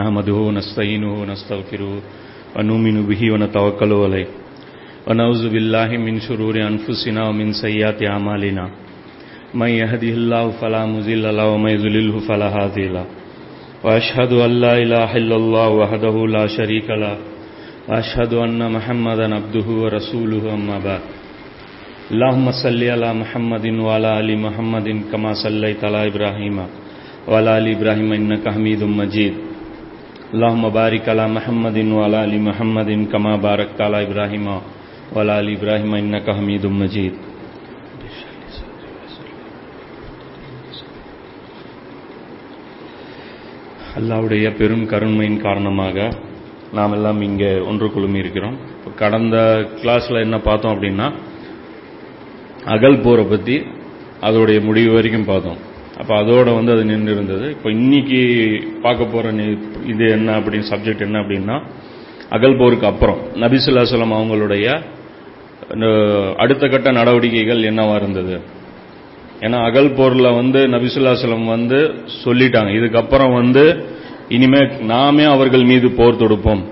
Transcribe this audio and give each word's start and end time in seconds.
نحمده 0.00 0.32
ونستعينه 0.48 1.12
ونستغفره 1.20 1.92
ونؤمن 2.56 2.96
به 3.10 3.22
ونتوكل 3.32 3.92
عليه. 4.04 4.28
ونعوذ 5.06 5.44
بالله 5.54 5.90
من 6.06 6.14
شرور 6.26 6.54
أنفسنا 6.72 7.20
ومن 7.28 7.52
سيئات 7.52 8.02
أعمالنا. 8.12 8.64
من 9.54 9.70
يهده 9.82 10.14
الله 10.20 10.44
فلا 10.60 10.82
مضل 10.86 11.24
له 11.36 11.46
ومن 11.52 11.70
يضلله 11.76 12.16
فلا 12.28 12.48
هادي 12.48 12.86
له. 12.96 13.06
وأشهد 13.84 14.32
أن 14.32 14.52
لا 14.64 14.74
إله 14.84 15.16
إلا 15.16 15.36
الله 15.36 15.68
وحده 15.68 16.16
لا 16.36 16.44
شريك 16.46 16.88
له. 17.02 17.16
وأشهد 17.88 18.32
أن 18.34 18.60
محمدا 18.76 19.26
عبده 19.34 19.68
ورسوله 19.82 20.44
أما 20.54 20.76
بعد. 20.86 21.02
اللهم 22.12 22.46
صل 22.64 22.80
على 22.94 23.10
محمد 23.20 23.66
وعلى 23.86 24.20
آل 24.20 24.38
محمد 24.38 24.86
كما 25.12 25.32
صليت 25.44 25.84
على 25.84 26.00
إبراهيم 26.10 26.56
وعلى 27.28 27.50
آل 27.58 27.66
إبراهيم 27.76 28.12
إنك 28.12 28.44
حميد 28.48 28.82
مجيد. 28.84 29.34
اللهم 30.33 30.69
بارك 30.71 31.09
على 31.09 31.25
محمد 31.27 31.77
وعلى 31.87 32.17
آل 32.23 32.33
محمد 32.41 32.89
كما 33.11 33.33
باركت 33.37 33.77
على 33.81 33.97
إبراهيم 34.03 34.45
وعلى 35.13 35.31
آل 35.39 35.47
إبراهيم 35.57 35.91
إنك 35.95 36.27
حميد 36.31 36.63
مجيد 36.81 37.13
அல்லாவுடைய 43.95 44.45
பெரும் 44.57 44.85
கருணையின் 44.85 45.41
காரணமாக 45.41 45.97
நாம் 46.73 46.91
எல்லாம் 46.91 47.21
இங்கே 47.21 47.51
ஒன்று 47.59 47.87
குழுமி 47.91 48.17
இருக்கிறோம் 48.17 48.57
இப்ப 48.77 48.91
கடந்த 48.95 49.37
கிளாஸில் 49.81 50.23
என்ன 50.23 50.37
பார்த்தோம் 50.37 50.73
அப்படின்னா 50.75 51.07
அகல் 52.65 52.99
போரை 52.99 53.23
பற்றி 53.23 53.55
அதோடைய 54.21 54.59
முடிவு 54.63 54.91
வரைக்கும் 54.93 55.25
பார்த்தோம் 55.25 55.59
அப்போ 56.00 56.12
அதோட 56.22 56.48
வந்து 56.58 56.72
அது 56.74 56.84
நின்று 56.90 57.14
இருந்தது 57.16 57.46
இப்போ 57.56 57.68
இன்னைக்கு 57.78 58.20
பார்க்க 58.84 59.12
போகிற 59.14 59.32
இது 59.92 60.04
என்ன 60.18 60.38
அப்படின்னு 60.38 60.70
சப்ஜெக்ட் 60.72 61.06
என்ன 61.08 61.18
அப்படின்னா 61.22 61.56
அகல் 62.36 62.60
போருக்கு 62.60 62.86
அப்புறம் 62.92 63.20
நபிசுல்லாசலம் 63.42 64.16
அவங்களுடைய 64.18 64.66
அடுத்த 66.42 66.64
கட்ட 66.68 66.88
நடவடிக்கைகள் 66.98 67.60
என்னவா 67.70 67.94
இருந்தது? 68.00 68.36
ஏன்னா 69.46 69.58
அகல் 69.68 69.90
போரில் 69.98 70.36
வந்து 70.38 70.60
நபிசுல்லாசலம் 70.74 71.44
வந்து 71.54 71.78
சொல்லிட்டாங்க. 72.22 72.70
இதுக்கப்புறம் 72.78 73.34
வந்து 73.38 73.64
இனிமே 74.36 74.62
நாமே 74.92 75.24
அவர்கள் 75.34 75.64
மீது 75.70 75.88
போர் 75.98 76.20
தொடுப்போம். 76.22 76.62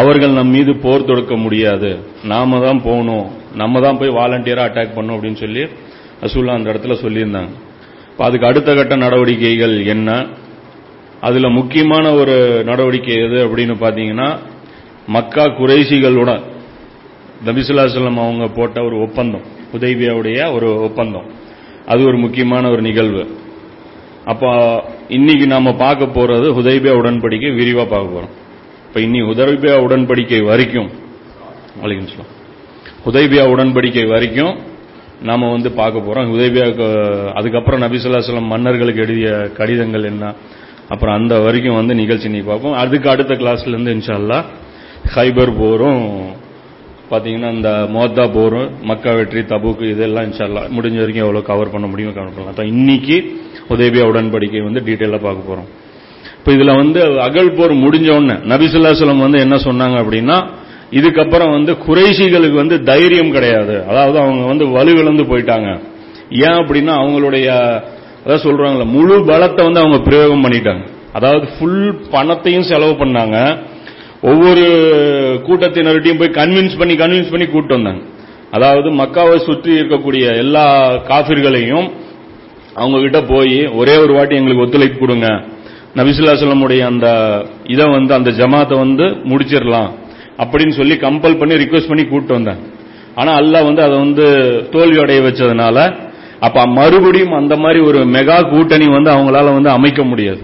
அவர்கள் 0.00 0.36
நம் 0.38 0.54
மீது 0.56 0.72
போர் 0.84 1.08
தொடுக்க 1.10 1.34
முடியாது. 1.44 1.90
நாம 2.32 2.60
தான் 2.66 2.80
போகணும். 2.86 3.26
நம்ம 3.62 3.80
தான் 3.86 3.98
போய் 4.00 4.16
வாலண்டியரா 4.18 4.64
அட்டாக் 4.68 4.96
பண்ணோம் 4.96 5.16
அப்படின்னு 5.16 5.42
சொல்லி 5.44 5.64
ரசூல்லா 6.24 6.56
அந்த 6.58 6.68
இடத்துல 6.72 6.96
சொல்லியிருந்தாங்க. 7.04 7.52
அதுக்கு 8.24 8.46
அடுத்த 8.46 8.74
கட்ட 8.74 8.96
நடவடிக்கைகள் 8.96 9.84
என்ன? 9.84 10.26
அதில் 11.20 11.48
முக்கியமான 11.48 12.12
ஒரு 12.12 12.64
நடவடிக்கை 12.64 13.14
எது 13.14 13.46
அப்படின்னு 13.46 13.74
பார்த்தீங்கன்னா 13.74 14.38
மக்கா 15.06 15.44
குறைசிகளுடன் 15.44 16.42
நபிசுல்லாசலம் 17.46 18.18
அவங்க 18.24 18.48
போட்ட 18.48 18.84
ஒரு 18.84 19.00
ஒப்பந்தம் 19.00 19.42
உதவியாவுடைய 19.78 20.52
ஒரு 20.52 20.82
ஒப்பந்தம். 20.82 21.26
அது 21.86 22.04
ஒரு 22.04 22.16
முக்கியமான 22.16 22.70
ஒரு 22.70 22.82
நிகழ்வு. 22.82 23.38
அப்போ 24.24 24.82
இன்னைக்கு 25.08 25.46
நாம 25.46 25.72
பார்க்க 25.72 26.04
போறது 26.04 26.48
ஹுதைபியா 26.56 26.92
உடன்படிக்கை 27.02 27.50
விரிவா 27.60 27.86
பார்க்க 27.86 28.18
போறோம். 28.18 28.32
இப்ப 28.86 29.00
இன்னி 29.00 29.20
ஹுதைபியா 29.22 29.74
உடன்படிக்கை 29.86 30.44
வரைக்கும் 30.44 30.90
வலைக்கும் 31.82 32.26
ஹுதைபியா 33.06 33.44
உடன்படிக்கை 33.52 34.08
வரைக்கும் 34.08 34.58
நாம 35.22 35.50
வந்து 35.50 35.70
பார்க்க 35.70 36.06
போறோம். 36.06 36.30
உதவியாக 36.34 36.86
அதுக்கப்புறம் 37.34 37.82
நபிசுல்லாசலம் 37.82 38.50
மன்னர்களுக்கு 38.52 39.02
எழுதிய 39.02 39.30
கடிதங்கள் 39.58 40.04
என்ன? 40.04 40.34
அப்புறம் 40.88 41.14
அந்த 41.14 41.38
வரைக்கும் 41.38 41.74
வந்து 41.74 41.94
நிகழ்ச்சி 41.94 42.28
நீ 42.28 42.38
பார்ப்போம். 42.38 42.72
அதுக்கு 42.72 43.08
அடுத்த 43.10 43.34
கிளாஸ்ல 43.34 43.74
இருந்து 43.74 44.44
ஹைபர் 45.14 45.52
போரும் 45.58 46.06
பாத்தீங்கன்னா 47.10 47.50
இந்த 47.52 47.70
மோத்தா 47.94 48.24
போரும் 48.32 48.70
மக்கா 48.82 49.12
வெற்றி 49.12 49.40
தபுக்கு 49.40 49.84
இதெல்லாம் 49.90 50.24
இன்ஷால்லா 50.24 50.62
முடிஞ்ச 50.76 50.96
வரைக்கும் 51.02 51.24
எவ்வளவு 51.26 51.42
கவர் 51.42 51.70
பண்ண 51.70 51.86
முடியுமோ 51.86 52.14
கவர் 52.14 52.34
பண்ணலாம். 52.34 52.70
இன்னைக்கு 52.74 53.16
உதவியா 53.68 54.04
உடன்படிக்கை 54.10 54.62
வந்து 54.62 54.80
டீட்டெயிலாக 54.80 55.22
பார்க்க 55.22 55.50
போறோம். 55.50 55.68
இப்ப 56.38 56.52
இதுல 56.52 56.76
வந்து 56.76 57.00
அகல் 57.20 57.52
போர் 57.52 57.72
முடிஞ்ச 57.72 58.08
உடனே 58.16 58.36
நபிசுல்லாசலம் 58.52 59.24
வந்து 59.26 59.38
என்ன 59.38 59.56
சொன்னாங்க 59.56 59.96
அப்படின்னா 60.02 60.36
இதுக்கப்புறம் 60.98 61.50
வந்து 61.56 61.72
குறைஷிகளுக்கு 61.86 62.56
வந்து 62.62 62.76
தைரியம் 62.90 63.34
கிடையாது. 63.36 63.74
அதாவது 63.90 64.18
அவங்க 64.22 64.44
வந்து 64.52 64.66
வலுவிழந்து 64.76 65.24
போயிட்டாங்க. 65.32 65.68
ஏன் 66.46 66.58
அப்படின்னா 66.60 66.94
அவங்களுடைய 67.02 67.48
அதாவது 68.22 68.44
சொல்றாங்கல்ல 68.46 68.86
முழு 68.96 69.14
பலத்தை 69.30 69.62
வந்து 69.66 69.82
அவங்க 69.82 69.98
பிரயோகம் 70.08 70.44
பண்ணிட்டாங்க. 70.44 70.82
அதாவது 71.18 71.46
ஃபுல் 71.52 71.84
பணத்தையும் 72.14 72.68
செலவு 72.70 72.94
பண்ணாங்க. 73.02 73.36
ஒவ்வொரு 74.30 74.64
கூட்டத்தினர்கிட்டையும் 75.46 76.20
போய் 76.22 76.36
கன்வின்ஸ் 76.40 76.76
பண்ணி 76.80 76.94
கன்வின்ஸ் 77.02 77.32
பண்ணி 77.34 77.46
கூப்பிட்டு 77.46 77.76
வந்தாங்க. 77.78 78.02
அதாவது 78.56 78.88
மக்காவை 79.00 79.36
சுற்றி 79.46 79.72
இருக்கக்கூடிய 79.80 80.24
எல்லா 80.42 80.66
காஃபிர்களையும் 81.10 81.88
அவங்க 82.80 82.98
கிட்ட 82.98 83.20
போய் 83.32 83.56
ஒரே 83.80 83.94
ஒரு 83.96 84.12
வாட்டி 84.16 84.36
எங்களுக்கு 84.36 84.64
ஒத்துழைப்பு 84.64 84.98
கொடுங்க. 84.98 85.28
நபிசுல்லாசலமுடைய 85.98 86.82
அந்த 86.92 87.06
இதை 87.74 87.86
வந்து 87.96 88.12
அந்த 88.14 88.30
ஜமாத்தை 88.30 88.76
வந்து 88.84 89.06
முடிச்சிடலாம். 89.30 89.90
அப்படின்னு 90.42 90.74
சொல்லி 90.80 90.94
கம்பல் 91.06 91.38
பண்ணி 91.40 91.54
ரிக்வெஸ்ட் 91.62 91.90
பண்ணி 91.90 92.04
கூப்பிட்டு 92.04 92.38
வந்தாங்க 92.38 92.62
ஆனா 93.14 93.32
அல்லாஹ் 93.40 93.66
வந்து 93.68 93.82
அதை 93.82 93.96
வந்து 93.98 94.26
தோல்வியடைய 94.74 95.20
வச்சதுனால 95.26 95.76
அப்ப 96.46 96.66
மறுபடியும் 96.78 97.34
அந்த 97.40 97.54
மாதிரி 97.56 97.80
ஒரு 97.80 98.00
மெகா 98.14 98.38
கூட்டணி 98.52 98.86
வந்து 98.88 99.10
அவங்களால 99.10 99.52
வந்து 99.56 99.70
அமைக்க 99.70 100.00
முடியாது. 100.04 100.42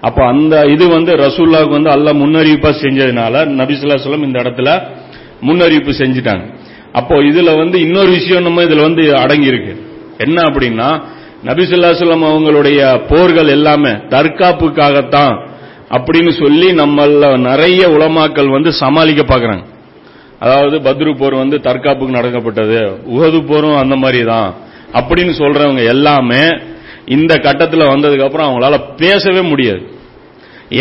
அப்ப 0.00 0.18
அந்த 0.26 0.54
இது 0.66 0.84
வந்து 0.88 1.12
ரசூல்லாவுக்கு 1.16 1.76
வந்து 1.78 1.90
அல்ல 1.90 2.08
முன்னறிவிப்பா 2.12 2.70
செஞ்சதுனால 2.82 3.44
நபிசுல்லாசலம் 3.60 4.26
இந்த 4.28 4.38
இடத்துல 4.42 4.68
முன்னறிவிப்பு 5.42 5.92
செஞ்சுட்டாங்க. 6.02 6.44
அப்போ 6.92 7.14
இதுல 7.30 7.50
வந்து 7.58 7.76
இன்னொரு 7.80 8.10
விஷயம் 8.10 8.42
நம்ம 8.42 8.62
இதுல 8.62 8.82
வந்து 8.82 9.02
அடங்கி 9.22 9.46
இருக்கு 9.46 9.72
என்ன 10.18 10.38
அப்படின்னா 10.42 10.88
நபிசுல்லாசலம் 11.44 12.28
அவங்களுடைய 12.30 12.80
போர்கள் 13.08 13.48
எல்லாமே 13.48 13.92
தற்காப்புக்காகத்தான் 14.08 15.34
அப்படின்னு 15.94 16.32
சொல்லி 16.42 16.68
நம்மள 16.82 17.28
நிறைய 17.48 17.82
உலமாக்கள் 17.96 18.54
வந்து 18.56 18.70
சமாளிக்க 18.82 19.22
பார்க்குறாங்க. 19.32 19.64
அதாவது 20.44 20.76
பத்ரு 20.86 21.10
போர் 21.20 21.34
வந்து 21.42 21.56
தற்காப்புக்கு 21.66 22.16
நடக்கப்பட்டது 22.18 22.78
உகது 23.14 23.38
போரும் 23.50 23.76
அந்த 23.82 23.94
மாதிரி 24.02 24.20
தான் 24.32 24.48
அப்படின்னு 24.98 25.32
சொல்றவங்க 25.42 25.82
எல்லாமே 25.94 26.42
இந்த 27.16 27.32
கட்டத்தில் 27.46 27.90
வந்ததுக்கு 27.92 28.26
அப்புறம் 28.26 28.48
அவங்களால 28.48 28.76
பேசவே 29.02 29.42
முடியாது. 29.50 29.82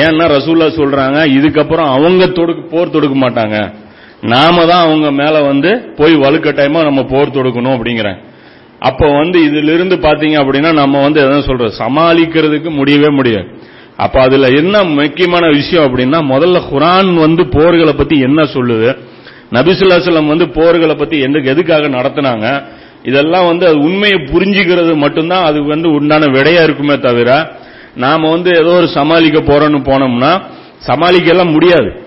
ஏன்னா 0.04 0.26
ரசூல்லா 0.36 0.68
சொல்றாங்க 0.80 1.18
இதுக்கப்புறம் 1.38 1.90
அவங்க 1.98 2.24
தொடுக்க 2.38 2.62
போர் 2.74 2.94
தொடுக்க 2.96 3.16
மாட்டாங்க. 3.24 3.58
நாம 4.34 4.66
தான் 4.72 4.84
அவங்க 4.86 5.08
மேல 5.22 5.36
வந்து 5.52 5.72
போய் 6.00 6.16
வலுக்கட்டாயமா 6.24 6.82
நம்ம 6.88 7.02
போர் 7.12 7.36
தொடுக்கணும் 7.38 7.76
அப்படிங்கிறேன். 7.78 8.20
அப்போ 8.90 9.06
வந்து 9.22 9.38
இதுல 9.48 9.74
இருந்து 9.78 9.96
பாத்தீங்க 10.08 10.38
அப்படின்னா 10.44 10.72
நம்ம 10.82 11.02
வந்து 11.02 11.20
எதாவது 11.24 11.48
சொல்றோம் 11.50 11.78
சமாளிக்கிறதுக்கு 11.82 12.72
முடியவே 12.80 13.12
முடியாது. 13.20 13.48
அப்ப 13.98 14.22
அதுல 14.22 14.48
என்ன 14.48 14.84
முக்கியமான 14.84 15.48
விஷயம் 15.50 15.86
அப்படின்னா 15.88 16.20
முதல்ல 16.34 16.62
குரான் 16.74 17.14
வந்து 17.14 17.44
போர்களை 17.44 17.94
பத்தி 17.94 18.20
என்ன 18.20 18.42
சொல்லுது? 18.44 18.98
நபிசுல்லாசலம் 19.52 20.26
வந்து 20.26 20.46
போர்களை 20.46 20.96
பத்தி 20.96 21.20
எந்த 21.20 21.40
எதுக்காக 21.40 21.88
நடத்தினாங்க? 21.88 22.64
இதெல்லாம் 23.04 23.46
வந்து 23.46 23.68
அது 23.68 23.78
உண்மையை 23.80 24.20
புரிஞ்சுக்கிறது 24.20 24.96
மட்டும்தான் 24.96 25.44
அது 25.44 25.64
வந்து 25.64 25.92
உண்டான 25.92 26.26
விடையா 26.26 26.64
இருக்குமே 26.64 27.00
தவிர 27.00 27.52
நாம 27.96 28.30
வந்து 28.30 28.50
ஏதோ 28.50 28.72
ஒரு 28.72 28.88
சமாளிக்க 28.88 29.40
போறோம்னு 29.40 29.80
போனோம்னா 29.86 30.42
சமாளிக்கலாம் 30.88 31.52
முடியாது. 31.52 32.04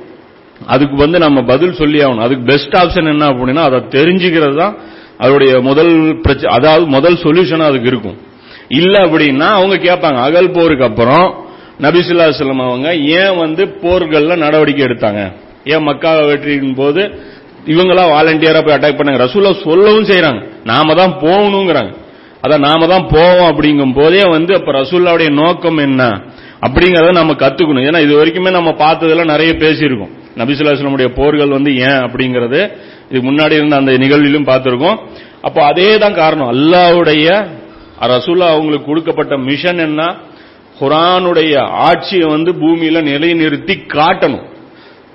அதுக்கு 0.66 0.96
வந்து 0.96 1.18
நம்ம 1.18 1.42
பதில் 1.42 1.72
சொல்லி 1.72 1.98
ஆகணும். 1.98 2.18
அதுக்கு 2.18 2.44
பெஸ்ட் 2.44 2.74
ஆப்ஷன் 2.74 3.08
என்ன 3.08 3.26
அப்படின்னா 3.26 3.62
அதை 3.68 3.78
தெரிஞ்சுக்கிறது 3.80 4.56
தான் 4.56 4.76
அதோடைய 5.18 5.62
முதல் 5.62 6.20
பிரச்சனை 6.20 6.56
அதாவது 6.56 6.86
முதல் 6.86 7.14
சொல்யூஷன் 7.14 7.66
அதுக்கு 7.66 7.86
இருக்கும். 7.86 8.18
இல்ல 8.68 8.98
அப்படின்னா 8.98 9.48
அவங்க 9.58 9.76
கேட்பாங்க 9.76 10.14
அகல் 10.14 10.50
போருக்கு 10.50 10.84
அப்புறம் 10.84 11.46
நபிசுல்லாஸ்லம் 11.84 12.62
அவங்க 12.68 12.88
ஏன் 13.20 13.36
வந்து 13.36 13.62
போர்கள்ல 13.82 14.36
நடவடிக்கை 14.44 14.82
எடுத்தாங்க? 14.86 15.20
ஏன் 15.64 15.86
மக்காவை 15.88 16.22
வெற்றியின் 16.26 16.74
போது 16.74 17.02
இவங்களா 17.72 18.04
வாலண்டியரா 18.14 18.60
போய் 18.64 18.76
அட்டாக் 18.76 18.98
பண்ணாங்க? 18.98 19.20
ரசூலா 19.26 19.50
சொல்லவும் 19.66 20.08
செய்யறாங்க 20.10 20.40
நாம 20.64 20.94
தான் 20.94 21.14
போகணுங்கிறாங்க. 21.24 21.92
அதான் 22.44 22.64
நாம 22.68 22.86
தான் 22.86 23.06
போவோம் 23.14 23.48
அப்படிங்கும் 23.52 23.92
போதே 23.92 24.22
வந்து 24.28 24.52
அப்ப 24.54 24.72
ரசூல்லாவுடைய 24.72 25.30
நோக்கம் 25.30 25.78
என்ன? 25.78 26.02
அப்படிங்கறத 26.66 27.12
நம்ம 27.12 27.32
கத்துக்கணும். 27.32 27.86
ஏன்னா 27.88 28.00
இது 28.02 28.12
வரைக்குமே 28.20 28.50
நம்ம 28.50 28.70
பார்த்ததெல்லாம் 28.84 29.32
நிறைய 29.34 29.52
பேசியிருக்கோம். 29.52 30.12
நபிசுல்லாஸ்லமுடைய 30.36 31.08
போர்கள் 31.18 31.48
வந்து 31.48 31.70
ஏன் 31.88 32.00
அப்படிங்கறது 32.06 32.60
இதுக்கு 33.10 33.26
முன்னாடி 33.30 33.52
இருந்த 33.52 33.76
அந்த 33.76 33.92
நிகழ்விலும் 33.92 34.48
பார்த்திருக்கோம். 34.50 34.98
அப்போ 35.42 35.60
அதே 35.64 35.98
தான் 35.98 36.14
காரணம். 36.14 36.50
அல்லாவுடைய 36.54 37.26
ரசூல்லா 38.14 38.48
அவங்களுக்கு 38.54 38.90
கொடுக்கப்பட்ட 38.90 39.36
மிஷன் 39.38 39.78
என்ன? 39.78 40.02
குரானுடைய 40.80 41.54
ஆட்சியை 41.86 42.26
வந்து 42.28 42.52
பூமியில 42.52 42.98
நிலைநிறுத்தி 43.10 43.74
காட்டணும். 43.96 44.46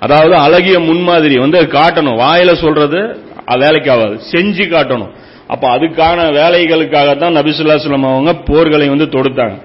அதாவது 0.00 0.34
அழகிய 0.36 0.78
முன்மாதிரி 0.80 1.36
வந்து 1.38 1.58
காட்டணும். 1.76 2.18
வாயில 2.22 2.54
சொல்றது 2.54 3.00
அது 3.46 3.60
வேலைக்கு 3.64 3.90
ஆகாது. 3.90 4.16
செஞ்சு 4.32 4.64
காட்டணும். 4.74 5.12
அப்ப 5.48 5.64
அதுக்கான 5.76 6.18
வேலைகளுக்காக 6.40 7.18
தான் 7.18 7.36
நபிசுல்லாஸ்லம் 7.36 8.06
அவங்க 8.10 8.32
போர்களை 8.48 8.86
வந்து 8.88 9.04
தொடுத்தாங்க. 9.04 9.56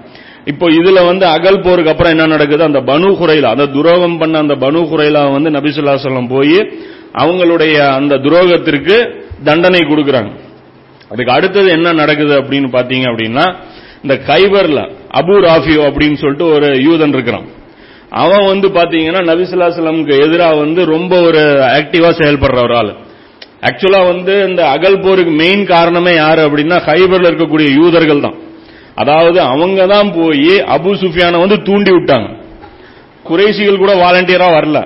இப்போ 0.44 0.66
இதுல 0.68 1.06
வந்து 1.06 1.26
அகல் 1.26 1.60
போருக்கு 1.60 1.90
அப்புறம் 1.90 2.12
என்ன 2.12 2.26
நடக்குது? 2.26 2.62
அந்த 2.64 2.80
பனு 2.80 3.08
குறைலா 3.20 3.48
அந்த 3.54 3.66
துரோகம் 3.66 4.18
பண்ண 4.18 4.38
அந்த 4.38 4.54
பனு 4.54 4.80
குறைலா 4.90 5.22
வந்து 5.32 5.50
நபிசுல்லாஸ்லம் 5.50 6.28
போய் 6.28 6.58
அவங்களுடைய 7.22 7.76
அந்த 7.98 8.14
துரோகத்திற்கு 8.16 8.96
தண்டனை 9.44 9.80
கொடுக்கறாங்க. 9.80 10.32
அதுக்கு 11.12 11.32
அடுத்தது 11.32 11.68
என்ன 11.70 11.92
நடக்குது 11.92 12.34
அப்படின்னு 12.40 12.68
பாத்தீங்க 12.76 13.06
அப்படின்னா 13.12 13.46
இந்த 14.02 14.14
கைபர்ல 14.28 14.80
அபு 15.18 15.34
ராஃபியோ 15.46 15.82
அப்படின்னு 15.88 16.18
சொல்லிட்டு 16.22 16.46
ஒரு 16.56 16.68
யூதன் 16.86 17.14
இருக்கிறான். 17.16 17.46
அவன் 18.22 18.44
வந்து 18.52 18.68
பாத்தீங்கன்னா 18.76 19.20
நபிசுல்லாஸ்லமுக்கு 19.30 20.14
எதிராக 20.24 20.54
வந்து 20.62 20.80
ரொம்ப 20.94 21.12
ஒரு 21.28 21.42
ஆக்டிவா 21.78 22.10
செயல்படுற 22.20 22.60
ஒரு 22.66 22.74
ஆள். 22.80 22.92
ஆக்சுவலா 23.68 24.00
வந்து 24.12 24.34
இந்த 24.48 24.62
அகல் 24.74 25.02
போருக்கு 25.04 25.32
மெயின் 25.40 25.64
காரணமே 25.72 26.12
யாரு 26.14 26.42
அப்படின்னா 26.46 26.76
ஹைபர்ல 26.86 27.30
இருக்கக்கூடிய 27.30 27.68
யூதர்கள் 27.80 28.24
தான். 28.26 28.36
அதாவது 29.02 29.38
அவங்க 29.52 29.80
தான் 29.94 30.08
போய் 30.18 30.52
அபு 30.76 30.90
சுஃபியானை 31.02 31.38
வந்து 31.44 31.58
தூண்டி 31.68 31.90
விட்டாங்க. 31.96 32.28
குறைசிகள் 33.28 33.82
கூட 33.82 33.92
வாலண்டியரா 34.04 34.48
வரல. 34.58 34.78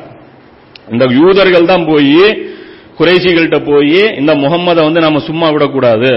இந்த 0.93 1.05
யூதர்கள் 1.19 1.71
தான் 1.73 1.85
போய் 1.91 2.19
குறைசிகள்கிட்ட 2.99 3.59
போய் 3.71 4.01
இந்த 4.21 4.33
முகம்மதை 4.43 4.83
வந்து 4.89 5.01
நம்ம 5.07 5.21
சும்மா 5.29 5.47
விடக்கூடாது. 5.55 6.11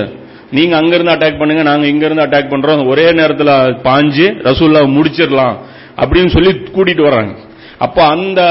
நீங்க 0.52 0.76
அங்கிருந்து 0.78 1.12
அட்டாக் 1.12 1.40
பண்ணுங்க 1.40 1.64
நாங்க 1.64 1.88
இங்கிருந்து 1.88 2.26
அட்டாக் 2.26 2.52
பண்றோம். 2.54 2.88
ஒரே 2.88 3.12
நேரத்தில் 3.12 3.54
பாஞ்சு 3.84 4.28
ரசூல்லா 4.48 4.82
முடிச்சிடலாம் 4.98 5.56
அப்படின்னு 6.02 6.28
சொல்லி 6.28 6.52
கூட்டிட்டு 6.76 7.04
வர்றாங்க. 7.08 7.32
அப்ப 7.78 8.04
அந்த 8.04 8.42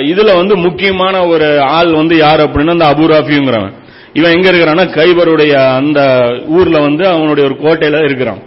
இதுல 0.00 0.36
வந்து 0.36 0.56
முக்கியமான 0.56 1.26
ஒரு 1.26 1.60
ஆள் 1.60 1.92
வந்து 1.92 2.16
யார் 2.16 2.40
அப்படின்னா 2.40 2.68
அந்த 2.68 2.94
அபுராஃபிங்கிறவன் 2.94 3.72
இவன் 4.12 4.30
எங்க 4.30 4.52
இருக்கிறான்னா 4.52 4.84
கைபருடைய 4.98 5.52
அந்த 5.52 6.00
ஊர்ல 6.46 6.80
வந்து 6.80 7.08
அவனுடைய 7.08 7.48
ஒரு 7.48 7.56
கோட்டையில 7.62 8.04
இருக்கிறான். 8.04 8.42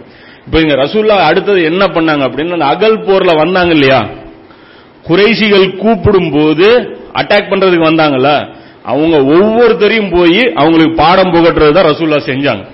இப்ப 0.46 0.60
இங்க 0.60 0.74
ரசூல்லா 0.74 1.16
அடுத்தது 1.30 1.62
என்ன 1.62 1.84
பண்ணாங்க 1.84 2.22
அப்படின்னா 2.28 2.52
அந்த 2.52 2.64
அகல் 2.64 2.98
போர்ல 2.98 3.36
வந்தாங்க 3.36 3.72
இல்லையா? 3.72 4.08
குறைசிகள் 5.06 5.76
கூப்பிடும் 5.76 6.30
போது 6.30 6.96
அட்டாக் 7.14 7.50
பண்றதுக்கு 7.50 7.90
வந்தாங்கல்ல? 7.90 8.48
அவங்க 8.82 9.16
ஒவ்வொருத்தரையும் 9.16 10.16
போய் 10.16 10.52
அவங்களுக்கு 10.54 10.94
பாடம் 10.94 11.32
புகட்டுறது 11.34 11.72
தான் 11.72 11.86
ரசூல்லா 11.86 12.20
செஞ்சாங்க. 12.26 12.64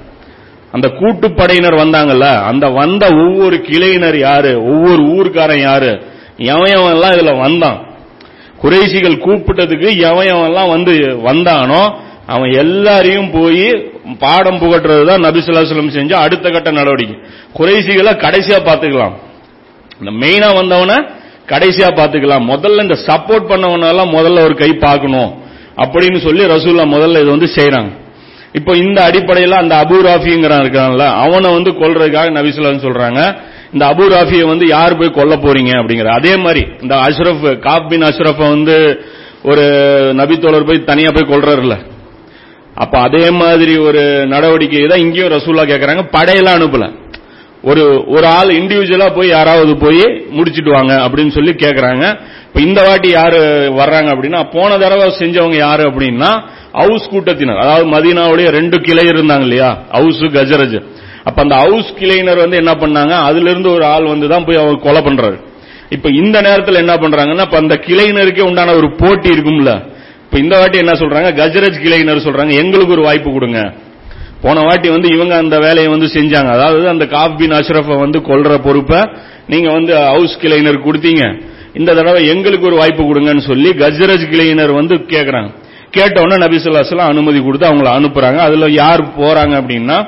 அந்த 0.74 0.88
கூட்டுப்படையினர் 0.88 1.82
வந்தாங்கல்ல 1.82 2.28
அந்த 2.42 2.68
வந்த 2.70 3.04
ஒவ்வொரு 3.14 3.56
கிளையினர் 3.56 4.18
யாரு? 4.18 4.52
ஒவ்வொரு 4.62 5.02
ஊர்க்காரன் 5.16 5.60
யாரு? 5.60 5.92
எவன் 6.46 6.92
எல்லாம் 6.92 7.12
இதுல 7.12 7.38
வந்தான். 7.38 7.78
குறைசிகள் 8.58 9.16
கூப்பிட்டதுக்கு 9.16 9.88
எவன் 10.00 10.68
வந்து 10.68 10.92
வந்தானோ 11.22 11.82
அவன் 12.26 12.50
எல்லாரையும் 12.54 13.30
போய் 13.30 13.66
பாடம் 14.18 14.60
புகட்டுறது 14.60 15.04
தான் 15.06 15.24
நபிசுல்லாஸ்லம் 15.24 15.88
செஞ்ச 15.88 16.12
அடுத்த 16.18 16.50
கட்ட 16.50 16.70
நடவடிக்கை. 16.70 17.16
குறைசிகளை 17.52 18.12
கடைசியா 18.16 18.58
பாத்துக்கலாம் 18.68 19.14
இந்த 20.00 20.10
மெயினா 20.10 20.48
வந்தவன 20.54 20.92
கடைசியா 21.48 21.88
பாத்துக்கலாம் 21.96 22.44
முதல்ல 22.48 22.82
இந்த 22.82 22.98
சப்போர்ட் 23.08 23.50
பண்ணவனெல்லாம் 23.50 24.14
முதல்ல 24.14 24.44
ஒரு 24.44 24.54
கை 24.54 24.70
பார்க்கணும் 24.78 25.30
அப்படின்னு 25.76 26.18
சொல்லி 26.18 26.44
ரசூல்லா 26.46 26.86
முதல்ல 26.88 27.20
இது 27.20 27.30
வந்து 27.30 27.48
செய்யறாங்க 27.56 27.90
இப்போ 28.54 28.72
இந்த 28.82 28.98
அடிப்படையில் 29.08 29.60
அந்த 29.60 29.74
அபு 29.82 29.96
ராஃபிங்கிறான் 30.06 30.62
இருக்கான்ல 30.64 31.06
அவனை 31.22 31.48
வந்து 31.56 31.70
கொல்றதுக்காக 31.80 32.34
நபிசுல்லான்னு 32.36 32.86
சொல்றாங்க 32.86 33.20
இந்த 33.72 33.84
அபு 33.92 34.04
ராஃபியை 34.12 34.44
வந்து 34.50 34.66
யார் 34.74 34.98
போய் 34.98 35.16
கொல்ல 35.16 35.34
போறீங்க 35.44 35.72
அப்படிங்கிற 35.80 36.10
அதே 36.18 36.34
மாதிரி 36.44 36.62
இந்த 36.84 36.94
அஷ்ரஃப் 37.06 37.46
காப் 37.66 37.88
பின் 37.92 38.06
அஷ்ரஃப 38.10 38.40
வந்து 38.54 38.76
ஒரு 39.50 39.64
நபித்தோழர் 40.20 40.68
போய் 40.68 40.88
தனியா 40.90 41.10
போய் 41.16 41.30
கொல்றாருல 41.32 41.76
அப்ப 42.76 42.94
அதே 43.06 43.24
மாதிரி 43.40 43.74
ஒரு 43.88 44.02
நடவடிக்கை 44.32 44.84
தான் 44.92 45.02
இங்கேயும் 45.02 45.34
ரசூல்லா 45.34 45.64
கேட்கறாங்க 45.70 46.04
படையெல்லாம் 46.14 46.58
அனுப்பல. 46.58 46.86
ஒரு 47.64 48.04
ஒரு 48.06 48.26
ஆள் 48.26 48.48
இண்டிவிஜுவலா 48.48 49.14
போய் 49.14 49.28
யாராவது 49.28 49.76
போய் 49.76 50.04
முடிச்சிட்டு 50.30 50.70
வாங்க 50.70 50.94
அப்படின்னு 50.94 51.30
சொல்லி 51.30 51.52
கேட்கறாங்க 51.52 52.04
இப்ப 52.46 52.60
இந்த 52.60 52.82
வாட்டி 52.82 53.10
யாரு 53.10 53.38
வர்றாங்க 53.78 54.08
அப்படின்னா 54.14 54.40
போன 54.52 54.78
தடவை 54.78 55.06
செஞ்சவங்க 55.18 55.56
யாரு 55.56 55.84
அப்படின்னா 55.90 56.30
ஹவுஸ் 56.72 57.08
கூட்டத்தினர். 57.08 57.58
அதாவது 57.58 57.86
மதீனாவுடைய 57.88 58.48
ரெண்டு 58.50 58.80
கிளை 58.80 59.04
இருந்தாங்க 59.06 59.40
இல்லையா? 59.40 59.78
ஹவுஸ் 59.90 60.22
கஜரஜ். 60.36 60.82
அப்ப 61.24 61.42
அந்த 61.42 61.54
ஹவுஸ் 61.54 61.90
கிளையினர் 62.00 62.36
வந்து 62.36 62.56
என்ன 62.56 62.72
பண்ணாங்க? 62.72 63.10
அதுல 63.10 63.50
இருந்து 63.50 63.70
ஒரு 63.70 63.84
ஆள் 63.84 64.06
வந்து 64.06 64.28
தான் 64.28 64.44
போய் 64.44 64.56
அவர் 64.56 64.78
கொலை 64.78 65.02
பண்றாரு. 65.02 65.36
இப்ப 65.90 66.08
இந்த 66.10 66.40
நேரத்தில் 66.40 66.74
என்ன 66.74 66.94
பண்றாங்கன்னா 66.94 67.40
இப்ப 67.40 67.56
அந்த 67.56 67.80
கிளையினருக்கே 67.86 68.40
உண்டான 68.40 68.74
ஒரு 68.74 68.96
போட்டி 68.96 69.28
இருக்கும்ல. 69.28 69.72
இப்ப 70.24 70.38
இந்த 70.38 70.58
வாட்டி 70.58 70.78
என்ன 70.78 70.92
சொல்றாங்க? 70.92 71.30
கஜரஜ் 71.40 71.78
கிளையினர் 71.84 72.26
சொல்றாங்க 72.26 72.52
எங்களுக்கு 72.52 72.92
ஒரு 72.92 73.02
வாய்ப்பு 73.02 73.32
கொடுங்க. 73.32 73.60
போன 74.44 74.62
வாட்டி 74.68 74.88
வந்து 74.94 75.08
இவங்க 75.16 75.34
அந்த 75.42 75.56
வேலையை 75.64 75.90
வந்து 75.94 76.08
செஞ்சாங்க. 76.16 76.50
அதாவது 76.56 76.86
அந்த 76.92 77.04
காப் 77.16 77.36
பின் 77.40 77.56
அஷ்ரஃபை 77.58 77.96
வந்து 78.04 78.18
கொல்ற 78.30 78.56
பொறுப்பை 78.66 79.00
நீங்க 79.52 79.68
வந்து 79.78 79.92
ஹவுஸ் 80.12 80.34
கிளைனர் 80.42 80.84
கொடுத்தீங்க. 80.86 81.24
இந்த 81.78 81.90
தடவை 81.98 82.20
எங்களுக்கு 82.32 82.68
ஒரு 82.70 82.76
வாய்ப்பு 82.80 83.02
கொடுங்கன்னு 83.04 83.44
சொல்லி 83.50 83.70
கஜரஜ் 83.82 84.26
கிளைனர் 84.32 84.72
வந்து 84.80 84.96
கேட்கறாங்க 85.12 85.50
கேட்டவுடனே 85.96 86.36
நபிசுல்லாஸ்லாம் 86.42 87.12
அனுமதி 87.14 87.40
கொடுத்து 87.46 87.66
அவங்கள 87.70 87.88
அனுப்புறாங்க. 87.98 88.38
அதுல 88.46 88.68
யார் 88.82 89.02
போறாங்க 89.18 89.54
அப்படின்னா 89.60 89.98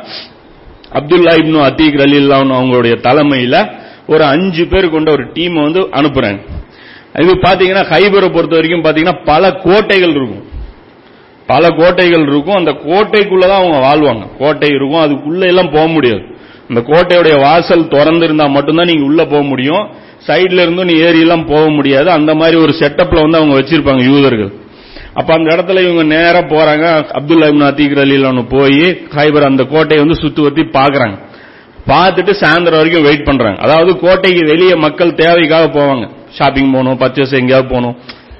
அப்துல்லா 0.98 1.32
இப்னு 1.40 1.60
அத்தீக் 1.68 1.98
ரலில்லான்னு 2.02 2.56
அவங்களுடைய 2.58 2.94
தலைமையில 3.06 3.56
ஒரு 4.12 4.24
அஞ்சு 4.34 4.64
பேர் 4.72 4.94
கொண்ட 4.94 5.08
ஒரு 5.16 5.24
டீம் 5.36 5.56
வந்து 5.66 5.80
அனுப்புறாங்க. 5.98 6.40
இது 7.24 7.32
பாத்தீங்கன்னா 7.46 7.84
ஹைபரை 7.92 8.28
பொறுத்த 8.36 8.54
வரைக்கும் 8.58 8.84
பாத்தீங்கன்னா 8.86 9.18
பல 9.30 9.50
கோட்டைகள் 9.66 10.14
இருக்கும். 10.18 10.44
பல 11.46 11.68
கோட்டைகள் 11.68 12.22
இருக்கும். 12.22 12.56
அந்த 12.56 12.70
கோட்டைக்குள்ளதான் 12.70 13.60
அவங்க 13.60 13.78
வாழ்வாங்க. 13.78 14.36
கோட்டை 14.38 14.68
இருக்கும். 14.68 15.04
அதுக்குள்ள 15.04 15.46
எல்லாம் 15.46 15.70
போக 15.70 15.86
முடியாது. 15.86 16.22
அந்த 16.68 16.80
கோட்டையுடைய 16.80 17.40
வாசல் 17.40 17.84
திறந்திருந்தா 17.84 18.50
மட்டும்தான் 18.50 18.86
நீங்க 18.86 19.04
உள்ள 19.04 19.24
போக 19.24 19.42
முடியும். 19.42 19.88
சைட்ல 20.26 20.52
இருந்தும் 20.52 20.84
நீ 20.84 20.94
ஏறி 20.94 21.20
எல்லாம் 21.20 21.46
போக 21.46 21.70
முடியாது. 21.70 22.10
அந்த 22.10 22.34
மாதிரி 22.34 22.56
ஒரு 22.56 22.74
செட்டப்ல 22.78 23.20
வந்து 23.20 23.38
அவங்க 23.38 23.60
வச்சிருப்பாங்க 23.60 24.14
யூதர்கள். 24.14 24.52
அப்ப 25.14 25.34
அந்த 25.34 25.56
இடத்துல 25.56 25.90
இவங்க 25.90 26.02
நேரா 26.02 26.38
போறாங்க. 26.38 26.86
அப்துல்லா 27.18 27.46
இப்னு 27.52 27.68
அத்தீக் 27.68 27.98
ரலிலான்னு 28.00 28.48
போய் 28.48 28.78
ஹைபர் 29.16 29.44
அந்த 29.44 29.64
கோட்டையை 29.64 30.06
வந்து 30.06 30.22
சுத்துவர்த்தி 30.22 30.64
பாக்குறாங்க 30.64 31.24
பார்த்துட்டு 31.86 32.32
சாயந்தரம் 32.40 32.76
வரைக்கும் 32.76 33.02
வெயிட் 33.02 33.24
பண்றாங்க. 33.24 33.60
அதாவது 33.62 33.98
கோட்டைக்கு 33.98 34.46
வெளியே 34.46 34.74
மக்கள் 34.74 35.14
தேவைக்காக 35.14 35.80
போவாங்க. 35.80 36.08
ஷாப்பிங் 36.30 36.72
போகணும் 36.72 36.98
பர்ச்சேஸ் 36.98 37.32
எங்கேயாவது 37.32 37.68
போகணும். 37.68 37.96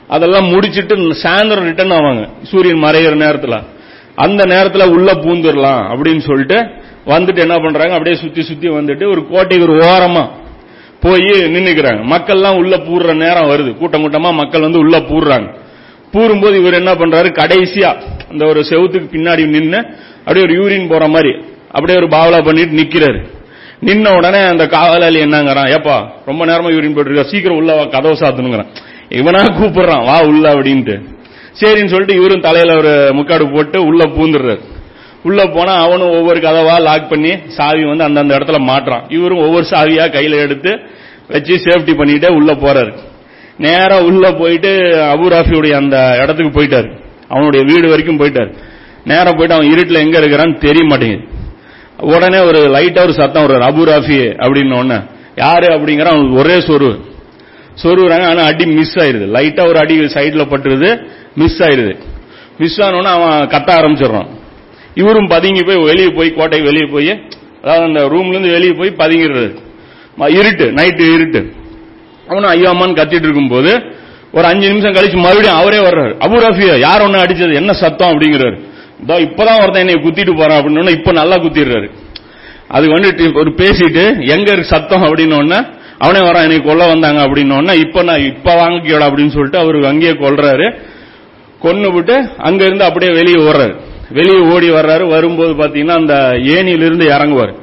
அதெல்லாம் 0.09 0.45
முடிச்சிட்டு 0.45 0.97
சாயந்தரம் 0.97 1.65
ரிட்டர்ன் 1.65 1.91
ஆவாங்க. 1.91 2.29
சூரியன் 2.43 2.83
மறையிற 2.83 3.15
நேரத்தில். 3.15 3.63
அந்த 4.15 4.45
நேரத்தில் 4.45 4.89
உள்ள 4.89 5.13
பூந்துடலாம் 5.15 5.83
அப்படின்னு 5.95 6.19
சொல்லிட்டு 6.19 6.67
வந்துட்டு 7.07 7.39
என்ன 7.39 7.59
பண்றாங்க? 7.59 7.93
அப்படியே 7.93 8.23
சுத்தி 8.23 8.43
சுத்தி 8.43 8.69
வந்துட்டு 8.69 9.11
ஒரு 9.11 9.27
கோட்டைக்கு 9.27 9.73
ஒரு 9.73 9.85
ஓரமா 9.85 10.31
போய் 11.01 11.23
நின்னுக்கிறாங்க. 11.23 12.01
மக்கள்லாம் 12.13 12.57
உள்ள 12.57 12.77
பூர்ற 12.77 13.15
நேரம் 13.15 13.51
வருது. 13.51 13.77
கூட்டம் 13.77 14.03
கூட்டமா 14.03 14.33
மக்கள் 14.33 14.61
வந்து 14.61 14.79
உள்ள 14.79 14.99
பூர்றாங்க. 14.99 15.55
பூரும்போது 16.13 16.55
இவர் 16.55 16.75
என்ன 16.75 16.95
பண்றாரு? 16.95 17.29
கடைசியா 17.43 17.97
அந்த 18.31 18.47
ஒரு 18.47 18.61
செவுத்துக்கு 18.61 19.09
பின்னாடி 19.13 19.47
நின்று 19.47 19.87
அப்படியே 20.19 20.45
ஒரு 20.45 20.55
யூரின் 20.55 20.89
போற 20.89 21.09
மாதிரி 21.09 21.35
அப்படியே 21.73 21.99
ஒரு 21.99 22.07
பாவலா 22.07 22.45
பண்ணிட்டு 22.45 22.77
நிக்கிறாரு. 22.83 23.27
நின்ன 23.85 24.17
உடனே 24.17 24.39
அந்த 24.39 24.67
காவலாளி 24.67 25.21
என்னங்கிறான் 25.25 25.71
ஏப்பா 25.71 26.13
ரொம்ப 26.27 26.47
நேரமா 26.47 26.75
யூரின் 26.75 26.97
போட்டுருக்கா 26.97 27.25
சீக்கிரம் 27.25 27.57
உள்ள 27.57 27.87
கதவை 27.87 28.19
சாத்தணுங்கிறான். 28.19 28.67
இவனா 29.09 29.43
கூப்பிடுறான் 29.61 30.05
வா 30.05 30.21
உள்ள 30.21 30.55
அப்படின்ட்டு. 30.55 30.97
சரின்னு 31.61 31.87
சொல்லிட்டு 31.87 32.15
இவரும் 32.15 32.41
தலையில 32.41 32.77
ஒரு 32.77 33.11
முக்காடு 33.13 33.55
போட்டு 33.55 33.85
உள்ள 33.85 34.05
பூந்துடுறாரு. 34.05 34.61
உள்ள 35.23 35.47
போனா 35.47 35.73
அவனும் 35.73 36.11
ஒவ்வொரு 36.11 36.41
கதவா 36.41 36.81
லாக் 36.81 37.09
பண்ணி 37.09 37.37
சாவி 37.47 37.85
வந்து 37.85 38.05
அந்தந்த 38.05 38.39
இடத்துல 38.39 38.59
மாட்டுறான். 38.59 39.03
இவரும் 39.09 39.39
ஒவ்வொரு 39.39 39.67
சாவியா 39.71 40.05
கையில 40.17 40.35
எடுத்து 40.37 40.79
வச்சு 41.29 41.55
சேஃப்டி 41.55 41.95
பண்ணிட்டே 41.99 42.31
உள்ள 42.31 42.53
போறாரு. 42.53 42.93
நேரா 43.59 44.01
உள்ள 44.01 44.33
போயிட்டு 44.33 44.69
அபுராஃபியுடைய 45.15 45.73
அந்த 45.73 46.19
இடத்துக்கு 46.23 46.63
போயிட்டாரு. 46.63 46.91
அவனுடைய 47.29 47.75
வீடு 47.75 47.89
வரைக்கும் 47.89 48.19
போயிட்டாரு. 48.19 48.55
நேரம் 49.05 49.37
போயிட்டு 49.37 49.55
அவன் 49.55 49.71
இருட்டில் 49.71 50.01
எங்க 50.01 50.19
இருக்கிறான்னு 50.19 50.59
தெரிய 50.59 50.85
மாட்டேங்குது. 50.85 51.29
உடனே 52.01 52.39
ஒரு 52.39 52.59
லைட்டா 52.59 53.01
ஒரு 53.01 53.13
சத்தம் 53.13 53.43
ஒரு 53.43 53.55
அபுராஃபி 53.55 54.19
அப்படின்னு 54.39 54.79
ஒன்னு 54.79 55.03
யாரு 55.37 55.67
அப்படிங்கிற 55.67 56.05
அவனுக்கு 56.05 56.37
ஒரே 56.37 56.57
சொருவு. 56.59 57.01
சொருகுறாங்க 57.83 58.27
ஆனா 58.33 58.43
அடி 58.51 58.67
மிஸ் 58.67 58.97
ஆயிருது. 58.99 59.27
லைட்டா 59.37 59.63
ஒரு 59.69 59.79
அடி 59.79 59.95
சைடுல 60.17 60.45
பட்டுருது 60.53 60.91
மிஸ் 61.35 61.61
ஆயிருது. 61.63 61.95
மிஸ் 62.59 62.79
ஆனோன்னு 62.81 63.11
அவன் 63.17 63.49
கத்த 63.55 63.71
ஆரம்பிச்சிடுறான். 63.79 64.29
இவரும் 64.95 65.29
பதுங்கி 65.29 65.63
போய் 65.63 65.85
வெளியே 65.89 66.11
போய் 66.19 66.31
கோட்டை 66.33 66.61
வெளியே 66.61 66.87
போய் 66.95 67.13
அதாவது 67.63 67.85
அந்த 67.89 68.01
ரூம்ல 68.13 68.35
இருந்து 68.35 68.51
வெளியே 68.51 68.73
போய் 68.73 68.99
பதுங்கிடுறது. 69.03 69.51
இருட்டு 70.39 70.67
நைட்டு 70.79 71.05
இருட்டு. 71.15 71.41
அவனும் 72.29 72.51
ஐயோ 72.51 72.69
அம்மான்னு 72.71 72.99
கத்திட்டு 73.01 73.27
இருக்கும்போது 73.29 73.73
ஒரு 74.33 74.47
அஞ்சு 74.47 74.67
நிமிஷம் 74.71 74.97
கழிச்சு 74.97 75.19
மறுபடியும் 75.25 75.59
அவரே 75.61 75.79
வர்றாரு. 75.79 76.15
அபு 76.25 76.37
ரஃபியா 76.47 76.75
யார் 76.79 77.05
ஒண்ணு 77.07 77.23
அடிச்சது? 77.25 77.55
என்ன 77.55 77.73
சத்தம் 77.73 78.11
அப்படிங்கிறாரு. 78.13 78.57
இதோ 79.03 79.15
இப்பதான் 79.27 79.61
ஒருத்தன் 79.63 79.85
என்னை 79.87 79.97
குத்திட்டு 80.05 80.33
போறான் 80.37 80.59
அப்படின்னு 80.61 80.97
இப்ப 80.99 81.13
நல்லா 81.13 81.37
குத்திடுறாரு. 81.37 81.89
அது 82.69 82.87
வந்துட்டு 82.89 83.25
ஒரு 83.41 83.51
பேசிட்டு 83.51 84.05
எங்க 84.35 84.49
இருக்கு 84.53 84.73
சத்தம் 84.75 85.03
அப்படின்னு 85.03 85.37
அவனே 85.99 86.19
வரான் 86.19 86.43
என்னை 86.43 86.61
கொல்ல 86.61 86.87
வந்தாங்க 86.87 87.21
அப்படின்னோடனே 87.23 87.73
இப்ப 87.73 88.03
நான் 88.03 88.21
இப்ப 88.21 88.55
வாங்கிக்கோட 88.55 89.03
அப்படின்னு 89.03 89.29
சொல்லிட்டு 89.29 89.59
அவரு 89.59 89.87
அங்கேயே 89.87 90.13
கொல்றாரு. 90.13 90.79
கொன்னு 91.63 91.93
விட்டு 91.93 92.29
அங்க 92.39 92.65
இருந்து 92.65 92.85
அப்படியே 92.85 93.13
வெளியே 93.13 93.37
ஓடுறாரு. 93.37 93.81
வெளியே 94.11 94.39
ஓடி 94.39 94.71
வர்றாரு. 94.71 95.09
வரும்போது 95.09 95.53
பாத்தீங்கன்னா 95.53 95.97
அந்த 95.97 96.15
ஏனியிலிருந்து 96.33 97.07
இறங்குவார். 97.07 97.55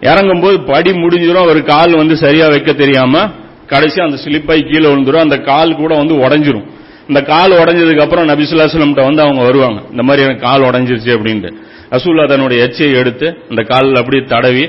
இறங்கும்போது 0.00 0.72
படி 0.72 0.90
முடிஞ்சிடும். 0.90 1.42
அவர் 1.42 1.62
கால் 1.62 1.96
வந்து 1.96 2.16
சரியா 2.16 2.48
வைக்க 2.48 2.72
தெரியாம 2.72 3.30
கடைசி 3.66 4.00
அந்த 4.00 4.22
ஸ்லிப்பாய் 4.24 4.72
கீழே 4.72 4.88
விழுந்துரும். 4.88 5.20
அந்த 5.20 5.36
கால் 5.36 5.76
கூட 5.76 5.96
வந்து 5.96 6.14
உடஞ்சிரும். 6.14 6.66
இந்த 7.08 7.22
கால் 7.22 7.50
உடஞ்சதுக்கு 7.50 8.00
அப்புறம் 8.00 8.28
நபிசுல்லாஸ்லம்கிட்ட 8.28 9.04
வந்து 9.04 9.22
அவங்க 9.22 9.42
வருவாங்க. 9.42 9.82
இந்த 9.90 10.02
மாதிரி 10.02 10.24
எனக்கு 10.24 10.46
கால் 10.46 10.60
உடஞ்சிருச்சு 10.60 11.18
அப்படின்ட்டு. 11.18 11.52
ரசூல்லா 11.90 12.28
தன்னுடைய 12.28 12.64
எச்சையை 12.64 12.94
எடுத்து 12.94 13.36
அந்த 13.48 13.62
காலில் 13.62 13.94
அப்படியே 13.94 14.22
தடவி 14.22 14.68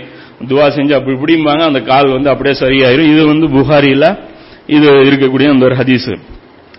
துவா 0.49 0.67
செஞ்சு 0.77 0.93
அப்படி 0.97 1.15
இப்படிம்பாங்க 1.17 1.63
அந்த 1.69 1.81
கால் 1.91 2.09
வந்து 2.15 2.29
அப்படியே 2.29 2.55
சரியாயிரும். 2.63 3.09
இது 3.13 3.21
வந்து 3.27 3.47
புகாரியில 3.57 4.05
இது 4.75 4.87
இருக்கக்கூடிய 5.09 5.47
அந்த 5.53 5.65
ஒரு 5.65 5.75
ஹதீஸ். 5.75 6.11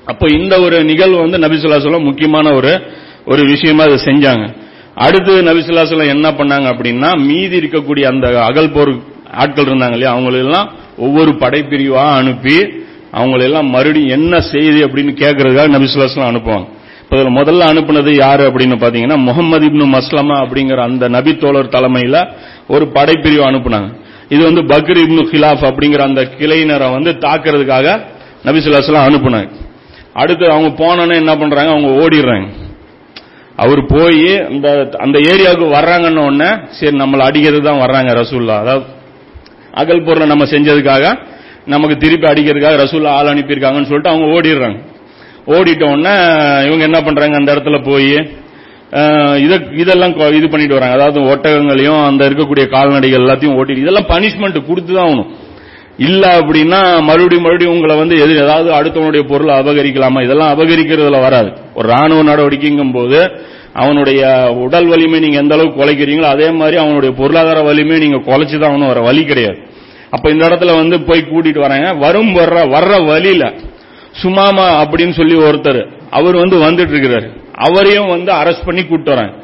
அப்போ 0.04 0.26
இந்த 0.38 0.54
ஒரு 0.60 0.84
நிகழ்வு 0.84 1.18
வந்து 1.24 1.38
நபிசுல்லாசலம் 1.44 2.08
முக்கியமான 2.10 2.46
ஒரு 2.54 2.72
ஒரு 3.26 3.42
விஷயமா 3.52 3.82
அதை 3.88 3.98
செஞ்சாங்க. 4.08 4.44
அடுத்து 5.06 5.32
நபிசுல்லாசலம் 5.48 6.12
என்ன 6.14 6.26
பண்ணாங்க 6.30 6.66
அப்படின்னா 6.72 7.10
மீதி 7.28 7.56
இருக்கக்கூடிய 7.60 8.04
அந்த 8.12 8.26
அகல் 8.48 8.70
போர் 8.70 8.92
ஆட்கள் 9.42 9.68
இருந்தாங்க 9.70 9.96
இல்லையா 9.96 10.14
அவங்களெல்லாம் 10.16 10.66
ஒவ்வொரு 10.98 11.30
படைப்பிரிவா 11.42 12.04
அனுப்பி 12.20 12.58
அவங்களெல்லாம் 13.18 13.68
மறுபடியும் 13.74 14.14
என்ன 14.18 14.40
செய்தி 14.52 14.80
அப்படின்னு 14.84 15.12
கேட்கறதுக்காக 15.22 15.72
நபிசுல்லாசலம் 15.76 16.32
அனுப்புவாங்க. 16.32 16.68
இப்போ 17.02 17.16
முதல்ல 17.38 17.66
அனுப்புனது 17.72 18.12
யாரு 18.14 18.44
அப்படின்னு 18.48 18.76
பாத்தீங்கன்னா 18.82 19.18
முகமது 19.28 19.66
இப்னு 19.68 19.86
மஸ்லமா 19.96 20.36
அப்படிங்கிற 20.44 20.80
அந்த 20.88 21.08
நபி 21.08 21.32
தோழர் 21.36 21.74
தலைமையில 21.74 22.16
ஒரு 22.68 22.84
படைப்பிரிவு 22.94 23.44
அனுப்புனாங்க. 23.50 23.88
இது 24.28 24.42
வந்து 24.44 24.62
பக்ர் 24.62 25.00
இப்னு 25.04 25.24
ஹிலாஃப் 25.32 25.64
அப்படிங்கிற 25.70 26.00
அந்த 26.00 26.22
கிளையினரை 26.38 26.88
வந்து 26.92 27.10
தாக்குறதுக்காக 27.10 27.86
நபிசுல்லாஸ்லாம் 28.44 29.08
அனுப்புனாங்க. 29.08 29.48
அடுத்து 30.12 30.44
அவங்க 30.50 30.70
போனோன்னே 30.84 31.14
என்ன 31.14 31.36
பண்றாங்க? 31.36 31.70
அவங்க 31.70 31.90
ஓடிடுறாங்க. 32.02 32.46
அவர் 33.56 33.80
போய் 33.86 34.38
அந்த 34.46 34.68
அந்த 34.98 35.18
ஏரியாவுக்கு 35.18 35.66
வர்றாங்கன்னு 35.78 36.22
உடனே 36.28 36.48
சரி 36.70 36.96
நம்மளை 36.98 37.18
அடிக்கிறது 37.18 37.62
தான் 37.62 37.82
வர்றாங்க 37.84 38.12
ரசூல்லா 38.22 38.56
அதாவது 38.62 38.84
அகல் 39.72 40.02
பொருளை 40.02 40.26
நம்ம 40.26 40.44
செஞ்சதுக்காக 40.44 41.04
நமக்கு 41.64 41.96
திருப்பி 41.96 42.26
அடிக்கிறதுக்காக 42.26 42.78
ரசூல்லா 42.84 43.12
ஆள் 43.18 43.30
அனுப்பியிருக்காங்கன்னு 43.34 43.90
சொல்லிட்டு 43.90 44.12
அவங்க 44.12 44.26
ஓடிடுறாங்க. 44.36 44.78
ஓடிட்ட 45.46 45.84
உடனே 45.92 46.14
இவங்க 46.66 46.82
என்ன 46.84 47.00
பண்றாங்க? 47.00 47.36
அந்த 47.36 47.54
இடத்துல 47.54 47.84
போய் 47.84 48.10
இத 49.42 49.60
இதெல்லாம் 49.76 50.10
கொ- 50.10 50.32
இது 50.32 50.48
பண்ணிட்டு 50.48 50.78
வராங்க. 50.78 51.04
அதாவது 51.04 51.20
ஒட்டகங்களையும் 51.20 52.06
அந்த 52.06 52.28
இருக்கக்கூடிய 52.28 52.68
கால்நடைகள் 52.68 53.20
எல்லாத்தையும் 53.20 53.54
ஓட்டிட்டு 53.54 53.76
இதெல்லாம் 53.76 54.06
பனிஷ்மெண்ட் 54.08 54.66
கொடுத்து 54.66 54.94
தான் 54.94 55.06
ஆகணும். 55.06 55.30
இல்ல 55.98 56.38
அப்படின்னா 56.38 57.02
மறுபடியும் 57.02 57.42
மறுபடியும் 57.42 57.72
உங்களை 57.72 57.96
வந்து 57.96 58.18
எது 58.18 58.36
ஏதாவது 58.36 58.72
அடுத்தவனுடைய 58.72 59.28
பொருளை 59.28 59.58
அபகரிக்கலாமா? 59.58 60.22
இதெல்லாம் 60.22 60.58
அபகரிக்கிறதுல 60.58 61.20
வராது. 61.20 61.52
ஒரு 61.74 61.88
ராணுவ 61.88 62.34
நடவடிக்கைங்கும் 62.34 62.92
போது 62.92 63.30
அவனுடைய 63.72 64.52
உடல் 64.56 64.86
வலிமை 64.86 65.20
நீங்க 65.20 65.36
எந்த 65.36 65.54
அளவுக்கு 65.54 65.84
குலைக்கிறீங்களோ 65.84 66.22
அதே 66.22 66.50
மாதிரி 66.50 66.76
அவனுடைய 66.76 67.14
பொருளாதார 67.14 67.60
வலிமையை 67.60 68.08
நீங்க 68.08 68.16
குலைச்சுதான் 68.16 68.72
அவனு 68.72 68.86
வர 68.86 69.00
வழி 69.00 69.24
கிடையாது. 69.24 69.58
அப்ப 70.10 70.30
இந்த 70.30 70.48
இடத்துல 70.48 70.76
வந்து 70.76 71.02
போய் 71.02 71.26
கூட்டிட்டு 71.30 71.58
வராங்க. 71.58 71.92
வரும் 71.92 72.34
வர்ற 72.34 72.74
வர்ற 72.74 73.06
வழியில 73.06 73.52
சுமாமா 74.12 74.84
அப்படின்னு 74.84 75.12
சொல்லி 75.12 75.36
ஒருத்தர் 75.36 75.86
அவர் 76.10 76.36
வந்து 76.36 76.56
வந்துட்டு 76.56 76.88
இருக்கிறாரு. 76.88 77.42
அவரையும் 77.66 78.08
வந்து 78.08 78.32
அரெஸ்ட் 78.32 78.66
பண்ணி 78.66 78.82
கூப்பிட்டு 78.82 79.14
வராங்க 79.14 79.34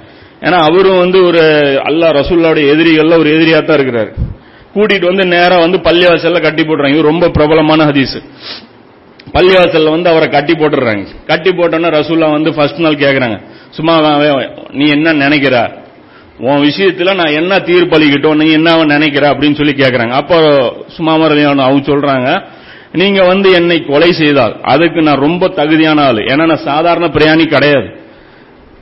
ஏன்னா 0.46 0.58
அவரும் 0.68 0.98
வந்து 0.98 1.24
ஒரு 1.24 1.40
அல்லாஹ் 1.88 2.12
ரசூல்லாவுடைய 2.20 2.64
எதிரிகள்ல 2.74 3.18
ஒரு 3.18 3.30
எதிரியா 3.36 3.64
தான் 3.64 3.78
இருக்கிறாரு. 3.78 4.10
கூட்டிட்டு 4.74 5.06
வந்து 5.06 5.26
நேரா 5.26 5.56
வந்து 5.56 5.78
பள்ளிவாசல்ல 5.78 6.40
கட்டி 6.40 6.62
போடுறாங்க 6.62 6.94
இவர் 6.94 7.10
ரொம்ப 7.12 7.28
பிரபலமான 7.28 7.84
ஹதீஸ். 7.84 8.16
பள்ளிவாசல்ல 9.34 9.90
வந்து 9.90 10.10
அவரை 10.10 10.28
கட்டி 10.28 10.52
போட்டுறாங்க. 10.52 11.04
கட்டி 11.26 11.50
போட்டோன்னா 11.50 11.90
ரசூல்லா 11.98 12.30
வந்து 12.30 12.54
ஃபர்ஸ்ட் 12.54 12.80
நாள் 12.80 13.02
கேட்கறாங்க 13.04 13.38
சும்மா 13.70 13.94
நீ 14.72 14.88
என்ன 14.88 15.12
நினைக்கிற? 15.12 15.56
உன் 16.38 16.62
விஷயத்துல 16.68 17.14
நான் 17.14 17.36
என்ன 17.40 17.56
தீர்ப்பளிக்கட்டும் 17.56 18.40
நீ 18.42 18.52
என்ன 18.52 18.84
நினைக்கிற? 18.84 19.24
அப்படின்னு 19.32 19.54
சொல்லி 19.54 19.72
கேட்கறாங்க 19.72 20.10
அப்போ 20.10 20.36
சும்மாமரலியான 20.96 21.64
அவங்க 21.66 21.92
சொல்றாங்க. 21.92 22.42
நீங்க 22.92 23.22
வந்து 23.22 23.52
என்னை 23.52 23.84
கொலை 23.84 24.12
செய்தால் 24.12 24.56
அதுக்கு 24.62 25.02
நான் 25.02 25.24
ரொம்ப 25.26 25.48
தகுதியான 25.48 26.02
ஆள். 26.02 26.16
ஏன்னா 26.16 26.46
நான் 26.46 26.68
சாதாரண 26.70 27.06
பிரயாணி 27.06 27.44
கிடையாது. 27.46 27.88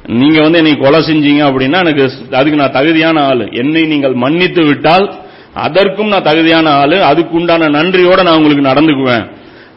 நீங்க 0.08 0.40
வந்து 0.40 0.58
என்னை 0.58 0.76
கொலை 0.76 1.00
செஞ்சீங்க 1.00 1.44
அப்படின்னா 1.44 1.78
எனக்கு 1.78 2.10
அதுக்கு 2.30 2.58
நான் 2.58 2.72
தகுதியான 2.72 3.20
ஆளு. 3.20 3.48
என்னை 3.52 3.82
நீங்கள் 3.82 4.12
மன்னித்து 4.12 4.64
விட்டால் 4.64 5.14
அதற்கும் 5.54 6.08
நான் 6.08 6.22
தகுதியான 6.22 6.70
ஆளு. 6.70 7.04
அதுக்கு 7.04 7.36
உண்டான 7.36 7.68
நன்றியோட 7.68 8.22
நான் 8.22 8.36
உங்களுக்கு 8.36 8.68
நடந்துக்குவேன். 8.68 9.26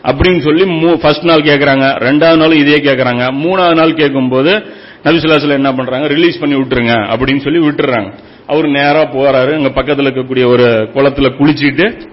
அப்படின்னு 0.03 0.39
சொல்லி 0.39 0.95
ஃபர்ஸ்ட் 0.95 1.23
நாள் 1.23 1.41
கேட்கறாங்க 1.41 1.85
ரெண்டாவது 2.07 2.37
நாள் 2.37 2.51
இதே 2.51 2.75
கேட்கறாங்க 2.75 3.23
மூணாவது 3.43 3.75
நாள் 3.75 3.93
கேட்கும்போது 3.93 4.63
நபிசுல்லாஸ்ல 5.03 5.49
என்ன 5.49 5.73
பண்றாங்க? 5.73 6.07
ரிலீஸ் 6.07 6.39
பண்ணி 6.39 6.55
விட்டுருங்க 6.55 6.93
அப்படின்னு 7.13 7.39
சொல்லி 7.39 7.67
விட்டுறாங்க. 7.67 8.13
அவர் 8.47 8.67
நேரா 8.67 9.03
போறாரு. 9.03 9.53
அங்க 9.53 9.69
பக்கத்தில் 9.69 10.05
இருக்கக்கூடிய 10.05 10.45
ஒரு 10.45 10.89
குளத்துல 10.93 11.31
குளிச்சிட்டு 11.39 12.09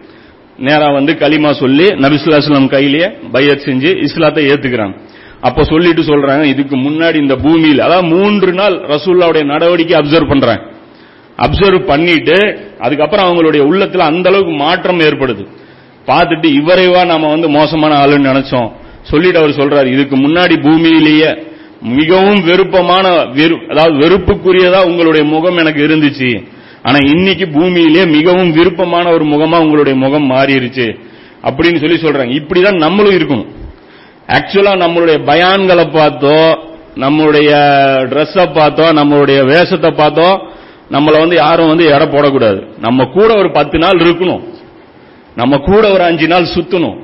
நேரா 0.58 0.90
வந்து 0.92 1.12
களிமா 1.12 1.52
சொல்லி 1.52 1.84
நபிசுல்லாஸ்லாம் 1.84 2.68
கையிலேயே 2.68 3.08
பையத் 3.32 3.64
செஞ்சு 3.64 4.02
இஸ்லாத்தை 4.02 4.46
ஏத்துக்கிறாங்க. 4.46 4.98
அப்ப 5.40 5.64
சொல்லிட்டு 5.64 6.02
சொல்றாங்க 6.02 6.44
இதுக்கு 6.44 6.76
முன்னாடி 6.76 7.14
இந்த 7.14 7.36
பூமியில் 7.36 7.80
அதாவது 7.80 8.08
மூன்று 8.08 8.52
நாள் 8.52 8.72
ரசூல்லாவுடைய 8.72 9.44
நடவடிக்கை 9.44 10.00
அப்சர்வ் 10.00 10.28
பண்றாங்க 10.28 10.62
அப்சர்வ் 11.36 11.86
பண்ணிட்டு 11.86 12.60
அதுக்கப்புறம் 12.78 13.26
அவங்களுடைய 13.26 13.56
உள்ளத்துல 13.56 13.98
அந்த 13.98 14.28
அளவுக்கு 14.28 14.52
மாற்றம் 14.52 15.00
ஏற்படுது. 15.00 15.46
பார்த்துட்டு 16.06 16.46
இவரைவா 16.46 17.06
நாம 17.06 17.28
வந்து 17.28 17.48
மோசமான 17.48 18.06
ஆளுன்னு 18.06 18.34
நினைச்சோம். 18.34 18.72
சொல்லிட்டு 19.02 19.38
அவர் 19.38 19.50
சொல்றாரு 19.50 19.92
இதுக்கு 19.92 20.16
முன்னாடி 20.16 20.60
பூமியிலேயே 20.60 21.46
மிகவும் 21.82 22.44
வெறுப்பமான 22.44 23.08
வெறு- 23.08 23.66
அதாவது 23.66 23.98
வெறுப்புக்குரியதா 23.98 24.84
உங்களுடைய 24.84 25.26
முகம் 25.26 25.56
எனக்கு 25.56 25.86
இருந்துச்சு. 25.86 26.46
ஆனா 26.82 26.96
இன்னைக்கு 26.96 27.48
பூமியிலே 27.48 28.06
மிகவும் 28.06 28.52
விருப்பமான 28.52 29.10
ஒரு 29.10 29.24
முகமா 29.24 29.58
உங்களுடைய 29.60 29.98
முகம் 29.98 30.30
மாறிடுச்சு 30.30 30.98
அப்படின்னு 31.42 31.96
சொல்லி 31.96 31.96
சொல்றாங்க. 31.96 32.42
இப்படிதான் 32.42 32.76
நம்மளும் 32.76 33.14
இருக்கணும். 33.14 33.46
ஆக்சுவலா 34.36 34.72
நம்மளுடைய 34.84 35.18
பயான்களை 35.30 35.84
பார்த்தோ 35.98 36.36
நம்மளுடைய 37.04 37.50
ட்ரெஸ்ஸை 38.12 38.46
பார்த்தோ 38.58 38.86
நம்மளுடைய 39.00 39.38
வேஷத்தை 39.52 39.90
பார்த்தோ 40.02 40.28
நம்மள 40.94 41.14
வந்து 41.22 41.36
யாரும் 41.44 41.70
வந்து 41.70 41.86
எடை 41.94 42.06
போடக்கூடாது. 42.12 42.60
நம்ம 42.84 43.06
கூட 43.16 43.30
ஒரு 43.40 43.48
பத்து 43.56 43.76
நாள் 43.82 43.98
இருக்கணும். 44.04 44.42
நம்ம 45.40 45.58
கூட 45.68 45.82
ஒரு 45.94 46.02
அஞ்சு 46.10 46.26
நாள் 46.32 46.46
சுத்தணும். 46.54 46.96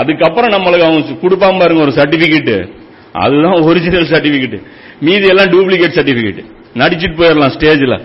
அதுக்கப்புறம் 0.00 0.52
நம்மளுக்கு 0.54 0.86
அவங்க 0.88 1.16
கொடுப்பாம 1.24 1.58
பாருங்க 1.62 1.82
ஒரு 1.86 1.94
சர்டிபிகேட் 1.98 2.54
அதுதான் 3.22 3.58
ஒரிஜினல் 3.68 4.08
சர்டிபிகேட் 4.12 4.56
மீதி 5.06 5.26
எல்லாம் 5.32 5.50
டூப்ளிகேட் 5.54 5.98
சர்டிபிகேட் 5.98 6.40
நடிச்சிட்டு 6.80 7.18
போயிடலாம் 7.20 7.54
ஸ்டேஜில் 7.56 7.96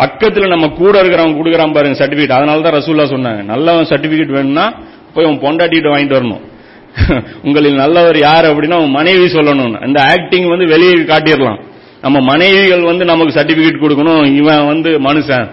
பக்கத்தில் 0.00 0.52
நம்ம 0.54 0.66
கூட 0.80 0.94
இருக்கிறவங்க 1.02 1.38
கொடுக்குறான் 1.40 1.76
பாருங்க 1.76 1.98
சர்டிபிகேட் 2.02 2.36
அதனால 2.38 2.64
தான் 2.66 2.76
ரசூல்லா 2.78 3.06
சொன்னாங்க 3.14 3.42
நல்ல 3.52 3.76
சர்டிபிகேட் 3.92 4.36
வேணும்னா 4.38 4.66
போய் 5.14 5.28
உன் 5.30 5.42
பொண்டாட்டிகிட்ட 5.46 5.90
வாங்கிட்டு 5.94 6.18
வரணும். 6.18 6.42
உங்களில் 7.42 7.74
நல்லவர் 7.74 8.18
யார் 8.18 8.44
அப்படின்னா 8.44 8.88
மனைவி 8.88 9.24
சொல்லணும் 9.24 9.86
இந்த 9.86 10.02
ஆக்டிங் 10.02 10.48
வந்து 10.48 10.66
வெளியே 10.66 10.92
காட்டிடலாம். 10.92 11.60
நம்ம 12.02 12.20
மனைவிகள் 12.20 12.80
வந்து 12.80 13.04
நமக்கு 13.04 13.40
சர்டிபிகேட் 13.40 13.82
கொடுக்கணும். 13.82 14.34
இவன் 14.34 14.66
வந்து 14.66 14.98
மனுஷன். 14.98 15.48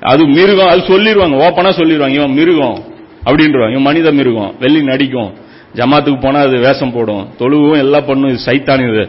அது 0.00 0.26
மிருகம் 0.26 0.68
அது 0.68 0.80
சொல்லிடுவாங்க 0.80 1.36
ஓப்பனா 1.36 1.70
சொல்லிடுவாங்க 1.70 2.08
இவன் 2.08 2.32
மிருகம் 2.32 2.78
அப்படின்றவாங்க 3.26 3.70
இவன் 3.70 3.82
மனித 3.82 4.12
மிருகம். 4.12 4.54
வெள்ளி 4.60 4.82
நடிக்கும். 4.82 5.34
ஜமாத்துக்கு 5.74 6.20
போனா 6.20 6.40
அது 6.40 6.58
வேஷம் 6.58 6.92
போடும். 6.92 7.28
தொழுவும் 7.38 7.78
எல்லாம் 7.78 8.04
பண்ணும். 8.04 8.30
இது 8.30 8.44
சைத்தான் 8.46 8.92
இது. 8.92 9.08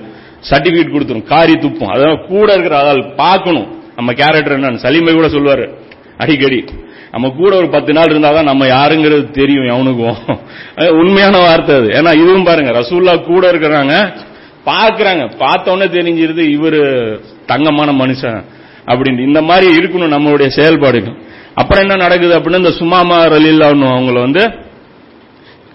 சர்டிபிகேட் 0.49 0.93
கொடுத்துரும். 0.93 1.23
காரி 1.23 1.53
துப்பும். 1.53 1.89
அதான் 1.89 2.25
கூட 2.25 2.51
இருக்கிற 2.51 2.79
ஆள் 2.79 3.13
பார்க்கணும். 3.15 3.81
நம்ம 3.95 4.13
கேரக்டர் 4.13 4.59
என்னன்னு. 4.59 4.77
சலீமை 4.77 5.13
கூட 5.13 5.27
சொல்லுவாரு. 5.27 5.69
அடிக்கடி. 6.17 6.65
நம்ம 7.11 7.29
கூட 7.29 7.55
ஒரு 7.55 7.69
பத்து 7.69 7.93
நாள் 7.93 8.05
இருந்தாதான் 8.05 8.43
நம்ம 8.43 8.65
யாருங்கிறது 8.65 9.31
தெரியும் 9.31 9.67
எவனுக்கும். 9.67 10.39
அது 10.75 10.95
உண்மையான 10.95 11.37
வார்த்தை 11.37 11.75
அது. 11.75 11.87
ஏன்னா 11.87 12.13
இதுவும் 12.13 12.43
பாருங்க 12.43 12.79
ரசூல்லா 12.79 13.23
கூட 13.23 13.51
இருக்கிறாங்க 13.51 14.17
பாக்குறாங்க 14.65 15.31
பார்த்தோன்னே 15.39 15.87
தெரிஞ்சிருது 15.89 16.37
இவர் 16.37 17.19
தங்கமான 17.45 17.91
மனுஷன் 17.91 18.43
அப்படின்னு. 18.85 19.19
இந்த 19.19 19.41
மாதிரி 19.41 19.77
இருக்கணும் 19.77 20.13
நம்மளுடைய 20.15 20.47
செயல்பாடுகள். 20.47 21.17
அப்புறம் 21.55 21.89
என்ன 21.89 21.95
நடக்குது 21.95 22.39
அப்படின்னு 22.39 22.57
இந்த 22.57 22.71
சுமாமா 22.71 23.25
ரலில்லா 23.25 23.67
அவங்கள 23.95 24.19
வந்து 24.19 24.49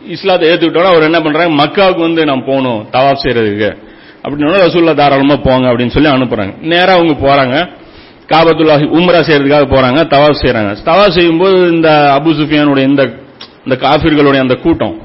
இஸ்லாத்தை 0.09 0.49
ஏத்துக்கிட்டோன்னா 0.49 0.85
அவர் 0.85 1.03
என்ன 1.03 1.21
பண்றாங்க 1.21 1.65
மக்காவுக்கு 1.65 2.01
வந்து 2.01 2.25
நான் 2.25 2.45
போகணும் 2.45 2.89
தவாப் 2.93 3.23
செய்யறதுக்கு. 3.23 3.77
அப்படின்னு 4.23 4.67
ரசூல்லா 4.67 4.95
தாராளமா 4.95 5.37
போங்க 5.37 5.73
அப்படின்னு 5.73 5.89
சொல்லி 5.89 6.09
அனுப்புறாங்க. 6.09 6.59
நேரா 6.61 6.93
அவங்க 6.93 7.13
போறாங்க. 7.27 7.83
காபத்துல்லாஹி 8.29 8.85
உம்ரா 8.85 9.21
செய்யறதுக்காக 9.21 9.67
போறாங்க 9.75 10.07
தவா 10.07 10.27
செய்யறாங்க. 10.27 10.83
தவா 10.83 11.09
செய்யும்போது 11.09 11.73
இந்த 11.73 12.21
அபு 12.21 12.29
சுஃபியானுடைய 12.29 12.83
இந்த 12.83 13.15
இந்த 13.65 13.89
காஃபிர்களுடைய 13.89 14.41
அந்த 14.41 14.55
கூட்டம் 14.55 15.03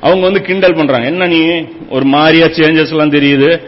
அவங்க 0.00 0.20
வந்து 0.20 0.42
கிண்டல் 0.42 0.74
பண்றாங்க. 0.74 1.06
என்ன 1.06 1.26
நீ? 1.26 1.64
ஒரு 1.88 2.04
மாதிரியா 2.04 2.44
சேஞ்சஸ் 2.44 2.88
எல்லாம் 2.88 3.10
தெரியுது. 3.10 3.62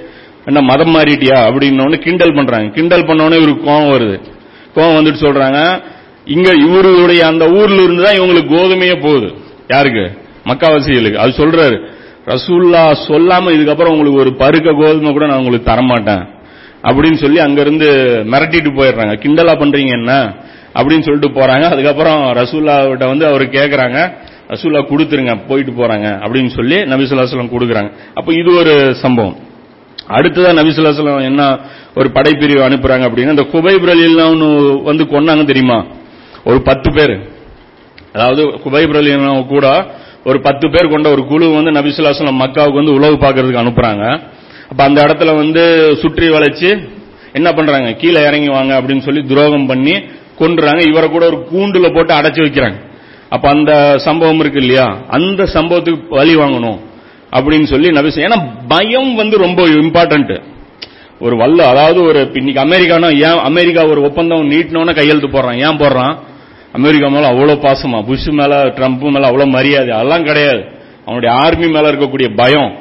என்ன 0.44 0.60
மதம் 0.60 0.94
மாறிட்டியா? 0.94 1.38
அப்படின்னு 1.50 1.98
கிண்டல் 1.98 2.34
பண்றாங்க. 2.34 2.68
கிண்டல் 2.68 3.06
பண்ண 3.06 3.36
இவருக்கு 3.36 3.70
கோவம் 3.70 3.90
வருது. 3.90 4.20
கோவம் 4.74 4.96
வந்துட்டு 4.96 5.22
சொல்றாங்க 5.24 5.82
இங்க 6.24 6.50
இவருடைய 6.52 7.26
அந்த 7.26 7.48
ஊர்ல 7.48 7.82
இருந்து 7.82 8.02
தான் 8.02 8.14
இவங்களுக்கு 8.14 8.54
கோதுமையே 8.54 9.02
போகுது. 9.02 9.34
யாருக்கு? 9.68 10.18
மக்காவாசிகளுக்கு 10.44 11.14
அது 11.14 11.30
சொல்றாரு. 11.30 11.90
ரசூல்லா 12.26 12.96
சொல்லாம 13.08 13.50
இதுக்கப்புறம் 13.50 13.96
உங்களுக்கு 13.96 14.20
ஒரு 14.20 14.34
பருக்க 14.38 14.82
கோதுமை 14.82 15.12
கூட 15.12 15.26
நான் 15.26 15.38
உங்களுக்கு 15.38 15.72
தரமாட்டேன். 15.72 16.28
அப்படின்னு 16.82 17.14
சொல்லி 17.14 17.38
அங்கிருந்து 17.38 17.88
மிரட்டிட்டு 18.30 18.70
போயிடுறாங்க. 18.78 19.12
கிண்டலா 19.14 19.52
பண்றீங்க 19.52 19.88
என்ன? 19.88 20.34
அப்படின்னு 20.74 21.02
சொல்லிட்டு 21.02 21.40
போறாங்க. 21.40 21.62
அதுக்கப்புறம் 21.62 22.32
ரசூல்லாவிட்ட 22.32 23.06
வந்து 23.06 23.26
அவர் 23.26 23.42
கேட்கறாங்க 23.42 24.12
ரசூல்லா 24.48 24.82
கொடுத்துருங்க 24.82 25.40
போயிட்டு 25.48 25.72
போறாங்க 25.72 26.20
அப்படின்னு 26.24 26.48
சொல்லி 26.48 26.76
நபிசுல்லாஸ்லம் 26.76 27.50
கொடுக்குறாங்க. 27.58 27.92
அப்ப 28.14 28.32
இது 28.32 28.54
ஒரு 28.54 28.94
சம்பவம். 28.94 29.36
அடுத்ததான் 30.08 30.58
நபிசுல்லாஸ்லம் 30.58 31.22
என்ன 31.22 31.58
ஒரு 31.96 32.10
படைப்பிரிவு 32.14 32.64
அனுப்புறாங்க 32.68 33.08
அப்படின்னா 33.10 33.30
இந்த 33.30 33.42
குபைப் 33.42 34.26
ஒன்று 34.30 34.82
வந்து 34.82 35.04
கொன்னாங்க 35.04 35.44
தெரியுமா? 35.44 35.84
ஒரு 36.44 36.62
பத்து 36.62 36.92
பேர். 36.92 37.28
அதாவது 38.12 38.60
குபைப் 38.60 38.90
ரலியல்லாஹு 38.90 39.46
கூட 39.46 39.86
ஒரு 40.24 40.40
பத்து 40.40 40.70
பேர் 40.70 40.88
கொண்ட 40.88 41.10
ஒரு 41.10 41.26
குழு 41.26 41.50
வந்து 41.50 41.70
நபிசுல்லாஸ்லம் 41.70 42.40
மக்காவுக்கு 42.40 42.72
வந்து 42.72 42.92
உழவு 42.92 43.16
பார்க்கறதுக்கு 43.16 43.60
அனுப்புறாங்க. 43.64 44.20
அப்ப 44.70 44.84
அந்த 44.84 45.02
இடத்துல 45.02 45.34
வந்து 45.36 45.96
சுற்றி 46.00 46.28
வளைச்சு 46.28 46.88
என்ன 47.32 47.52
பண்றாங்க? 47.52 47.92
கீழே 47.92 48.22
இறங்கி 48.22 48.48
வாங்க 48.48 48.80
அப்படின்னு 48.80 49.00
சொல்லி 49.00 49.26
துரோகம் 49.26 49.66
பண்ணி 49.66 49.92
கொண்டுறாங்க 50.38 50.88
இவரை 50.88 51.08
கூட 51.08 51.26
ஒரு 51.26 51.48
கூண்டுல 51.52 51.94
போட்டு 51.94 52.14
அடைச்சு 52.14 52.42
வைக்கிறாங்க. 52.46 52.74
அப்ப 53.28 53.48
அந்த 53.48 53.98
சம்பவம் 53.98 54.38
இருக்கு 54.38 54.60
இல்லையா? 54.60 54.98
அந்த 55.08 55.42
சம்பவத்துக்கு 55.42 56.08
வழி 56.08 56.36
வாங்கணும் 56.36 56.78
அப்படின்னு 57.32 57.64
சொல்லி 57.64 57.88
நபிசு 57.88 58.24
ஏன்னா 58.26 58.50
பயம் 58.68 59.14
வந்து 59.14 59.38
ரொம்ப 59.38 59.66
இம்பார்ட்டன்ட் 59.66 60.42
ஒரு 61.20 61.36
வல்ல 61.36 61.66
அதாவது 61.66 62.02
ஒரு 62.02 62.30
இன்னைக்கு 62.32 62.62
அமெரிக்கானா 62.62 63.08
ஏன் 63.16 63.38
அமெரிக்கா 63.38 63.86
ஒரு 63.86 64.02
ஒப்பந்தம் 64.02 64.50
நீட்டினோன்னு 64.50 64.94
கையெழுத்து 64.94 65.28
போடுறான். 65.28 65.56
ஏன் 65.56 65.78
போடுறான்? 65.78 66.16
அமெரிக்கா 66.72 67.08
மேல 67.08 67.26
அவ்வளவு 67.26 67.62
பாசமா 67.62 68.06
புஷ் 68.06 68.28
மேல 68.28 68.64
ட்ரம்ப் 68.64 69.00
மேல 69.00 69.26
அவ்வளவு 69.26 69.50
மரியாதை 69.50 69.90
அதெல்லாம் 69.90 70.24
கிடையாது. 70.24 70.64
அவனுடைய 71.06 71.34
ஆர்மி 71.34 71.68
மேல 71.68 71.92
இருக்கக்கூடிய 71.92 72.36
பயம். 72.36 72.72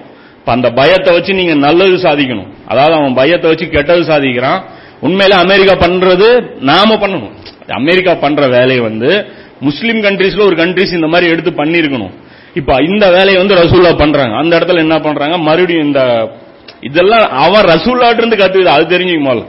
அந்த 0.46 0.70
பயத்தை 0.70 1.14
வச்சு 1.14 1.34
நீங்க 1.34 1.54
நல்லது 1.54 1.96
சாதிக்கணும். 1.96 2.48
அதாவது 2.68 2.96
அவன் 2.96 3.14
பயத்தை 3.14 3.50
வச்சு 3.50 3.70
கெட்டது 3.70 4.02
சாதிக்கிறான். 4.02 4.62
உண்மையில 5.02 5.30
அமெரிக்கா 5.30 5.74
பண்றது 5.74 6.60
நாம 6.60 6.96
பண்ணணும். 6.96 7.32
அமெரிக்கா 7.68 8.14
பண்ற 8.14 8.48
வேலையை 8.48 8.80
வந்து 8.80 9.26
முஸ்லீம் 9.60 10.02
கண்ட்ரீஸ்ல 10.02 10.46
ஒரு 10.46 10.56
கண்ட்ரிஸ் 10.56 10.94
இந்த 10.94 11.08
மாதிரி 11.08 11.32
எடுத்து 11.32 11.52
பண்ணிருக்கணும் 11.52 12.12
இப்ப 12.54 12.84
இந்த 12.84 13.10
வேலையை 13.10 13.36
வந்து 13.36 13.56
ரசூல்லா 13.56 13.98
பண்றாங்க. 13.98 14.38
அந்த 14.38 14.60
இடத்துல 14.60 14.78
என்ன 14.78 15.00
பண்றாங்க? 15.00 15.38
மறுபடியும் 15.38 15.84
இந்த 15.84 16.32
இதெல்லாம் 16.82 17.32
அவன் 17.32 17.64
ரசூல்லாட்டு 17.64 18.18
இருந்து 18.18 18.36
கத்துக்குது 18.36 18.66
அது 18.66 18.98
தெரிஞ்சுக்க 18.98 19.46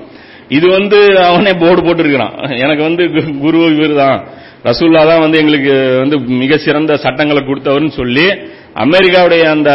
இது 0.49 0.69
வந்து 0.69 1.19
அவனே 1.25 1.53
போர்டு 1.53 1.83
போட்டிருக்கிறான். 1.83 2.59
எனக்கு 2.59 2.83
வந்து 2.83 3.05
கு- 3.05 3.39
குரு 3.39 3.77
இவர் 3.77 3.97
தான் 3.97 4.25
ரசூல்லா 4.65 5.07
தான் 5.07 5.21
வந்து 5.21 5.39
எங்களுக்கு 5.39 5.73
வந்து 6.03 6.17
மிக 6.19 6.57
சிறந்த 6.57 6.97
சட்டங்களை 6.97 7.43
கொடுத்தவர்னு 7.43 7.93
சொல்லி 8.01 8.27
அமெரிக்காவுடைய 8.85 9.43
அந்த 9.43 9.71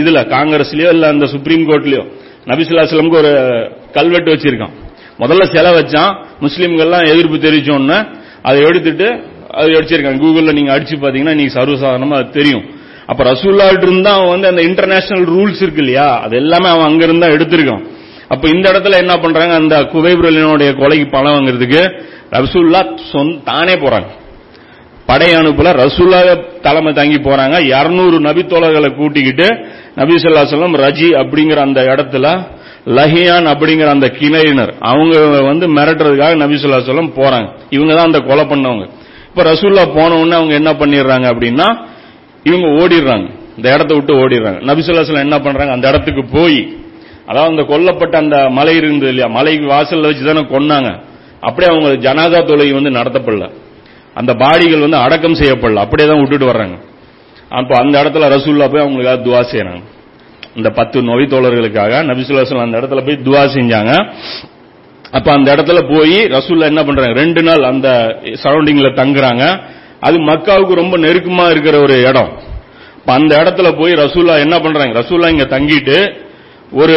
இதுல 0.00 0.20
காங்கிரஸ்லயோ 0.36 0.88
இல்ல 0.96 1.08
அந்த 1.08 1.26
சுப்ரீம் 1.26 1.64
கோர்ட்லயோ 1.70 2.04
நபிசுல்லாஸ்லமுக்கு 2.50 3.20
ஒரு 3.22 3.32
கல்வெட்டு 3.92 4.32
வச்சிருக்கான். 4.34 4.74
முதல்ல 5.18 5.44
சிலை 5.54 5.72
வச்சான். 5.72 6.12
முஸ்லீம்கள்லாம் 6.44 7.08
எதிர்ப்பு 7.12 7.36
தெரிவிச்சோன்னு 7.36 7.98
அதை 8.42 8.62
எடுத்துட்டு 8.62 9.08
அது 9.50 9.70
அடிச்சிருக்காங்க 9.78 10.20
கூகுளில் 10.24 10.52
நீங்க 10.52 10.72
அடிச்சு 10.76 10.96
பாத்தீங்கன்னா 10.96 11.34
நீங்க 11.34 11.60
சர்வசாதாரணமா 11.60 12.16
அது 12.20 12.30
தெரியும். 12.30 12.64
அப்ப 13.06 13.24
ரசூல்லாட்டு 13.24 13.82
இருந்தா 13.82 14.10
அவன் 14.14 14.28
வந்து 14.28 14.48
அந்த 14.48 14.62
இன்டர்நேஷனல் 14.62 15.24
ரூல்ஸ் 15.24 15.62
இருக்கு 15.62 15.80
இல்லையா? 15.80 16.20
அது 16.24 16.36
எல்லாமே 16.36 16.68
அவன் 16.68 16.84
அங்க 16.84 17.04
இருந்தா 17.04 17.26
எடுத்திருக்கான். 17.26 17.84
அப்ப 18.28 18.48
இந்த 18.48 18.72
இடத்துல 18.72 18.98
என்ன 18.98 19.14
பண்றாங்க? 19.16 19.54
அந்த 19.54 19.76
குவைபுரலினுடைய 19.92 20.72
கொலைக்கு 20.72 21.06
பணம் 21.10 21.34
வாங்குறதுக்கு 21.36 21.82
ரசூல்லா 22.30 22.82
சொந்த 23.12 23.38
தானே 23.44 23.72
போறாங்க. 23.72 24.08
படை 25.10 25.28
அனுப்புல 25.40 25.68
ரசூலாக 25.82 26.28
தலைமை 26.66 26.92
தங்கி 27.00 27.18
போறாங்க. 27.28 27.56
200 27.72 28.18
நபித்தோழர்களை 28.28 28.90
கூட்டிக்கிட்டு 28.98 29.46
நபி 30.00 30.14
சொல்லம் 30.24 30.74
ரஜி 30.84 31.08
அப்படிங்கிற 31.20 31.60
அந்த 31.68 31.80
இடத்துல 31.92 32.26
லஹியான் 32.98 33.46
அப்படிங்கிற 33.52 33.88
அந்த 33.96 34.08
கிணையினர் 34.18 34.72
அவங்க 34.90 35.14
வந்து 35.48 35.66
மிரட்டுறதுக்காக 35.76 36.36
நபிசுல்லா 36.42 36.78
சொல்லம் 36.90 37.10
போறாங்க. 37.18 37.48
இவங்க 37.76 37.92
தான் 37.96 38.08
அந்த 38.10 38.20
கொலை 38.28 38.44
பண்ணவங்க. 38.52 38.84
இப்ப 39.30 39.42
ரசூல்லா 39.50 39.84
போன 39.96 40.10
உடனே 40.20 40.36
அவங்க 40.40 40.54
என்ன 40.60 40.70
பண்ணிடுறாங்க 40.82 41.26
அப்படின்னா 41.32 41.66
இவங்க 42.48 42.68
ஓடிடுறாங்க. 42.80 43.26
இந்த 43.56 43.66
இடத்த 43.76 43.92
விட்டு 43.96 44.12
ஓடிடுறாங்க. 44.22 44.60
நபிசுல்லா 44.70 45.04
சொல்லம் 45.08 45.26
என்ன 45.28 45.38
பண்றாங்க? 45.46 45.72
அந்த 45.76 45.86
இடத்துக்கு 45.92 46.22
போய் 46.36 46.60
அதாவது 47.30 47.50
அந்த 47.52 47.64
கொல்லப்பட்ட 47.72 48.14
அந்த 48.22 48.36
மலை 48.58 48.72
இருந்தது 48.80 49.10
இல்லையா? 49.12 49.28
மலைக்கு 49.38 49.66
வாசல்ல 49.74 50.08
வச்சு 50.10 50.24
தானே 50.28 50.42
கொன்னாங்க. 50.54 50.90
அப்படியே 51.46 51.68
அவங்க 51.72 51.90
ஜனாதா 52.06 52.40
தொலை 52.48 52.68
வந்து 52.78 52.90
நடத்தப்படல. 52.98 53.46
அந்த 54.14 54.32
பாடிகள் 54.34 54.84
வந்து 54.86 54.96
அடக்கம் 54.96 55.38
செய்யப்படல. 55.40 55.82
அப்படியே 55.84 56.08
தான் 56.08 56.20
விட்டுட்டு 56.20 56.50
வர்றாங்க. 56.52 56.76
அப்போ 57.58 57.74
அந்த 57.82 57.94
இடத்துல 58.02 58.26
ரசூல்லா 58.36 58.66
போய் 58.72 58.84
அவங்களுக்காக 58.84 59.20
துவா 59.26 59.40
செய்யறாங்க 59.52 59.82
இந்த 60.58 60.70
பத்து 60.70 61.02
நோய் 61.02 61.32
தோழர்களுக்காக 61.32 61.92
நபிசுல்லாசலம் 62.08 62.66
அந்த 62.66 62.78
இடத்துல 62.80 63.00
போய் 63.06 63.22
துவா 63.26 63.42
செஞ்சாங்க. 63.56 63.92
அப்ப 65.12 65.28
அந்த 65.32 65.48
இடத்துல 65.54 65.80
போய் 65.94 66.16
ரசூல்லா 66.36 66.70
என்ன 66.72 66.82
பண்றாங்க? 66.84 67.14
ரெண்டு 67.20 67.42
நாள் 67.42 67.62
அந்த 67.62 67.88
சரௌண்டிங்ல 68.42 68.90
தங்குறாங்க. 69.00 69.44
அது 70.00 70.16
மக்காவுக்கு 70.18 70.74
ரொம்ப 70.82 70.98
நெருக்கமா 70.98 71.50
இருக்கிற 71.50 71.80
ஒரு 71.80 72.02
இடம். 72.08 72.30
அப்ப 72.98 73.12
அந்த 73.12 73.32
இடத்துல 73.42 73.68
போய் 73.78 73.92
ரசூல்லா 73.92 74.34
என்ன 74.38 74.58
பண்றாங்க? 74.58 74.92
ரசூல்லா 75.00 75.30
இங்க 75.34 75.46
தங்கிட்டு 75.56 75.98
ஒரு 76.72 76.96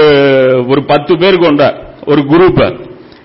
ஒரு 0.67 0.83
பத்து 0.83 1.17
பேர் 1.17 1.37
கொண்ட 1.37 1.63
ஒரு 2.05 2.21
குரூப் 2.21 2.61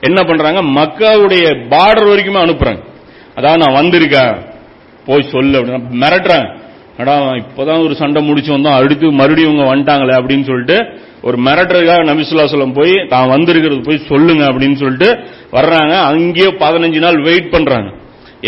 என்ன 0.01 0.23
பண்றாங்க? 0.23 0.61
மக்காவுடைய 0.63 1.45
பார்டர் 1.73 2.11
வரைக்குமே 2.11 2.41
அனுப்புறாங்க. 2.47 2.83
அதான் 3.39 3.61
நான் 3.63 3.77
வந்திருக்கேன். 3.81 4.33
போய் 5.09 5.31
சொல்லு 5.35 5.59
அப்படின்னு 5.59 5.99
மிரட்டுறேன். 6.05 6.47
அடா 7.01 7.15
இப்பதான் 7.41 7.83
ஒரு 7.85 7.95
சண்டை 7.95 8.21
முடிச்சு 8.29 8.51
வந்தோம். 8.57 8.79
அடுத்து 8.79 9.07
மறுபடியும் 9.19 9.53
இவங்க 9.53 9.67
வந்துட்டாங்களே 9.73 10.15
அப்படின்னு 10.21 10.47
சொல்லிட்டு 10.51 10.77
ஒரு 11.23 11.37
மிரட்டுறதுக்காக 11.47 12.03
நபிசுல்லா 12.09 12.47
சொல்லம் 12.53 12.75
போய் 12.79 12.93
தான் 13.09 13.31
வந்திருக்கிறது 13.35 13.81
போய் 13.89 14.07
சொல்லுங்க 14.09 14.45
அப்படின்னு 14.45 14.79
சொல்லிட்டு 14.83 15.09
வர்றாங்க. 15.57 15.95
அங்கேயே 16.11 16.51
பதினஞ்சு 16.65 17.01
நாள் 17.05 17.23
வெயிட் 17.29 17.51
பண்றாங்க. 17.51 17.89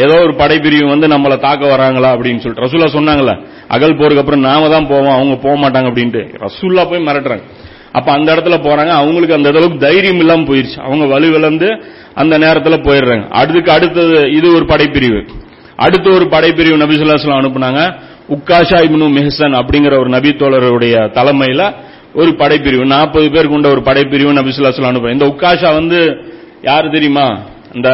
ஏதோ 0.04 0.16
ஒரு 0.24 0.32
படைப்பிரிவு 0.40 0.88
வந்து 0.88 1.06
நம்மளை 1.08 1.36
தாக்க 1.44 1.62
வராங்களா 1.66 2.10
அப்படின்னு 2.16 2.42
சொல்லிட்டு 2.42 2.64
ரசூல்லா 2.64 2.88
சொன்னாங்களே 2.96 3.34
அகல் 3.74 3.96
போருக்கு 3.96 4.22
அப்புறம் 4.22 4.44
நாம 4.48 4.68
தான் 4.68 4.86
போவோம் 4.86 5.16
அவங்க 5.16 5.36
போக 5.46 5.54
மாட்டாங்க 5.62 5.88
அப்படின்ட்டு. 5.90 6.22
ரசூல்லா 6.46 6.84
போய் 6.90 7.06
மிரட்டுறாங்க. 7.08 7.46
அப்ப 7.92 8.12
அந்த 8.12 8.34
இடத்துல 8.34 8.58
போறாங்க. 8.64 8.88
அவங்களுக்கு 8.88 9.34
அந்த 9.34 9.48
அளவுக்கு 9.48 9.78
தைரியம் 9.78 10.18
இல்லாம 10.18 10.42
போயிருச்சு. 10.42 10.80
அவங்க 10.80 11.06
வலுவிழந்து 11.06 11.84
அந்த 12.14 12.38
நேரத்துல 12.38 12.78
போயிடுறாங்க. 12.86 13.28
அதுக்கு 13.28 13.72
அடுத்தது 13.72 14.32
இது 14.32 14.54
ஒரு 14.54 14.64
படைப்பிரிவு. 14.64 15.28
அடுத்த 15.76 16.10
ஒரு 16.10 16.24
படைப்பிரிவு 16.24 16.80
நபிசுல்லாஸ்லாம் 16.80 17.40
அனுப்புனாங்க. 17.40 17.94
உக்காஷா 18.28 18.82
இப்னு 18.82 19.08
மெஹசன் 19.08 19.58
அப்படிங்கிற 19.58 19.98
ஒரு 19.98 20.08
நபி 20.08 20.28
தோழருடைய 20.28 21.10
தலைமையில 21.14 21.74
ஒரு 22.14 22.30
படைப்பிரிவு. 22.30 22.86
நாற்பது 22.86 23.30
பேர் 23.30 23.48
கொண்ட 23.48 23.68
ஒரு 23.68 23.80
படைப்பிரிவு 23.80 24.32
நபிசுல்லாஸ்லாம் 24.32 24.94
அனுப்புறாங்க 24.94 25.12
இந்த 25.12 25.26
உக்காஷா 25.26 25.72
வந்து 25.72 26.24
யாரு 26.62 26.90
தெரியுமா? 26.90 27.38
இந்த 27.74 27.90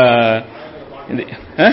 ஆ? 1.59 1.73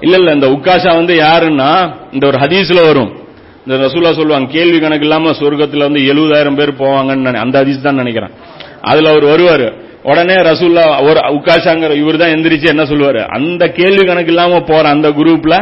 இல்ல 0.00 0.16
இல்ல 0.16 0.32
இந்த 0.32 0.48
உக்காஷா 0.48 0.94
வந்து 0.94 1.14
யாருன்னா 1.14 1.94
இந்த 2.12 2.26
ஒரு 2.26 2.38
ஹதீஸ்ல 2.38 2.86
வரும். 2.86 3.25
இந்த 3.66 3.76
ரசூலா 3.84 4.10
சொல்லுவாங்க 4.18 4.48
கேள்வி 4.56 4.78
கணக்கு 4.80 5.06
இல்லாம 5.06 5.30
சொர்க்கத்துல 5.38 5.86
வந்து 5.88 6.00
எழுபதாயிரம் 6.10 6.58
பேர் 6.58 6.72
போவாங்கன்னு 6.82 7.40
அந்த 7.44 7.56
அதிசி 7.62 7.80
தான் 7.86 8.00
நினைக்கிறேன். 8.02 8.32
அதுல 8.90 9.10
அவர் 9.12 9.24
வருவாரு. 9.32 9.68
உடனே 10.10 10.36
ரசூல்லா 10.50 10.84
ஒரு 11.08 11.20
உக்காஷாங்கிற 11.36 11.92
இவர் 12.02 12.20
தான் 12.22 12.32
எந்திரிச்சு 12.34 12.68
என்ன 12.72 12.82
சொல்லுவாரு? 12.82 13.22
அந்த 13.36 13.62
கேள்வி 13.78 14.02
கணக்கு 14.06 14.32
இல்லாம 14.34 14.60
போற 14.70 14.84
அந்த 14.88 15.08
குரூப்ல 15.18 15.54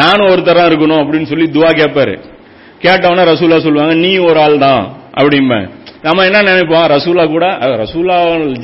நானும் 0.00 0.30
ஒருத்தரா 0.32 0.64
இருக்கணும் 0.70 1.02
அப்படின்னு 1.02 1.30
சொல்லி 1.32 1.46
துவா 1.56 1.70
கேட்பாரு 1.80 2.14
கேட்டவொடனே 2.84 3.26
ரசூலா 3.32 3.58
சொல்லுவாங்க 3.66 3.94
நீ 4.04 4.12
ஒரு 4.28 4.38
ஆள் 4.46 4.58
தான் 4.58 4.82
அப்படிம்பேன். 5.18 5.66
நம்ம 6.02 6.24
என்ன 6.28 6.42
நினைப்போம்? 6.42 6.86
ரசூலா 6.96 7.24
கூட 7.36 7.46
ரசூலா 7.82 8.16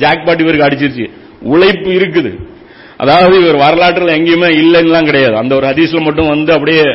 ஜாக் 0.03 0.25
பாட் 0.25 0.43
இவருக்கு 0.43 0.67
அடிச்சிருச்சு. 0.67 1.05
உழைப்பு 1.53 1.89
இருக்குது. 1.99 2.31
அதாவது 2.97 3.35
இவர் 3.43 3.57
வரலாற்றுல 3.65 4.11
எங்கேயுமே 4.19 4.49
இல்லைன்னுலாம் 4.61 5.09
கிடையாது. 5.09 5.35
அந்த 5.41 5.53
ஒரு 5.55 5.65
ஹதீஸ்ல 5.71 6.01
மட்டும் 6.07 6.31
வந்து 6.33 6.51
அப்படியே 6.53 6.85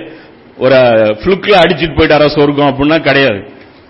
ஒரு 0.64 0.78
ஃப்ளுக்ல 1.20 1.54
அடிச்சுட்டு 1.62 1.96
போயிட்டாரா 1.98 2.28
சொர்க்கம் 2.36 2.70
அப்படின்னா 2.70 2.98
கிடையாது. 3.08 3.40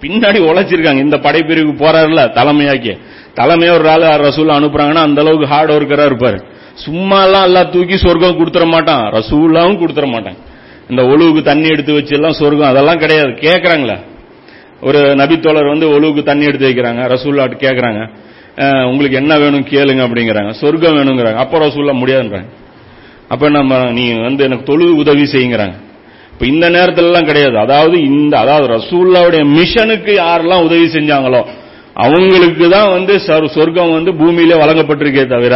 பின்னாடி 0.03 0.39
உழைச்சிருக்காங்க. 0.49 1.01
இந்த 1.07 1.17
படைப்பிரிவுக்கு 1.17 1.75
போறாருல 1.85 2.23
தலைமையாக்கி. 2.39 2.93
தலைமையா 3.39 3.73
ஒரு 3.79 3.89
ஆள் 3.95 4.07
ரசூல் 4.27 4.51
அனுப்புறாங்கன்னா 4.59 5.03
அந்த 5.09 5.21
அளவுக்கு 5.21 5.47
ஹார்ட் 5.47 5.73
ஒர்க்கரா 5.77 6.05
இருப்பாரு. 6.11 6.39
சும்மா 6.75 7.19
எல்லாம் 7.25 7.47
எல்லாம் 7.49 7.71
தூக்கி 7.71 7.97
சொர்க்கம் 7.97 8.39
கொடுத்துட 8.41 8.67
மாட்டான். 8.67 9.03
ரசூலாவும் 9.17 9.81
கொடுத்துட 9.81 10.07
மாட்டான். 10.13 10.39
இந்த 10.91 11.03
ஒழுவுக்கு 11.03 11.43
தண்ணி 11.43 11.69
எடுத்து 11.69 11.93
வச்சு 11.93 12.15
எல்லாம் 12.15 12.39
சொர்க்கம் 12.41 12.71
அதெல்லாம் 12.73 12.99
கிடையாது. 12.99 13.33
கேட்கறாங்களா 13.47 13.97
ஒரு 14.81 15.01
நபித்தோழர் 15.21 15.73
வந்து 15.73 15.87
ஒழுவுக்கு 15.95 16.23
தண்ணி 16.23 16.45
எடுத்து 16.45 16.69
வைக்கிறாங்க. 16.69 17.03
ரசூல்லாட்டு 17.15 17.57
கேட்கறாங்க 17.65 18.03
உங்களுக்கு 18.91 19.17
என்ன 19.17 19.39
வேணும் 19.39 19.67
கேளுங்க 19.73 20.03
அப்படிங்கிறாங்க. 20.07 20.51
சொர்க்கம் 20.51 20.97
வேணுங்கிறாங்க. 20.99 21.41
அப்ப 21.45 21.59
ரசூல்லா 21.59 21.95
முடியாதுன்றாங்க. 22.03 22.49
அப்ப 23.29 23.49
நம்ம 23.49 23.91
நீ 23.99 24.05
வந்து 24.13 24.45
எனக்கு 24.45 24.65
தொழு 24.71 24.97
உதவி 24.97 25.25
செய்யுங்கிறாங்க. 25.33 25.77
இப்ப 26.39 26.47
இந்த 26.55 26.67
நேரத்திலலாம் 26.75 27.29
கிடையாது. 27.29 27.57
அதாவது 27.67 27.97
இந்த 28.11 28.35
அதாவது 28.43 28.67
ரசூல்லாவுடைய 28.75 29.43
மிஷனுக்கு 29.55 30.13
யாரெல்லாம் 30.25 30.67
உதவி 30.67 30.85
செஞ்சாங்களோ 30.97 31.41
அவங்களுக்கு 32.05 32.67
தான் 32.75 32.91
வந்து 32.97 33.15
சொர்க்கம் 33.55 33.97
வந்து 33.97 34.11
பூமியிலே 34.21 34.57
வழங்கப்பட்டிருக்கே 34.61 35.25
தவிர 35.33 35.55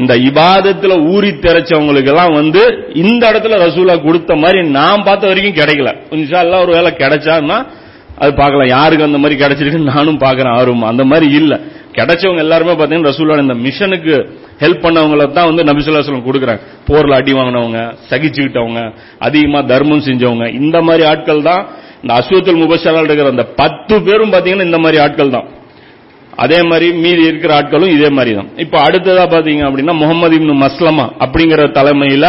இந்த 0.00 0.12
இபாதத்துல 0.28 0.94
ஊறி 1.12 1.30
திரைச்சவங்களுக்கு 1.44 2.10
எல்லாம் 2.12 2.34
வந்து 2.40 2.62
இந்த 3.02 3.22
இடத்துல 3.32 3.60
ரசூலா 3.64 3.94
கொடுத்த 4.06 4.34
மாதிரி 4.42 4.60
நான் 4.76 5.04
பார்த்த 5.06 5.30
வரைக்கும் 5.30 5.58
கிடைக்கல. 5.60 5.90
இன்ஷா 6.18 6.38
அல்லாஹ் 6.44 6.64
ஒரு 6.66 6.74
வேளை 6.78 6.92
கிடைச்சான்னா 7.02 7.58
அது 8.22 8.30
பார்க்கலாம். 8.40 8.72
யாருக்கு 8.76 9.08
அந்த 9.08 9.20
மாதிரி 9.22 9.38
கிடைச்சிருக்குன்னு 9.44 9.94
நானும் 9.96 10.22
பார்க்கறேன் 10.26 10.56
ஆர்வம். 10.58 10.84
அந்த 10.92 11.04
மாதிரி 11.12 11.28
இல்லை. 11.40 11.58
கிடைச்சவங்க 11.96 12.42
எல்லாருமே 12.46 12.74
பாத்தீங்கன்னா 12.78 13.10
ரசூலோட 13.12 13.40
இந்த 13.46 13.56
மிஷனுக்கு 13.66 14.14
ஹெல்ப் 14.62 14.84
பண்ணவங்கள 14.84 15.24
தான் 15.38 15.48
வந்து 15.50 15.62
நபிசுல்லாஸ்லம் 15.70 16.26
கொடுக்குறாங்க. 16.28 16.62
போர்ல 16.88 17.18
அடி 17.20 17.32
வாங்கினவங்க 17.38 17.80
சகிச்சுக்கிட்டவங்க 18.10 18.80
அதிகமா 19.26 19.60
தர்மம் 19.72 20.06
செஞ்சவங்க 20.08 20.46
இந்த 20.60 20.76
மாதிரி 20.88 21.04
ஆட்கள் 21.12 21.42
தான் 21.50 21.62
இந்த 22.02 22.14
அசுவத்தில் 22.20 22.62
முபஷரால் 22.62 23.06
இருக்கிற 23.08 23.30
அந்த 23.34 23.46
பத்து 23.60 23.94
பேரும் 24.06 24.32
பாத்தீங்கன்னா 24.34 24.68
இந்த 24.70 24.80
மாதிரி 24.84 24.98
ஆட்கள் 25.04 25.34
தான். 25.36 25.46
அதே 26.44 26.58
மாதிரி 26.70 26.86
மீதி 27.02 27.22
இருக்கிற 27.30 27.52
ஆட்களும் 27.58 27.92
இதே 27.96 28.08
மாதிரி 28.16 28.32
தான். 28.38 28.48
இப்போ 28.64 28.76
அடுத்ததா 28.86 29.24
பாத்தீங்க 29.34 29.62
அப்படின்னா 29.68 29.94
முகமது 30.02 30.36
இப்னு 30.38 30.54
மஸ்லமா 30.64 31.06
அப்படிங்கிற 31.24 31.64
தலைமையில 31.78 32.28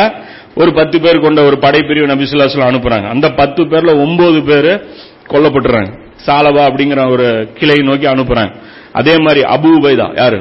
ஒரு 0.62 0.72
பத்து 0.80 0.98
பேர் 1.04 1.24
கொண்ட 1.24 1.40
ஒரு 1.50 1.58
படைப்பிரிவு 1.64 2.12
நபிசுல்லாஸ்லாம் 2.12 2.72
அனுப்புறாங்க. 2.72 3.08
அந்த 3.16 3.28
பத்து 3.40 3.62
பேர்ல 3.72 3.94
ஒன்பது 4.04 4.40
பேர் 4.50 4.72
கொல்லப்பட்டுறாங்க. 5.32 5.90
சாலவா 6.26 6.64
அப்படிங்கிற 6.70 7.02
ஒரு 7.16 7.28
கிளை 7.58 7.78
நோக்கி 7.90 8.08
அனுப்புறாங்க. 8.14 8.54
அதே 9.00 9.16
மாதிரி 9.18 9.42
அபு 9.56 9.70
உபைதா 9.80 10.08
யாரு? 10.18 10.40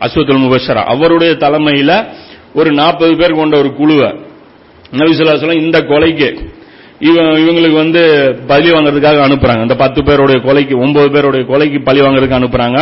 அஸ்வத்துல் 0.00 0.42
முபஷரா. 0.44 0.82
அவருடைய 0.94 1.32
தலைமையில 1.40 1.92
ஒரு 2.54 2.70
நாற்பது 2.72 3.16
பேர் 3.16 3.38
கொண்ட 3.40 3.58
ஒரு 3.58 3.70
குழுவை. 3.74 4.10
நபிசுல்லாஸ்லாம் 4.92 5.62
இந்த 5.62 5.78
கொலைக்கு 5.90 6.28
இவங்களுக்கு 7.00 7.76
வந்து 7.82 8.02
பழி 8.46 8.68
வாங்குறதுக்காக 8.70 9.18
அனுப்புறாங்க. 9.28 9.64
அந்த 9.66 9.76
பத்து 9.76 10.00
பேருடைய 10.04 10.40
கொலைக்கு 10.44 10.74
ஒன்பது 10.78 11.08
பேருடைய 11.10 11.46
கொலைக்கு 11.46 11.80
பழி 11.84 12.00
வாங்குறதுக்கு 12.00 12.38
அனுப்புறாங்க. 12.40 12.80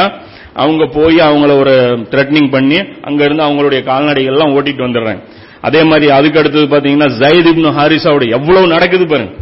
அவங்க 0.54 0.84
போய் 0.86 1.16
அவங்கள 1.16 1.58
ஒரு 1.58 1.74
த்ரெட்னிங் 2.10 2.50
பண்ணி 2.50 2.78
அங்க 3.02 3.24
இருந்து 3.24 3.44
அவங்களுடைய 3.44 3.80
கால்நடைகள் 3.82 4.32
எல்லாம் 4.32 4.52
ஓட்டிட்டு 4.56 4.84
வந்துடுறாங்க. 4.86 5.22
அதே 5.60 5.82
மாதிரி 5.82 6.10
அதுக்கு 6.10 6.38
அடுத்தது 6.38 6.66
பாத்தீங்கன்னா 6.66 7.08
ஜயத் 7.22 7.50
இப்னு 7.52 7.72
ஹாரிசாவுடைய 7.78 8.30
எவ்வளவு 8.30 8.66
நடக்குது 8.66 9.06
பாருங்க. 9.06 9.32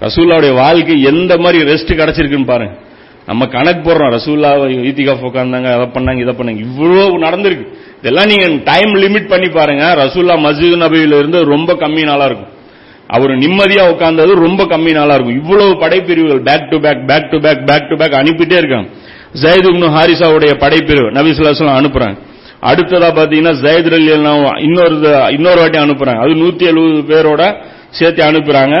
ரசூல்லாவுடைய 0.00 0.52
வாழ்க்கை 0.54 1.02
எந்த 1.02 1.36
மாதிரி 1.36 1.60
ரெஸ்ட் 1.72 1.98
கிடைச்சிருக்குன்னு 2.00 2.50
பாருங்க. 2.52 2.76
நம்ம 3.30 3.46
கணக்கு 3.56 3.82
போடுறோம். 3.86 4.12
ரசூல்லா 4.16 4.50
ஈத்திகாஃப் 4.90 5.26
உட்காந்தாங்க 5.28 5.68
அதை 5.76 5.86
பண்ணாங்க 5.96 6.20
இதை 6.24 6.34
பண்ணாங்க. 6.38 6.62
இவ்வளோ 6.68 7.04
நடந்திருக்கு. 7.26 7.66
இதெல்லாம் 8.00 8.30
நீங்க 8.30 8.46
டைம் 8.70 8.92
லிமிட் 9.02 9.28
பண்ணி 9.32 9.48
பாருங்க. 9.58 9.84
ரசூல்லா 10.04 10.36
மஸ்ஜித் 10.46 10.80
நபியில 10.84 11.18
இருந்து 11.22 11.40
ரொம்ப 11.54 11.70
கம்மி 11.82 12.04
நாளா 12.10 12.26
இருக்கும். 12.30 12.52
அவர் 13.16 13.32
நிம்மதியா 13.42 13.82
உட்கார்ந்தது 13.92 14.32
ரொம்ப 14.46 14.64
கம்மி 14.72 14.92
நாளா 14.98 15.14
இருக்கும். 15.16 15.38
இவ்வளவு 15.42 15.72
படைப்பிரிவுகள் 15.82 16.42
back 16.48 16.66
to 16.70 16.78
back 16.84 17.02
back 17.10 17.28
to 17.32 17.38
back 17.46 17.62
back 17.68 17.88
to 17.90 17.96
back 18.00 18.18
அனுப்பிட்டே 18.20 18.58
இருக்காங்க. 18.62 18.88
ஜயத் 19.42 19.68
இப்னு 19.70 19.88
ஹாரிசாவுடைய 19.96 20.52
படைப்பிரிவு 20.64 21.08
நபி 21.18 21.30
ஸல்லல்லாஹு 21.36 21.80
அனுப்புறாங்க. 21.82 22.16
அடுத்ததா 22.70 23.10
பாத்தீங்கன்னா 23.18 23.52
ஜயத் 23.64 23.90
அலி 23.98 24.10
இன்னொரு 24.66 24.96
இன்னொரு 25.36 25.60
வாட்டி 25.62 25.78
அனுப்புறாங்க. 25.84 26.20
அது 26.24 26.32
நூத்தி 26.42 26.64
எழுபது 26.72 27.00
பேரோட 27.10 27.42
சேர்த்து 27.98 28.22
அனுப்புறாங்க. 28.30 28.76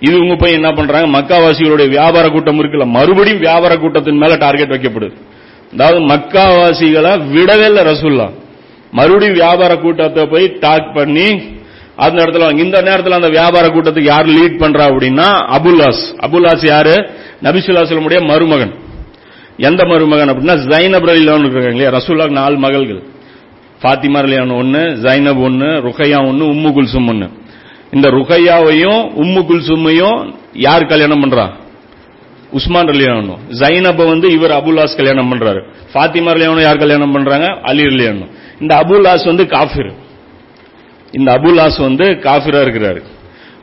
இவங்க 0.00 0.34
போய் 0.34 0.52
என்ன 0.52 0.72
பண்றாங்க? 0.72 1.18
மக்காவாசிகளுடைய 1.18 1.88
வியாபார 1.88 2.28
கூட்டம் 2.28 2.62
இருக்குல்ல 2.62 2.86
மறுபடியும் 2.86 3.38
வியாபார 3.38 3.76
கூட்டத்தின் 3.76 4.16
மேல 4.16 4.36
டார்கெட் 4.36 4.70
வைக்கப்படுது. 4.70 5.14
அதாவது 5.72 6.00
மக்காவாசிகளை 6.00 7.12
விடவே 7.34 7.64
இல்லை 7.64 7.84
ரசூல்லா. 7.84 8.30
மறுபடியும் 8.90 9.34
வியாபார 9.34 9.76
கூட்டத்தை 9.76 10.26
போய் 10.26 10.56
டாக் 10.60 10.94
பண்ணி 10.94 11.42
அந்த 11.96 12.24
இடத்துல 12.24 12.38
வாங்க. 12.38 12.62
இந்த 12.62 12.82
நேரத்தில் 12.82 13.12
அந்த 13.12 13.28
வியாபார 13.28 13.66
கூட்டத்துக்கு 13.66 14.02
யார் 14.02 14.26
லீட் 14.26 14.60
பண்றா 14.60 14.84
அப்படின்னா 14.92 15.28
அபுல்லாஸ். 15.58 16.02
அபுல்லாஸ் 16.20 16.66
யாரு? 16.66 17.10
நபிசுல்லாசலமுடைய 17.42 18.26
மருமகன். 18.26 18.74
எந்த 19.56 19.84
மருமகன் 19.84 20.28
அப்படின்னா 20.28 20.58
ஜைனப் 20.58 21.08
ரலிலான் 21.10 21.38
இருக்காங்க 21.38 21.68
இல்லையா? 21.68 21.90
ரசூல்லாக்கு 21.90 22.30
நாலு 22.30 22.56
மகள்கள். 22.56 23.02
ஃபாத்திமா 23.82 24.20
ரலியான் 24.20 24.56
ஒன்னு 24.56 24.78
ஜைனப் 24.78 25.42
ஒன்னு 25.42 25.64
ருகையா 25.64 26.26
ஒன்னு 26.26 26.44
உம்மு 26.44 26.72
குல்சும் 26.72 27.08
ஒன்னு 27.08 27.30
இந்த 27.92 28.08
ருகையாவையும் 28.10 29.00
உம்மு 29.22 29.40
குல்சுமையும் 29.48 30.34
யார் 30.52 30.86
கல்யாணம் 30.86 31.22
பண்றா? 31.22 31.50
உஸ்மான் 32.52 32.86
ரலியானோ 32.86 33.36
ஜைனப 33.48 34.06
வந்து 34.06 34.32
இவர் 34.32 34.50
அபுல்லாஸ் 34.50 34.96
கல்யாணம் 34.96 35.32
பண்றாரு. 35.32 35.64
ஃபாத்திமா 35.94 36.30
ரலியானோ 36.36 36.60
யார் 36.60 36.76
கல்யாணம் 36.76 37.12
பண்றாங்க? 37.12 37.58
அலி 37.62 37.82
ரலியானோ 37.82 38.26
இந்த 38.60 38.74
அபுல்லாஸ் 38.74 39.24
வந்து 39.24 39.46
காஃபிர். 39.46 39.92
இந்த 41.12 41.32
அபுல்லாஸ் 41.32 41.80
வந்து 41.80 42.04
காஃபிரா 42.04 42.60
இருக்கிறாரு. 42.64 43.02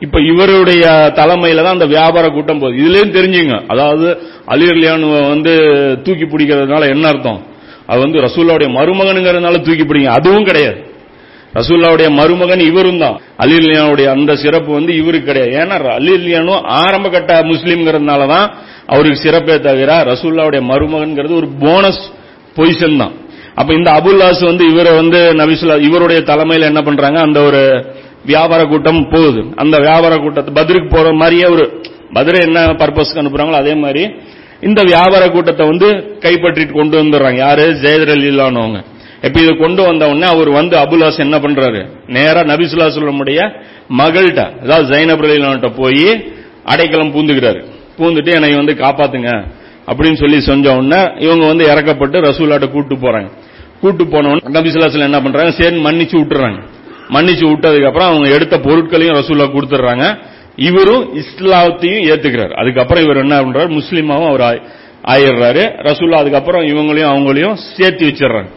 இப்ப 0.00 0.20
இவருடைய 0.20 1.12
தலைமையில 1.16 1.62
தான் 1.62 1.72
அந்த 1.72 1.86
வியாபார 1.86 2.28
கூட்டம் 2.28 2.58
போகுது. 2.58 2.78
இதுலயும் 2.82 3.14
தெரிஞ்சுங்க. 3.14 3.62
அதாவது 3.68 4.22
அலி 4.46 4.66
ரலியானு 4.66 5.28
வந்து 5.28 5.52
தூக்கி 6.02 6.24
பிடிக்கிறதுனால 6.24 6.88
என்ன 6.88 7.08
அர்த்தம்? 7.08 7.46
அது 7.86 8.00
வந்து 8.00 8.20
ரசூல்லாவுடைய 8.20 8.68
மருமகனுங்கிறதுனால 8.78 9.52
தூக்கி 9.52 9.82
பிடிங்க. 9.82 10.04
அதுவும் 10.04 10.44
கிடையாது. 10.44 10.87
ரசூல்லாவுடைய 11.54 12.10
மருமகன் 12.10 12.60
இவரும் 12.60 12.98
தான். 12.98 13.20
அலிலியானுடைய 13.38 14.04
அந்த 14.04 14.36
சிறப்பு 14.36 14.72
வந்து 14.72 14.96
இவருக்கு 14.96 15.26
கிடையாது. 15.26 15.52
ஏன்னா 15.52 15.76
அலிலியானும் 15.98 16.62
ஆரம்ப 16.62 17.08
கட்ட 17.08 17.42
முஸ்லீம்ங்கிறதுனால 17.42 18.26
தான் 18.26 18.52
அவருக்கு 18.86 19.22
சிறப்பே 19.22 19.60
தவிர 19.60 20.04
ரசூல்லாவுடைய 20.04 20.62
மருமகன்கிறது 20.70 21.34
ஒரு 21.34 21.48
போனஸ் 21.48 22.02
பொசிஷன் 22.56 22.96
தான். 22.96 23.12
அப்ப 23.54 23.74
இந்த 23.74 23.90
அபுல்லாஸ் 23.90 24.44
வந்து 24.44 24.64
இவரை 24.70 24.94
வந்து 24.94 25.18
நபிசுல்லா 25.32 25.80
இவருடைய 25.80 26.20
தலைமையில 26.20 26.60
என்ன 26.60 26.82
பண்றாங்க? 26.82 27.20
அந்த 27.20 27.40
ஒரு 27.40 27.84
வியாபார 28.24 28.64
கூட்டம் 28.64 29.08
போகுது. 29.10 29.44
அந்த 29.56 29.78
வியாபார 29.78 30.16
கூட்டத்தை 30.16 30.54
பதிலுக்கு 30.54 30.96
போற 30.96 31.12
மாதிரியே 31.12 31.44
ஒரு 31.44 31.82
பதிலை 32.12 32.40
என்ன 32.40 32.60
பர்பஸ்க்கு 32.60 33.22
அனுப்புறாங்களோ 33.22 33.58
அதே 33.64 33.74
மாதிரி 33.74 34.10
இந்த 34.60 34.82
வியாபார 34.82 35.28
கூட்டத்தை 35.28 35.66
வந்து 35.66 35.88
கைப்பற்றிட்டு 36.20 36.72
கொண்டு 36.72 37.02
வந்துடுறாங்க. 37.02 37.36
யாரு? 37.36 37.62
ஜெயதர் 37.62 38.12
அலிலானவங்க 38.16 38.80
இப்ப 39.22 39.40
இது 39.40 39.56
கொண்டு 39.56 39.82
வந்த 39.82 40.08
உடனே 40.08 40.26
அவர் 40.26 40.50
வந்து 40.50 40.76
அபுல்லாஸ் 40.76 41.18
என்ன 41.18 41.38
பண்றாரு? 41.38 41.88
நேரா 42.06 42.40
நபிசுல்லா 42.40 42.88
சொல்லமுடைய 42.96 43.62
மகள்கிட்ட 43.98 44.60
அதாவது 44.62 44.96
ஜைனப் 44.96 45.24
அலிலான்ட்ட 45.26 45.72
போய் 45.76 46.32
அடைக்கலம் 46.64 47.14
பூந்துக்கிறாரு. 47.14 47.64
பூந்துட்டு 47.98 48.34
என்னை 48.34 48.54
வந்து 48.54 48.72
காப்பாத்துங்க 48.72 49.44
அப்படின்னு 49.86 50.16
சொல்லி 50.16 50.40
செஞ்ச 50.40 50.76
உடனே 50.76 51.12
இவங்க 51.18 51.46
வந்து 51.46 51.64
இறக்கப்பட்டு 51.64 52.20
ரசூலாட்ட 52.20 52.70
கூட்டு 52.70 52.94
போறாங்க. 52.94 53.30
கூட்டு 53.80 54.06
போன 54.06 54.28
உடனே 54.28 54.60
நபிசுல்லாஸ்ல 54.60 54.98
என்ன 54.98 55.20
பண்றாங்க? 55.20 55.50
சரி 55.50 55.76
மன்னிச்சு 55.76 56.16
விட்டுறாங்க. 56.20 56.60
மன்னிச்சு 57.08 57.44
விட்டதுக்கு 57.50 57.86
அப்புறம் 57.86 58.08
அவங்க 58.08 58.28
எடுத்த 58.28 58.58
பொருட்களையும் 58.58 59.16
ரசூல்லா 59.16 59.46
கொடுத்துட்றாங்க. 59.54 60.18
இவரும் 60.56 61.16
இஸ்லாத்தையும் 61.16 62.04
ஏத்துக்கிறார். 62.12 62.52
அதுக்கப்புறம் 62.52 63.04
இவர் 63.04 63.16
என்ன 63.16 63.40
பண்றாரு? 63.40 63.80
முஸ்லீமாவும் 63.80 64.26
அவர் 64.26 64.62
ஆயிடுறாரு. 65.04 65.62
ரசூல்லா 65.82 66.14
அதுக்கப்புறம் 66.14 66.62
இவங்களையும் 66.62 67.12
அவங்களையும் 67.12 67.56
சேர்த்து 67.76 68.06
வச்சிடுறாங்க. 68.06 68.50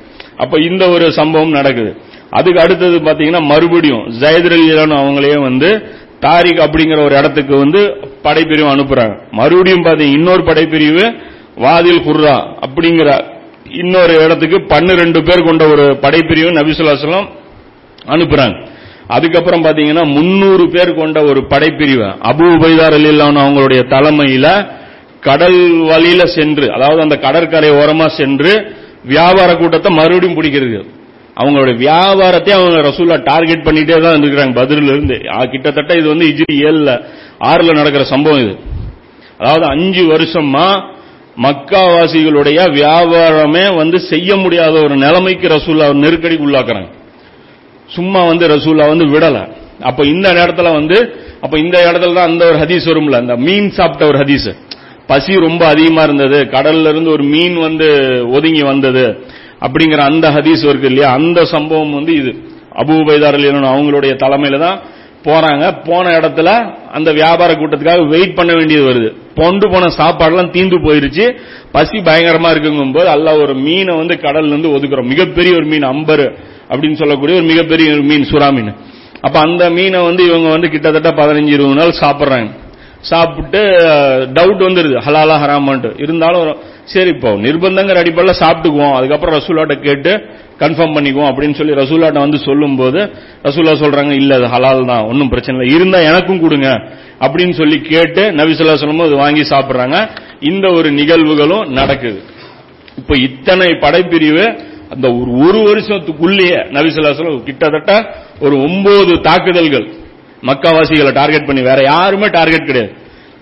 அப்ப 0.44 0.56
இந்த 0.70 0.84
ஒரு 0.96 1.06
சம்பவம் 1.20 1.58
நடக்குது. 1.60 1.92
அதுக்கு 2.38 2.60
அடுத்தது 2.64 2.98
பாத்தீங்கன்னா 3.08 3.42
மறுபடியும் 3.52 4.06
ஜயத் 4.22 4.96
அவங்களே 5.00 5.36
வந்து 5.48 5.70
தாரிக் 6.26 6.64
அப்படிங்கிற 6.66 7.00
ஒரு 7.08 7.16
இடத்துக்கு 7.20 7.54
வந்து 7.64 7.82
படைப்பிரிவு 8.26 8.70
அனுப்புறாங்க. 8.76 9.14
மறுபடியும் 9.40 9.86
பாத்தீங்க 9.88 10.18
இன்னொரு 10.20 10.44
படைப்பிரிவு 10.50 11.06
வாதில் 11.66 12.04
குர்ரா 12.08 12.36
அப்படிங்கிற 12.66 13.10
இன்னொரு 13.82 14.14
இடத்துக்கு 14.26 14.58
பன்னிரண்டு 14.74 15.20
பேர் 15.28 15.48
கொண்ட 15.48 15.64
ஒரு 15.74 15.86
படைப்பிரிவு 16.04 16.50
நபிசுல்லாசலம் 16.58 17.30
அனுப்புறாங்க. 18.14 18.56
அதுக்கப்புறம் 19.16 19.64
பாத்தீங்கன்னா 19.66 20.04
முன்னூறு 20.18 20.66
பேர் 20.76 20.92
கொண்ட 21.00 21.20
ஒரு 21.30 21.42
படைப்பிரிவு 21.54 22.06
அபு 22.30 22.46
உபைதார் 22.58 22.96
அலில்லான் 23.00 23.42
அவங்களுடைய 23.44 23.82
தலைமையில 23.96 24.48
கடல் 25.28 25.60
வழியில 25.90 26.22
சென்று 26.36 26.68
அதாவது 26.76 27.02
அந்த 27.02 27.16
கடற்கரை 27.26 27.70
ஓரமா 27.82 28.08
சென்று 28.20 28.54
வியாபார 29.04 29.50
கூட்டத்தை 29.56 29.92
மறுபடியும் 29.92 30.38
பிடிக்கிறது. 30.38 30.80
அவங்களுடைய 31.38 31.76
வியாபாரத்தை 31.78 32.52
அவங்க 32.56 32.78
ரசூலா 32.88 33.16
டார்கெட் 33.24 33.66
பண்ணிட்டே 33.68 33.96
தான் 33.96 34.14
இருந்திருக்காங்க 34.14 34.56
பதிலில் 34.56 34.92
இருந்து 34.94 35.18
ஆ, 35.36 35.46
கிட்டத்தட்ட 35.46 35.92
இது 36.00 36.08
வந்து 36.10 36.26
இஜ்ரி 36.32 36.56
ஏழுல 36.68 36.92
ஆறுல 37.42 37.74
நடக்கிற 37.74 38.04
சம்பவம் 38.06 38.42
இது. 38.42 38.54
அதாவது 39.40 39.66
அஞ்சு 39.66 40.04
வருஷமா 40.12 40.66
மக்காவாசிகளுடைய 41.46 42.60
வியாபாரமே 42.76 43.66
வந்து 43.76 43.98
செய்ய 44.10 44.36
முடியாத 44.36 44.76
ஒரு 44.86 44.96
நிலைமைக்கு 44.98 45.48
ரசூல்லா 45.48 45.88
நெருக்கடிக்கு 46.04 46.48
உள்ளாக்குறாங்க. 46.48 46.90
சும்மா 47.90 48.24
வந்து 48.24 48.46
ரசூல்லா 48.48 48.86
வந்து 48.88 49.06
விடல. 49.06 49.38
அப்ப 49.82 50.02
இந்த 50.06 50.28
இடத்துல 50.42 50.70
வந்து 50.74 50.98
அப்ப 51.42 51.56
இந்த 51.60 51.78
இடத்துல 51.88 52.14
தான் 52.14 52.30
அந்த 52.32 52.44
ஒரு 52.50 52.58
ஹதீஸ் 52.64 52.90
வரும்ல 52.90 53.18
அந்த 53.18 53.36
மீன் 53.46 53.70
சாப்பிட்ட 53.70 54.06
ஒரு 54.08 54.18
ஹதீஸ். 54.24 54.50
பசி 55.12 55.34
ரொம்ப 55.48 55.64
அதிகமா 55.66 56.02
இருந்தது. 56.02 56.38
கடல்ல 56.52 56.90
இருந்து 56.90 57.10
ஒரு 57.12 57.24
மீன் 57.24 57.58
வந்து 57.58 57.88
ஒதுங்கி 58.32 58.64
வந்தது. 58.72 59.06
அப்படிங்கிற 59.66 60.02
அந்த 60.10 60.26
ஹதீஸ் 60.30 60.64
இருக்கு 60.70 60.90
இல்லையா? 60.92 61.10
அந்த 61.12 61.40
சம்பவம் 61.46 61.94
வந்து 61.94 62.14
இது. 62.14 62.32
அபுபைதார் 62.76 63.38
அவங்களுடைய 63.72 64.14
தலைமையில 64.24 64.60
தான் 64.60 64.80
போறாங்க. 65.26 65.64
போன 65.88 66.06
இடத்துல 66.20 66.50
அந்த 66.92 67.10
வியாபார 67.12 67.50
கூட்டத்துக்காக 67.54 68.08
வெயிட் 68.08 68.36
பண்ண 68.36 68.52
வேண்டியது 68.54 68.86
வருது. 68.90 69.10
கொண்டு 69.36 69.66
போன 69.70 69.86
சாப்பாடுலாம் 70.00 70.54
தீந்து 70.56 70.78
போயிருச்சு. 70.86 71.26
பசி 71.72 71.98
பயங்கரமா 71.98 72.50
இருக்குங்கும் 72.52 72.94
போது 72.94 73.08
அல்ல 73.16 73.36
ஒரு 73.44 73.54
மீனை 73.66 73.94
வந்து 73.98 74.16
கடல்ல 74.22 74.52
இருந்து 74.54 74.74
ஒதுக்குறோம் 74.76 75.12
மிகப்பெரிய 75.14 75.52
ஒரு 75.56 75.66
மீன் 75.66 75.86
அம்பரு 75.94 76.28
அப்படின்னு 76.70 77.00
சொல்லக்கூடிய 77.02 77.38
ஒரு 77.40 77.48
மிகப்பெரிய 77.48 77.88
ஒரு 77.94 78.04
மீன் 78.10 78.28
சுறா 78.32 78.50
மீன் 78.58 78.74
அப்ப 79.22 79.38
அந்த 79.40 79.64
மீனை 79.70 80.00
வந்து 80.04 80.24
இவங்க 80.30 80.50
வந்து 80.50 80.70
கிட்டத்தட்ட 80.70 81.10
பதினஞ்சு 81.22 81.54
இருபது 81.58 81.80
நாள் 81.80 82.00
சாப்பிடுறாங்க. 82.04 82.50
சாப்பிட்டு 83.02 83.60
டவுட் 84.34 84.64
வந்துருது. 84.68 84.98
ஹலாலா 85.06 85.36
ஹராமான்ட்டு. 85.44 86.02
இருந்தாலும் 86.02 86.58
சரி 86.84 87.10
இப்போ 87.10 87.32
நிர்பந்தங்கிற 87.32 87.96
அடிப்படையில் 87.96 88.42
சாப்பிட்டுக்குவோம். 88.42 88.94
அதுக்கப்புறம் 88.94 89.40
ரசூலாட்ட 89.40 89.76
கேட்டு 89.84 90.26
கன்ஃபார்ம் 90.60 90.96
பண்ணிக்குவோம் 90.96 91.30
அப்படின்னு 91.30 91.54
சொல்லி 91.54 91.74
ரசூலாட்ட 91.74 92.20
வந்து 92.20 92.38
சொல்லும்போது 92.38 93.00
ரசூல்லா 93.44 93.74
சொல்றாங்க 93.84 94.12
இல்ல 94.12 94.36
அது 94.36 94.46
ஹலால் 94.46 94.86
தான். 94.86 95.04
ஒன்றும் 95.04 95.30
பிரச்சனை 95.30 95.62
இல்லை. 95.62 95.76
இருந்தா 95.76 96.00
எனக்கும் 96.00 96.42
கொடுங்க. 96.42 96.82
அப்படின்னு 97.20 97.54
சொல்லி 97.54 97.82
கேட்டு 97.82 98.32
நபிசுல்லா 98.32 98.76
சொல்லும்போது 98.76 99.16
வாங்கி 99.16 99.42
சாப்பிடுறாங்க. 99.42 100.10
இந்த 100.40 100.72
ஒரு 100.72 100.92
நிகழ்வுகளும் 100.92 101.68
நடக்குது. 101.68 102.22
இப்ப 102.98 103.18
இத்தனை 103.18 103.68
படைப்பிரிவு 103.68 104.60
அந்த 104.90 105.14
ஒரு 105.14 105.32
ஒரு 105.38 105.60
வருஷத்துக்குள்ளேயே 105.60 106.58
நபிசுல்லா 106.72 107.14
சொல்ல 107.14 107.42
கிட்டத்தட்ட 107.44 108.16
ஒரு 108.40 108.62
ஒன்பது 108.62 109.22
தாக்குதல்கள். 109.22 109.88
மக்காவாசிகளை 110.48 111.12
டார்கெட் 111.14 111.46
பண்ணி 111.46 111.62
வேற 111.62 111.82
யாருமே 111.84 112.28
டார்கெட் 112.28 112.66
கிடையாது. 112.66 112.94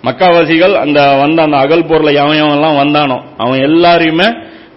மக்காவாசிகள் 0.04 0.74
அந்த 0.74 1.16
வந்த 1.22 1.42
அந்த 1.44 1.58
அகல் 1.58 1.84
போர்ல 1.84 2.14
எவன் 2.14 2.52
எல்லாம் 2.52 2.80
வந்தானோ 2.84 3.18
அவன் 3.38 3.60
எல்லாரையுமே 3.60 4.28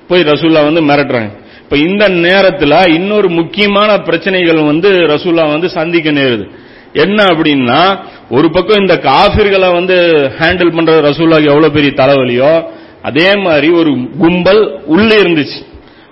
போய் 0.08 0.22
ரசூல்லா 0.22 0.62
வந்து 0.68 0.82
மிரட்டுறாங்க. 0.82 1.30
இப்ப 1.62 1.76
இந்த 1.76 2.08
நேரத்துல 2.08 2.88
இன்னொரு 2.88 3.28
முக்கியமான 3.28 3.98
பிரச்சனைகள் 3.98 4.61
வந்து 4.62 4.90
ரசூல்லா 4.90 5.50
வந்து 5.50 5.68
சந்திக்க 5.70 6.11
நேருது. 6.11 6.44
என்ன 6.92 7.24
அப்படின்னா 7.24 7.98
ஒரு 8.30 8.50
பக்கம் 8.50 8.80
இந்த 8.80 8.94
காபிர்களை 8.94 9.72
வந்து 9.72 9.96
ஹேண்டில் 10.38 10.74
பண்ற 10.74 11.00
ரசூல்லாக்கு 11.00 11.52
எவ்வளவு 11.52 11.70
பெரிய 11.70 11.92
தலைவலியோ 11.96 12.64
அதே 13.02 13.37
மாதிரி 13.37 13.70
ஒரு 13.70 13.92
கும்பல் 14.18 14.80
உள்ளே 14.87 15.16
இருந்துச்சு. 15.16 15.61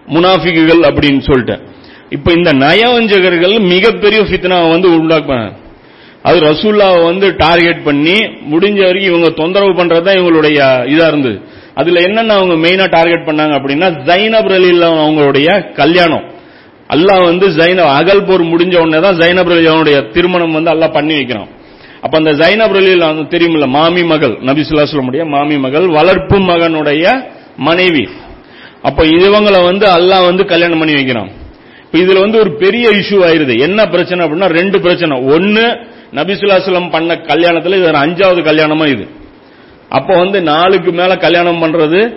முனாஃபிக்குகள் 0.09 0.83
அப்படின்னு 0.91 1.21
சொல்லிட்டு. 1.21 1.57
இப்ப 2.11 2.33
இந்த 2.33 2.53
நயவஞ்சகர்கள் 2.53 3.61
மிகப்பெரிய 3.61 4.21
ஃபித்னாவை 4.23 4.71
வந்து 4.71 4.89
உண்டாக்குவாங்க 4.99 5.60
அது 6.23 6.39
ரசூல்லாவை 6.41 7.05
வந்து 7.05 7.37
டார்கெட் 7.37 7.85
பண்ணி 7.85 8.17
முடிஞ்ச 8.53 8.79
வரைக்கும் 8.85 9.13
இவங்க 9.13 9.29
தொந்தரவு 9.31 9.73
பண்றதுதான் 9.73 10.19
இவங்களுடைய 10.19 10.59
இதா 10.95 11.07
இருந்தது. 11.07 11.41
அதுல 11.75 12.01
என்னென்ன 12.01 12.35
அவங்க 12.35 12.69
மெயினா 12.69 12.91
டார்கெட் 12.91 13.29
பண்ணாங்க 13.29 13.55
அப்படின்னா 13.59 13.89
ஜைனப் 14.09 14.51
ரலில் 14.55 14.85
அவங்களுடைய 15.05 15.73
கல்யாணம். 15.73 16.25
அல்லாஹ் 16.95 17.25
வந்து 17.25 17.49
ஜைனப் 17.49 17.95
அகல் 17.99 18.25
போர் 18.25 18.45
முடிஞ்ச 18.45 18.77
உடனே 18.79 19.01
தான் 19.01 19.19
ஜைனப் 19.19 19.51
ரலி 19.53 19.65
அவனுடைய 19.65 20.01
திருமணம் 20.01 20.53
வந்து 20.53 20.71
அல்லாஹ் 20.71 20.93
பண்ணி 20.93 21.15
வைக்கிறான். 21.15 21.49
அப்ப 22.01 22.19
அந்த 22.19 22.33
ஜைனப் 22.33 22.75
ரலில் 22.77 23.05
தெரியுமில்ல 23.35 23.67
மாமி 23.67 24.03
மகள் 24.03 24.39
நபி 24.41 24.61
சுல்லாஸ்லமுடைய 24.61 25.27
மாமி 25.27 25.57
மகள் 25.57 25.87
வளர்ப்பு 25.87 26.39
மகனுடைய 26.39 27.29
மனைவி. 27.57 28.09
அப்ப 28.83 29.05
இவங்களை 29.05 29.65
வந்து 29.65 29.87
அல்லாஹ் 29.87 30.25
வந்து 30.25 30.45
கல்யாணம் 30.45 30.79
பண்ணி 30.79 30.95
வைக்கிறான். 30.95 31.31
இப்ப 31.85 31.99
இதுல 31.99 32.21
வந்து 32.21 32.39
ஒரு 32.39 32.57
பெரிய 32.57 32.91
இஷ்யூ 32.91 33.19
ஆயிருது. 33.29 33.61
என்ன 33.61 33.87
பிரச்சனை 33.87 34.27
அப்படின்னா 34.27 34.47
ரெண்டு 34.47 34.81
பிரச்சனை. 34.81 35.21
ஒன்னு 35.21 35.65
நபிசுல்லாஸ்லம் 36.15 36.91
பண்ண 36.91 37.15
கல்யாணத்தில் 37.15 37.77
இது 37.77 37.83
ஒரு 37.83 37.99
அஞ்சாவது 37.99 38.41
கல்யாணமா 38.47 38.87
இது. 38.87 39.09
அப்போ 39.89 40.17
வந்து 40.17 40.43
நாளுக்கு 40.43 40.93
மேல 40.93 41.17
கல்யாணம் 41.17 41.63
பண்றது 41.63 42.17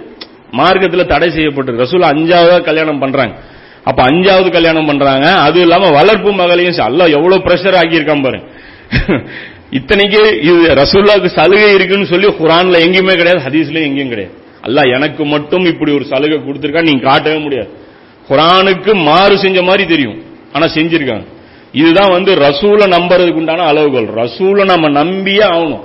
மார்க்கத்தில் 0.51 1.05
தடை 1.05 1.29
செய்யப்பட்டு 1.29 1.71
ரசூல் 1.71 2.05
அஞ்சாவது 2.05 2.61
கல்யாணம் 2.61 2.99
பண்றாங்க. 2.99 3.35
அப்ப 3.83 4.03
அஞ்சாவது 4.03 4.51
கல்யாணம் 4.51 4.85
பண்றாங்க. 4.85 5.31
அது 5.31 5.61
இல்லாம 5.61 5.89
வளர்ப்பு 5.89 6.31
மகளையும் 6.31 6.77
அல்ல 6.77 7.07
எவ்வளவு 7.07 7.43
பிரஷர் 7.43 7.81
ஆகியிருக்கான் 7.83 8.23
பாரு. 8.23 8.41
இத்தனைக்கு 9.71 10.41
இது 10.43 10.67
ரசூல்லாவுக்கு 10.67 11.25
சலுகை 11.25 11.73
இருக்குன்னு 11.73 12.05
சொல்லி 12.05 12.27
குரான்ல 12.27 12.81
எங்கேயுமே 12.83 13.15
கிடையாது 13.15 13.49
ஹதீஸ்ல 13.49 13.81
எங்கேயும் 13.81 14.09
கிடையாது. 14.09 14.37
அல்ல 14.61 14.81
எனக்கு 14.81 15.25
மட்டும் 15.25 15.65
இப்படி 15.65 15.91
ஒரு 15.91 16.05
சலுகை 16.05 16.37
கொடுத்துருக்கா 16.37 16.81
நீங்க 16.81 17.03
காட்டவே 17.03 17.37
முடியாது. 17.37 17.69
குரானுக்கு 18.29 19.03
மாறு 19.03 19.37
செஞ்ச 19.37 19.61
மாதிரி 19.61 19.85
தெரியும். 19.85 20.21
ஆனா 20.53 20.65
செஞ்சிருக்காங்க. 20.65 21.25
இதுதான் 21.73 22.11
வந்து 22.11 22.35
ரசூலை 22.35 22.87
நம்புறதுக்கு 22.87 23.33
உண்டான 23.33 23.63
அளவுகள். 23.63 24.05
ரசூலை 24.05 24.65
நம்ம 24.65 24.89
நம்பியே 24.89 25.39
ஆகணும். 25.39 25.83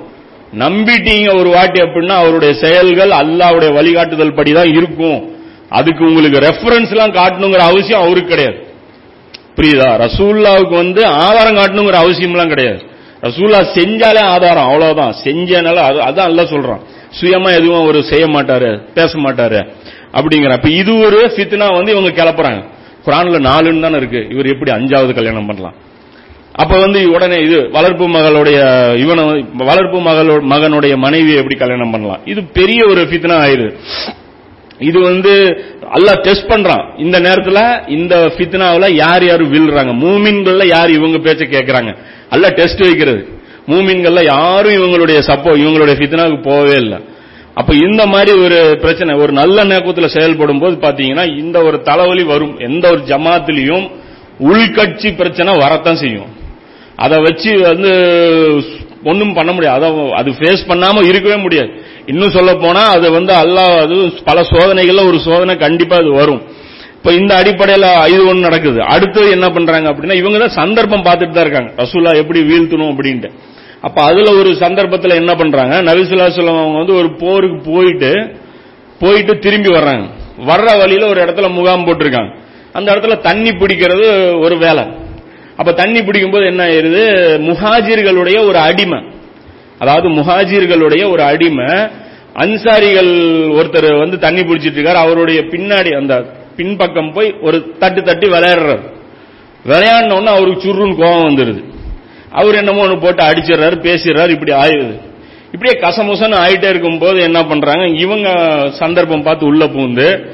நம்பிட்டீங்க 0.58 1.38
ஒரு 1.38 1.50
வாட்டி 1.50 1.80
அப்படின்னா 1.80 2.08
அவருடைய 2.08 2.54
செயல்கள் 2.54 3.10
அல்லாவுடைய 3.10 3.72
வழிகாட்டுதல் 3.72 4.34
படிதான் 4.34 4.76
இருக்கும். 4.76 5.36
அதுக்கு 5.68 6.04
உங்களுக்கு 6.04 6.38
ரெஃபரன்ஸ் 6.38 6.88
எல்லாம் 6.88 7.12
காட்டணுங்கிற 7.12 7.56
அவசியம் 7.56 8.00
அவருக்கு 8.00 8.28
கிடையாது. 8.28 8.66
புரியுதா? 9.56 10.08
ரசூல்லாவுக்கு 10.08 10.74
வந்து 10.74 11.06
ஆதாரம் 11.06 11.56
காட்டணுங்கிற 11.56 11.92
அவசியம் 11.92 12.30
எல்லாம் 12.30 12.48
கிடையாது. 12.48 12.82
ரசூல்லா 13.22 13.66
செஞ்சாலே 13.74 14.18
ஆதாரம் 14.18 14.64
அவ்வளவுதான். 14.64 15.14
செஞ்சனால 15.24 15.74
அது 15.74 15.98
அதான் 15.98 16.24
அல்ல 16.24 16.42
சொல்றான். 16.42 16.80
சுயமா 17.20 17.50
எதுவும் 17.50 17.82
அவர் 17.82 18.02
செய்ய 18.02 18.26
மாட்டாரு 18.26 18.82
பேச 18.94 19.18
மாட்டாரு. 19.18 19.68
அப்படிங்கிற 20.12 20.52
அப்ப 20.52 20.68
இது 20.68 20.98
ஒரு 20.98 21.32
ஃபித்னா 21.36 21.74
வந்து 21.74 21.96
இவங்க 21.96 22.24
கிளப்புறாங்க. 22.24 22.64
குரான்ல 23.08 23.40
நாலுன்னு 23.50 23.84
தானே 23.86 24.00
இருக்கு. 24.02 24.22
இவர் 24.34 24.52
எப்படி 24.54 24.72
அஞ்சாவது 24.78 25.12
கல்யாணம் 25.20 25.50
பண்ணலாம்? 25.50 25.76
அப்ப 26.62 26.74
வந்து 26.84 27.00
உடனே 27.16 27.36
இது 27.46 27.58
வளர்ப்பு 27.74 28.04
மகளுடைய 28.14 28.58
இவனை 29.02 29.24
வளர்ப்பு 29.68 29.98
மகளோ 30.06 30.36
மகனுடைய 30.52 30.94
மனைவியை 31.04 31.36
எப்படி 31.40 31.56
கல்யாணம் 31.60 31.92
பண்ணலாம்? 31.94 32.22
இது 32.32 32.40
பெரிய 32.58 32.80
ஒரு 32.92 33.02
ஃபித்னா 33.10 33.36
ஆயிடுது 33.44 33.72
இது 34.88 34.98
வந்து 35.10 35.32
அல்லாஹ் 35.96 36.18
டெஸ்ட் 36.26 36.50
பண்றான். 36.50 36.82
இந்த 37.04 37.16
நேரத்துல 37.26 37.60
இந்த 37.96 38.14
ஃபித்னாவில் 38.34 38.94
யார் 38.94 39.24
யார் 39.28 39.44
விழுறாங்க? 39.54 39.92
மூமின்கள்ல 40.04 40.66
யார் 40.74 40.90
இவங்க 40.98 41.18
பேச்ச 41.26 41.42
கேட்கறாங்க 41.54 41.92
அல்ல 42.34 42.48
டெஸ்ட் 42.58 42.84
வைக்கிறது. 42.86 43.22
மூமின்கள்ல 43.72 44.20
யாரும் 44.34 44.76
இவங்களுடைய 44.78 45.20
சப்போ 45.30 45.52
இவங்களுடைய 45.62 45.96
ஃபித்னாவுக்கு 46.00 46.42
போகவே 46.50 46.76
இல்லை. 46.84 46.98
அப்ப 47.60 47.72
இந்த 47.86 48.02
மாதிரி 48.12 48.32
ஒரு 48.46 48.58
பிரச்சனை 48.82 49.12
ஒரு 49.22 49.32
நல்ல 49.38 49.64
நோக்கத்தில் 49.70 50.14
செயல்படும் 50.16 50.60
போது 50.62 50.74
பாத்தீங்கன்னா 50.84 51.24
இந்த 51.42 51.56
ஒரு 51.68 51.78
தலைவலி 51.88 52.24
வரும். 52.32 52.54
எந்த 52.68 52.84
ஒரு 52.94 53.00
ஜமாத்திலையும் 53.10 53.86
உள்கட்சி 54.50 55.08
பிரச்சனை 55.20 55.52
வரத்தான் 55.62 56.02
செய்யும். 56.02 56.28
அதை 57.04 57.16
வச்சு 57.26 57.50
வந்து 57.70 57.90
ஒன்றும் 59.10 59.34
பண்ண 59.38 59.50
முடியாது. 59.56 59.76
அதை 59.78 60.06
அது 60.20 60.30
ஃபேஸ் 60.38 60.62
பண்ணாம 60.70 61.02
இருக்கவே 61.10 61.38
முடியாது. 61.46 61.70
இன்னும் 62.12 62.34
சொல்ல 62.36 62.52
போனா 62.64 62.82
அது 62.96 63.06
வந்து 63.16 63.32
அல்லாஹ் 63.42 63.74
அது 63.84 63.96
பல 64.28 64.38
சோதனைகள்ல 64.52 65.02
ஒரு 65.10 65.18
சோதனை 65.26 65.54
கண்டிப்பா 65.64 65.96
அது 66.02 66.12
வரும். 66.20 66.42
இப்ப 66.98 67.10
இந்த 67.20 67.32
அடிப்படையில 67.40 67.86
இது 68.14 68.22
ஒன்று 68.30 68.46
நடக்குது. 68.48 68.80
அடுத்து 68.94 69.20
என்ன 69.36 69.46
பண்றாங்க 69.56 69.86
அப்படின்னா 69.90 70.16
இவங்க 70.22 70.38
தான் 70.44 70.58
சந்தர்ப்பம் 70.60 71.06
பார்த்துட்டு 71.08 71.36
தான் 71.36 71.46
இருக்காங்க. 71.46 71.70
ரசூலா 71.82 72.12
எப்படி 72.22 72.40
வீழ்த்தணும் 72.50 72.92
அப்படின்ட்டு. 72.92 73.30
அப்ப 73.80 74.02
அதுல 74.02 74.38
ஒரு 74.38 74.50
சந்தர்ப்பத்துல 74.50 75.14
என்ன 75.14 75.34
பண்றாங்க? 75.34 75.82
நபிசுல்லா 75.82 76.28
சொல்லம் 76.30 76.60
அவங்க 76.60 76.78
வந்து 76.78 76.94
ஒரு 76.94 77.16
போருக்கு 77.16 77.70
போயிட்டு 77.70 78.36
போயிட்டு 79.00 79.38
திரும்பி 79.38 79.68
வர்றாங்க. 79.68 80.06
வர்ற 80.46 80.78
வழியில 80.78 81.08
ஒரு 81.08 81.20
இடத்துல 81.20 81.50
முகாம் 81.50 81.86
போட்டிருக்காங்க. 81.86 82.36
அந்த 82.72 82.92
இடத்துல 82.94 83.18
தண்ணி 83.18 83.50
பிடிக்கிறது 83.50 84.40
ஒரு 84.40 84.56
வேலை. 84.56 84.84
அப்ப 85.56 85.72
தண்ணி 85.72 86.02
பிடிக்கும் 86.02 86.30
போது 86.30 86.46
என்ன 86.46 86.66
ஆயிருது? 86.66 87.04
முஹாஜிர்களுடைய 87.42 88.46
ஒரு 88.46 88.58
அடிமை. 88.58 89.02
அதாவது 89.78 90.08
முஹாஜிர்களுடைய 90.08 91.10
ஒரு 91.10 91.22
அடிமை 91.22 91.64
அன்சாரிகள் 92.34 93.12
ஒருத்தர் 93.50 93.98
வந்து 93.98 94.18
தண்ணி 94.18 94.40
பிடிச்சிட்டு 94.40 94.78
இருக்காரு. 94.78 94.94
அவருடைய 94.94 95.40
பின்னாடி 95.40 95.96
அந்த 95.96 96.24
பின்பக்கம் 96.56 97.12
போய் 97.12 97.34
ஒரு 97.40 97.72
தட்டு 97.78 98.02
தட்டி 98.02 98.26
விளையாடுறாரு. 98.26 98.80
விளையாடினோன்னு 99.66 100.24
அவருக்கு 100.24 100.68
சுருன்னு 100.68 100.96
கோபம் 100.96 101.28
வந்துருது. 101.28 101.64
அவர் 102.30 102.54
என்னமோ 102.54 102.80
ஒன்று 102.80 102.98
போட்டு 102.98 103.24
அடிச்சிடுறாரு 103.24 103.76
பேசிடுறாரு 103.86 104.28
இப்படி 104.28 104.52
ஆயிடுது. 104.52 105.00
இப்படியே 105.52 105.80
கசமுசன்னு 105.80 106.36
ஆயிட்டே 106.44 106.68
இருக்கும் 106.68 106.98
போது 106.98 107.20
என்ன 107.20 107.44
பண்றாங்க? 107.44 107.86
இவங்க 107.86 108.28
சந்தர்ப்பம் 108.70 109.22
பார்த்து 109.22 109.46
உள்ள 109.46 109.64
பூந்து 109.64 110.24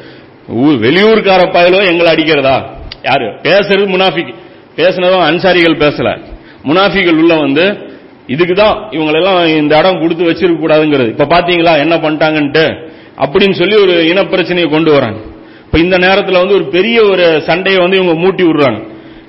வெளியூர்கார 0.80 1.42
பயலோ 1.52 1.86
எங்களை 1.86 2.14
அடிக்கிறதா? 2.14 2.66
யாரு? 3.02 3.24
பேசுறது 3.24 3.84
முனாஃபிக். 3.94 4.34
பேசுனதும் 4.76 5.26
அன்சாரிகள் 5.30 5.82
பேசல. 5.84 6.20
முனாஃபிகள் 6.64 7.18
உள்ள 7.18 7.34
வந்து 7.34 7.92
இதுக்கு 8.26 8.54
தான் 8.54 8.88
இவங்களெல்லாம் 8.90 9.46
இந்த 9.46 9.78
இடம் 9.78 10.00
கொடுத்து 10.00 10.30
வச்சிருக்க 10.30 10.60
கூடாதுங்கிறது. 10.60 11.08
இப்ப 11.08 11.24
பாத்தீங்களா 11.24 11.78
என்ன 11.78 11.96
பண்ணிட்டாங்கன்ட்டு? 11.96 12.92
அப்படின்னு 13.18 13.52
சொல்லி 13.52 13.76
ஒரு 13.76 13.92
இனப்பிரச்சனையை 13.92 14.70
கொண்டு 14.70 14.92
வராங்க 14.92 15.18
இப்ப 15.64 15.78
இந்த 15.78 15.98
நேரத்தில் 15.98 16.38
வந்து 16.38 16.54
ஒரு 16.54 16.64
பெரிய 16.64 17.04
ஒரு 17.04 17.42
சண்டையை 17.42 17.80
வந்து 17.80 18.02
இவங்க 18.02 18.26
மூட்டி 18.26 18.46
விடுறாங்க. 18.46 18.80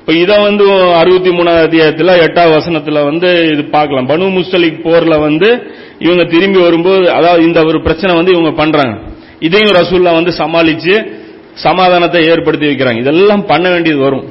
இப்ப 0.08 0.18
இதை 0.24 0.36
வந்து 0.48 0.66
அறுபத்தி 0.94 1.30
மூணாவது 1.30 1.62
அத்தியாயத்தில் 1.68 2.08
எட்டாவது 2.08 2.56
வசனத்துல 2.58 3.04
வந்து 3.04 3.30
இது 3.54 3.64
பார்க்கலாம். 3.76 4.10
பனு 4.10 4.26
முஸ்தலிக் 4.36 4.82
போர்ல 4.84 5.16
வந்து 5.20 5.50
இவங்க 6.00 6.24
திரும்பி 6.34 6.60
வரும்போது 6.60 7.12
அதாவது 7.12 7.42
இந்த 7.44 7.60
ஒரு 7.70 7.80
பிரச்சனை 7.82 8.16
வந்து 8.16 8.32
இவங்க 8.36 8.52
பண்றாங்க. 8.52 8.96
இதையும் 9.40 9.76
ரசூல்லா 9.80 10.14
வந்து 10.20 10.34
சமாளிச்சு 10.42 10.96
சமாதானத்தை 11.54 12.22
ஏற்படுத்தி 12.28 12.68
வைக்கிறாங்க. 12.68 13.00
இதெல்லாம் 13.00 13.46
பண்ண 13.46 13.66
வேண்டியது 13.70 14.02
வரும். 14.02 14.26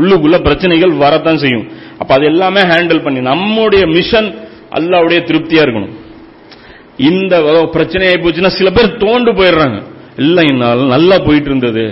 உள்ளுக்குள்ள 0.00 0.38
பிரச்சனைகள் 0.48 0.94
வரத்தான் 1.04 1.42
செய்யும். 1.44 1.66
அப்ப 1.98 2.10
அது 2.14 2.24
எல்லாமே 2.24 2.60
ஹேண்டில் 2.60 3.04
பண்ணி 3.04 3.20
நம்முடைய 3.32 3.86
மிஷன் 3.96 4.30
அல்லாவுடைய 4.78 5.20
திருப்தியா 5.30 5.64
இருக்கணும். 5.66 5.94
இந்த 7.10 7.34
பிரச்சனை 7.72 8.06
ஆகி 8.08 8.18
போச்சுன்னா 8.18 8.56
சில 8.60 8.70
பேர் 8.70 8.96
தோண்டு 9.04 9.32
போயிடுறாங்க. 9.38 9.78
இல்லை 10.16 10.46
நல்லா 10.94 11.18
போயிட்டு 11.28 11.50
இருந்தது. 11.52 11.86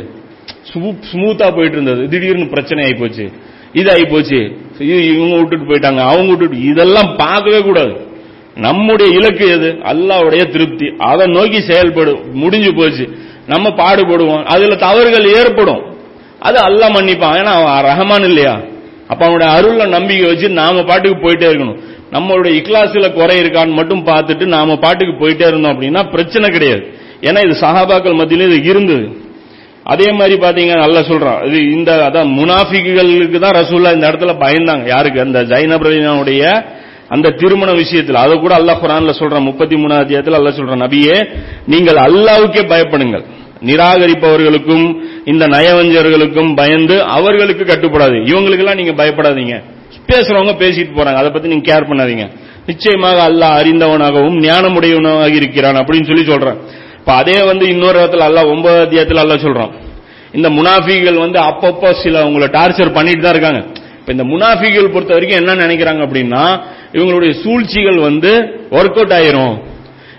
ஸ்மூத்தா 0.71 1.55
போயிட்டு 1.55 1.83
இருந்தது 1.83 2.09
திடீர்னு 2.09 2.49
பிரச்சனை 2.49 2.85
ஆகி 2.85 2.95
போச்சு. 2.95 3.31
இது 3.73 3.91
ஆகி 3.91 4.05
போச்சு 4.05 4.57
இவங்க 4.79 5.37
விட்டுட்டு 5.37 5.67
போயிட்டாங்க 5.67 5.97
அவங்க 5.97 6.29
விட்டுட்டு 6.29 6.65
இதெல்லாம் 6.65 7.17
பார்க்கவே 7.17 7.63
கூடாது. 7.63 8.11
நம்முடைய 8.57 9.17
இலக்கு 9.17 9.49
எது? 9.49 9.73
அல்லாவுடைய 9.73 10.51
திருப்தி. 10.51 10.93
அதை 10.99 11.27
நோக்கி 11.27 11.61
செயல்படும் 11.61 12.35
முடிஞ்சு 12.35 12.75
போச்சு. 12.75 13.09
நம்ம 13.47 13.69
பாடுபடுவோம். 13.69 14.45
அதுல 14.45 14.75
தவறுகள் 14.75 15.25
ஏற்படும். 15.25 15.83
அது 16.39 16.61
அல்லா 16.61 16.91
மன்னிப்பான். 16.91 17.37
ஏன்னா 17.41 17.45
அவன் 17.45 17.85
ரஹமான் 17.85 18.25
இல்லையா? 18.25 18.61
அப்ப 19.09 19.27
அவனுடைய 19.27 19.53
அருள்ல 19.53 19.89
நம்பிக்கை 19.89 20.27
வச்சு 20.27 20.49
நாம 20.49 20.83
பாட்டுக்கு 20.83 21.31
போயிட்டே 21.31 21.53
இருக்கணும். 21.53 21.79
நம்மளுடைய 22.11 22.55
இக்லாசில 22.61 23.13
குறை 23.13 23.37
இருக்கான்னு 23.41 23.73
மட்டும் 23.73 24.07
பார்த்துட்டு 24.07 24.45
நாம 24.45 24.77
பாட்டுக்கு 24.77 25.29
போயிட்டே 25.29 25.47
இருந்தோம் 25.47 25.81
அப்படின்னா 25.81 26.11
பிரச்சனை 26.11 26.51
கிடையாது. 26.51 26.95
ஏன்னா 27.21 27.51
இது 27.51 27.61
சஹாபாக்கள் 27.61 28.19
மத்தியில 28.21 28.41
இது 28.41 28.63
இருந்தது. 28.63 29.22
அதே 29.85 30.13
மாதிரி 30.13 30.41
பாத்தீங்கன்னா 30.41 30.79
நல்லா 30.79 31.01
சொல்றான். 31.01 31.47
இது 31.47 31.73
இந்த 31.73 32.11
அதான் 32.11 32.31
முனாஃபிக்குகளுக்கு 32.39 33.39
தான் 33.39 33.55
ரசூல்லா 33.55 33.93
இந்த 33.93 34.11
இடத்துல 34.11 34.35
பயந்தாங்க. 34.45 34.87
யாருக்கு? 34.87 35.21
அந்த 35.21 35.43
ஜைனபுடைய 35.43 36.65
அந்த 37.09 37.31
திருமண 37.31 37.73
விஷயத்தில். 37.73 38.15
அதை 38.15 38.39
கூட 38.39 38.59
அல்லாஹ் 38.59 38.83
குரான்ல 38.83 39.13
சொல்றான். 39.19 39.43
முப்பத்தி 39.43 39.77
மூணாவது 39.77 40.05
அத்தியாயத்தில் 40.05 40.35
அல்லாஹ் 40.35 40.59
சொல்றான் 40.59 40.85
நபியே 40.85 41.17
நீங்கள் 41.67 41.97
அல்லாவுக்கே 41.97 42.63
பயப்படுங்கள். 42.75 43.25
நிராகரிப்பவர்களுக்கும் 43.67 44.95
இந்த 45.25 45.49
நயவஞ்சர்களுக்கும் 45.49 46.55
பயந்து 46.55 47.03
அவர்களுக்கு 47.03 47.65
கட்டுப்படாது 47.65 48.17
இவங்களுக்கெல்லாம் 48.17 48.75
நீங்க 48.75 49.05
பயப்படாதீங்க. 49.05 49.63
பேசுறவங்க 50.07 50.55
பேசிட்டு 50.63 50.93
போறாங்க. 50.97 51.15
அதை 51.15 51.31
பத்தி 51.31 51.49
நீங்க 51.49 51.75
கேர் 51.75 51.89
பண்ணாதீங்க. 51.91 52.31
நிச்சயமாக 52.67 53.29
அல்லாஹ் 53.29 53.59
அறிந்தவனாகவும் 53.61 54.39
ஞானமுடையவனாக 54.49 55.35
இருக்கிறான் 55.35 55.75
அப்படின்னு 55.75 56.05
சொல்லி 56.05 56.25
சொல்றேன். 56.25 56.81
இப்ப 57.03 57.15
அதே 57.15 57.45
வந்து 57.45 57.69
இன்னொரு 57.69 57.99
இடத்துல 57.99 58.17
அல்ல 58.17 58.47
ஒன்பது 58.47 58.85
அத்தியாயத்துல 58.85 59.17
அல்ல 59.17 59.35
சொல்றோம் 59.35 59.71
இந்த 60.33 60.51
முனாஃபிகள் 60.51 61.19
வந்து 61.19 61.41
அப்பப்போ 61.41 62.03
சில 62.03 62.27
உங்களை 62.27 62.49
டார்ச்சர் 62.49 62.93
பண்ணிட்டு 62.93 63.21
தான் 63.21 63.31
இருக்காங்க. 63.31 63.81
இப்ப 63.99 64.13
இந்த 64.13 64.25
முனாஃபிகள் 64.25 64.93
பொறுத்த 64.93 65.15
வரைக்கும் 65.15 65.47
என்ன 65.47 65.67
நினைக்கிறாங்க 65.67 66.07
அப்படின்னா 66.07 66.61
இவங்களுடைய 66.93 67.43
சூழ்ச்சிகள் 67.43 67.99
வந்து 67.99 68.39
ஒர்க் 68.71 68.95
அவுட் 68.95 69.11
ஆயிரும். 69.11 69.63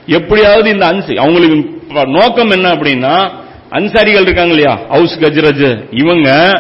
எப்படியாவது 0.06 0.70
இந்த 0.70 0.86
அன்சி 0.86 1.16
அவங்களுக்கு 1.16 1.82
நோக்கம் 2.06 2.50
என்ன 2.50 2.72
அப்படின்னா 2.72 3.30
அன்சாரிகள் 3.70 4.22
இருக்காங்க 4.22 4.54
இல்லையா? 4.54 4.80
ஹவுஸ் 4.90 5.20
கஜ்ரஜ் 5.20 5.84
இவங்க 5.92 6.52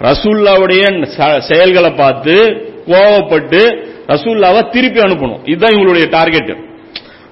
ரசூல்லாவுடைய 0.00 1.08
ச- 1.18 1.38
செயல்களை 1.38 1.90
பார்த்து 1.90 2.34
கோவப்பட்டு 2.86 3.88
ரசூல்லாவை 4.06 4.68
திருப்பி 4.68 5.00
அனுப்பணும். 5.00 5.38
இதுதான் 5.44 5.70
இவங்களுடைய 5.70 6.08
டார்கெட் 6.08 6.69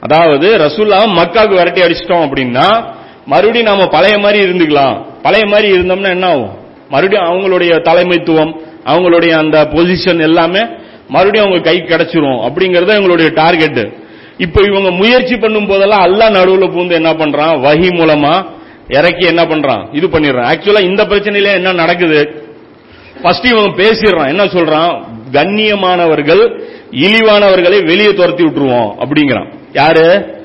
அதாவது 0.00 0.56
ரசூல்லாவை 0.56 1.06
மக்காவுக்கு 1.20 1.58
விரட்டி 1.60 1.80
அடிச்சிட்டோம் 1.80 2.24
அப்படின்னா 2.26 2.94
மறுபடியும் 3.26 3.66
நாம 3.66 3.86
பழைய 3.86 4.18
மாதிரி 4.18 4.38
இருந்துக்கலாம். 4.46 4.96
பழைய 5.22 5.46
மாதிரி 5.46 5.72
இருந்தோம்னா 5.72 6.08
என்ன 6.08 6.26
ஆகும்? 6.26 6.52
மறுபடியும் 6.88 7.28
அவங்களுடைய 7.30 7.72
தலைமைத்துவம் 7.88 8.52
அவங்களுடைய 8.86 9.30
அந்த 9.30 9.68
பொசிஷன் 9.72 10.20
எல்லாமே 10.20 10.62
மறுபடியும் 11.08 11.46
அவங்க 11.46 11.70
கை 11.70 11.82
கிடைச்சிரும் 11.82 12.38
அப்படிங்கறத 12.46 12.94
இவங்களுடைய 12.98 13.34
டார்கெட் 13.34 13.92
இப்போ 14.38 14.60
இவங்க 14.62 14.90
முயற்சி 14.90 15.36
பண்ணும் 15.36 15.66
போதெல்லாம் 15.66 16.04
அல்லா 16.06 16.26
நடுவுல 16.38 16.66
பூந்து 16.74 16.90
என்ன 16.90 17.12
பண்றான்? 17.12 17.54
வகி 17.66 17.88
மூலமா 18.00 18.46
இறக்கி 18.88 19.26
என்ன 19.26 19.42
பண்றான்? 19.44 19.88
இது 19.92 20.06
பண்ணிடுறான். 20.06 20.48
ஆக்சுவலா 20.52 20.82
இந்த 20.82 21.04
பிரச்சனையில 21.04 21.52
என்ன 21.52 21.72
நடக்குது? 21.72 22.44
ஃபர்ஸ்ட் 23.22 23.46
இவங்க 23.46 23.82
பேசிடுறான். 23.82 24.28
என்ன 24.28 24.44
சொல்றான்? 24.44 25.04
கண்ணியமானவர்கள் 25.32 26.42
இழிவானவர்களை 26.90 27.84
வெளியே 27.86 28.14
துரத்தி 28.14 28.44
விட்டுருவோம் 28.44 28.90
அப்படிங்கிறான். 29.00 29.48
யாரு? 29.72 30.36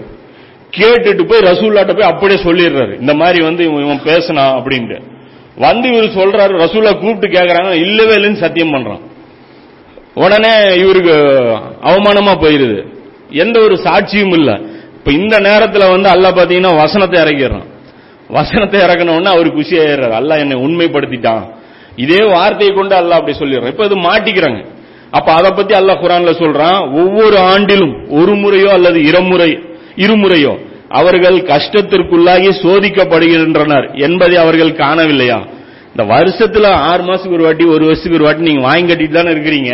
கேட்டுட்டு 0.77 1.23
போய் 1.23 1.39
ரசூல்லாட்ட 1.39 1.93
போய் 1.93 2.09
அப்படியே 2.09 2.43
சொல்லிடுறாரு. 2.43 3.01
இந்த 3.01 3.15
மாதிரி 3.15 3.45
வந்து 3.45 3.65
இவன் 3.65 3.85
இவன் 3.85 4.01
அப்படின்ட்டு. 4.37 5.03
வந்து 5.57 5.89
இவர் 5.89 6.09
சொல்றாரு 6.09 6.55
ரசூல்லா 6.55 6.99
கூப்பிட்டு 6.99 7.39
கேட்கறாங்க 7.39 7.73
இல்லவே 7.73 8.15
இல்லைன்னு 8.15 8.33
சத்தியம் 8.33 8.75
பண்றான். 8.75 9.01
உடனே 10.15 10.75
இவருக்கு 10.75 11.15
அவமானமா 11.83 12.35
போயிருது. 12.41 12.87
எந்த 13.31 13.61
ஒரு 13.61 13.75
சாட்சியும் 13.75 14.33
இல்ல. 14.33 14.61
இப்ப 14.95 15.13
இந்த 15.13 15.41
நேரத்துல 15.41 16.01
வந்து 16.01 16.11
அல்லாஹ் 16.11 16.45
பாத்தீங்கன்னா 16.45 16.77
வசனத்தை 16.77 17.23
இறக்கிடுறான். 17.23 17.65
வசனத்தை 18.29 18.81
இறக்கணும்னா 18.81 19.21
உடனே 19.21 19.35
அவர் 19.35 19.53
குஷி 19.53 19.77
ஆயிடுறாரு 19.77 20.15
அல்லாஹ் 20.21 20.39
என்னை 20.39 20.57
உண்மைப்படுத்திட்டான். 20.57 21.61
இதே 21.97 22.21
வார்த்தையை 22.35 22.77
கொண்டு 22.77 22.95
அல்லாஹ் 22.97 23.21
அப்படி 23.21 23.39
சொல்லிடுறான். 23.39 23.73
இப்ப 23.75 23.85
இது 23.85 23.97
மாட்டிக்கிறாங்க. 24.09 24.61
அப்ப 25.11 25.33
அதை 25.33 25.51
பத்தி 25.51 25.75
அல்லாஹ் 25.75 26.03
குரான்ல 26.03 26.33
சொல்றான் 26.43 26.81
ஒவ்வொரு 27.01 27.39
ஆண்டிலும் 27.53 27.95
ஒரு 28.09 28.35
முறையோ 28.35 28.69
அல்லது 28.69 29.05
இருமுறை 29.05 29.51
இருமுறையோ 29.97 30.53
அவர்கள் 30.89 31.37
கஷ்டத்திற்குள்ளாகி 31.53 32.49
சோதிக்கப்படுகின்றனர் 32.63 33.87
என்பதை 34.07 34.37
அவர்கள் 34.37 34.73
காணவில்லையா? 34.73 35.39
இந்த 35.93 36.05
வருஷத்துல 36.15 36.67
ஆறு 36.91 37.03
மாசத்துக்கு 37.03 37.39
ஒரு 37.39 37.45
வாட்டி 37.45 37.65
ஒரு 37.65 37.85
வருஷத்துக்கு 37.85 38.19
ஒரு 38.19 38.27
வாட்டி 38.27 38.43
நீங்க 38.43 38.63
வாங்கி 38.69 38.93
கட்டிட்டு 38.93 39.17
தானே 39.19 39.31
இருக்கிறீங்க. 39.35 39.73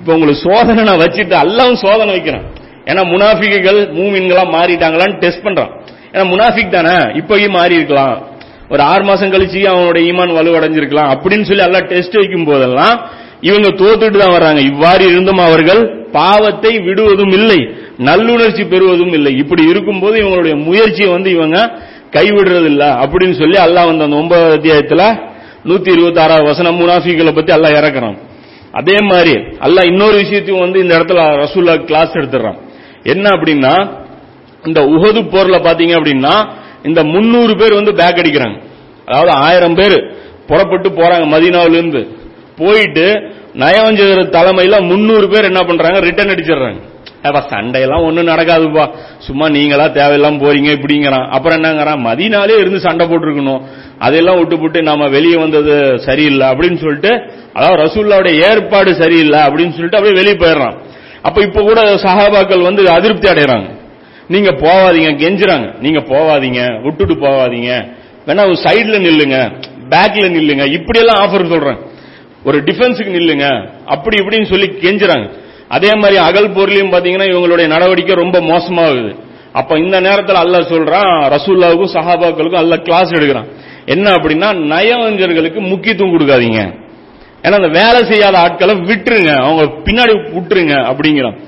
இப்ப 0.00 0.14
உங்களுக்கு 0.14 0.44
சோதனை 0.48 0.84
நான் 0.84 1.02
வச்சுட்டு 1.04 1.36
அல்லாவும் 1.44 1.80
சோதனை 1.84 2.10
வைக்கிறேன். 2.16 2.44
ஏன்னா 2.86 3.02
முனாஃபிக்குகள் 3.12 3.80
மூமின்களா 3.98 4.44
மாறிட்டாங்களான்னு 4.56 5.18
டெஸ்ட் 5.18 5.46
பண்றான். 5.46 5.72
ஏன்னா 6.12 6.24
முனாஃபிக் 6.32 6.76
தானே 6.76 6.96
இப்பயும் 7.20 7.56
மாறி 7.58 7.74
இருக்கலாம் 7.74 8.16
ஒரு 8.72 8.82
ஆறு 8.90 9.04
மாசம் 9.10 9.32
கழிச்சு 9.34 9.60
அவனோட 9.72 9.98
ஈமான் 10.08 10.36
வலுவடைஞ்சிருக்கலாம். 10.38 11.10
அப்படின்னு 11.14 11.46
சொல்லி 11.50 11.66
எல்லாம் 11.68 11.88
டெஸ்ட் 11.92 12.18
வைக்கும் 12.20 12.48
போதெல்லாம் 12.50 12.96
இவங்க 13.48 13.68
தோத்துட்டு 13.80 14.18
தான் 14.22 14.34
வர்றாங்க. 14.36 14.60
இவ்வாறு 14.70 15.02
இருந்தும் 15.12 15.42
அவர்கள் 15.46 15.82
பாவத்தை 16.16 16.72
விடுவதும் 16.86 17.34
இல்லை 17.38 17.60
நல்லுணர்ச்சி 18.08 18.64
பெறுவதும் 18.72 19.14
இல்லை. 19.18 19.32
இப்படி 19.42 19.62
இருக்கும்போது 19.72 20.16
இவங்களுடைய 20.22 20.54
முயற்சியை 20.66 21.08
வந்து 21.16 21.30
இவங்க 21.36 21.58
கைவிடுறது 22.16 22.68
இல்ல 22.72 22.84
அப்படின்னு 23.02 23.36
சொல்லி 23.42 23.58
அல்லாஹ் 23.66 23.88
வந்து 23.90 24.06
அந்த 24.06 24.16
ஒன்பதாவது 24.22 24.56
அத்தியாயத்துல 24.58 25.02
நூத்தி 25.68 25.90
இருபத்தி 25.96 26.20
ஆறாவது 26.24 26.50
வசனம் 26.52 26.78
முனாஃபிகளை 26.80 27.32
பத்தி 27.38 27.52
அல்லாஹ் 27.56 27.78
இறக்குறான். 27.80 28.16
அதே 28.80 28.96
மாதிரி 29.10 29.34
அல்லாஹ் 29.66 29.88
இன்னொரு 29.92 30.16
விஷயத்தையும் 30.22 30.64
வந்து 30.64 30.78
இந்த 30.84 30.92
இடத்துல 30.98 31.22
ரசூல்லா 31.44 31.74
கிளாஸ் 31.90 32.18
எடுத்துறான் 32.20 32.58
என்ன 33.12 33.24
அப்படின்னா 33.36 33.74
இந்த 34.64 34.80
உகது 34.94 35.20
போர்ல 35.34 35.56
பாத்தீங்க 35.68 35.94
அப்படின்னா 35.98 36.34
இந்த 36.84 37.04
முன்னூறு 37.04 37.56
பேர் 37.56 37.74
வந்து 37.74 37.94
பேக் 37.94 38.20
அடிக்கிறாங்க. 38.22 38.62
அதாவது 39.06 39.30
ஆயிரம் 39.30 39.74
பேர் 39.74 40.14
புறப்பட்டு 40.46 40.88
போறாங்க 40.90 41.26
மதினாவிலிருந்து. 41.34 42.08
போயிட்டு 42.56 43.06
நயவஞ்சகர் 43.54 44.32
தலைமையில 44.36 44.86
முன்னூறு 44.86 45.28
பேர் 45.28 45.44
என்ன 45.44 45.60
பண்றாங்க? 45.60 45.98
ரிட்டர்ன் 45.98 46.30
அடிச்சிடுறாங்க. 46.30 46.80
அப்ப 47.22 47.56
சண்டையெல்லாம் 47.56 48.04
ஒண்ணும் 48.04 48.26
நடக்காதுப்பா. 48.26 48.90
சும்மா 49.18 49.48
நீங்களா 49.48 49.84
தேவையில்லாம 49.84 50.40
போறீங்க 50.44 50.70
இப்படிங்கிறான். 50.78 51.28
அப்புறம் 51.28 51.62
என்னங்கிறான்? 51.62 52.00
மதினாலே 52.06 52.58
இருந்து 52.58 52.80
சண்டை 52.80 53.06
போட்டிருக்கணும். 53.06 53.62
அதெல்லாம் 53.98 54.38
விட்டு 54.38 54.58
விட்டு 54.58 54.82
நாம 54.82 55.08
வெளியே 55.08 55.36
வந்தது 55.36 55.98
சரியில்லை 55.98 56.48
அப்படின்னு 56.48 56.76
சொல்லிட்டு 56.76 57.12
அதாவது 57.52 57.82
ரசூல்லாவுடைய 57.82 58.50
ஏற்பாடு 58.50 58.94
சரியில்லை 58.94 59.38
அப்படின்னு 59.38 59.70
சொல்லிட்டு 59.70 59.98
அப்படியே 59.98 60.22
வெளியே 60.22 60.36
போயிடுறான். 60.36 60.76
அப்ப 61.22 61.42
இப்ப 61.42 61.62
கூட 61.62 61.94
சஹாபாக்கள் 61.94 62.62
வந்து 62.62 62.90
அதிருப்தி 62.90 63.28
அடைறாங்க 63.28 63.81
நீங்க 64.28 64.50
போவாதீங்க 64.50 65.10
கெஞ்சுறாங்க. 65.24 65.78
நீங்க 65.80 65.98
போவாதீங்க 65.98 66.82
விட்டுட்டு 66.82 67.14
போவாதீங்க. 67.14 67.88
வேணா 68.26 68.44
ஒரு 68.44 68.58
சைடுல 68.62 68.98
நில்லுங்க 68.98 69.52
பேக்ல 69.90 70.26
நில்லுங்க. 70.28 70.72
இப்படி 70.72 70.98
எல்லாம் 70.98 71.22
ஆஃபர் 71.22 71.48
சொல்றேன். 71.48 71.78
ஒரு 72.44 72.62
டிஃபென்ஸுக்கு 72.62 73.12
நில்லுங்க. 73.18 73.68
அப்படி 73.86 74.16
இப்படின்னு 74.16 74.50
சொல்லி 74.50 74.66
கெஞ்சுறாங்க. 74.66 75.30
அதே 75.68 75.94
மாதிரி 75.94 76.16
அகல் 76.16 76.50
பொருளையும் 76.50 76.92
பாத்தீங்கன்னா 76.92 77.28
இவங்களுடைய 77.32 77.66
நடவடிக்கை 77.66 78.14
ரொம்ப 78.14 78.40
மோசமாகுது. 78.40 79.16
அப்ப 79.52 79.78
இந்த 79.78 80.00
நேரத்தில் 80.00 80.36
அல்லாஹ் 80.36 80.70
சொல்றான் 80.72 81.36
ரசூல்லாவுக்கும் 81.36 81.94
சஹாபாக்களுக்கும் 81.94 82.62
அல்லாஹ் 82.62 82.82
கிளாஸ் 82.82 83.10
எடுக்கிறான். 83.10 83.46
என்ன 83.86 84.10
அப்படின்னா 84.10 84.48
நயவஞ்சர்களுக்கு 84.72 85.60
முக்கியத்துவம் 85.60 86.18
கொடுக்காதீங்க. 86.18 86.74
ஏன்னா 87.42 87.62
அந்த 87.62 87.80
வேலை 87.80 88.04
செய்யாத 88.10 88.38
ஆட்களை 88.38 88.74
விட்டுருங்க. 88.74 89.36
அவங்க 89.36 89.62
பின்னாடி 89.84 90.32
விட்டுருங்க 90.32 90.74
அப்படிங்கிறான். 90.92 91.38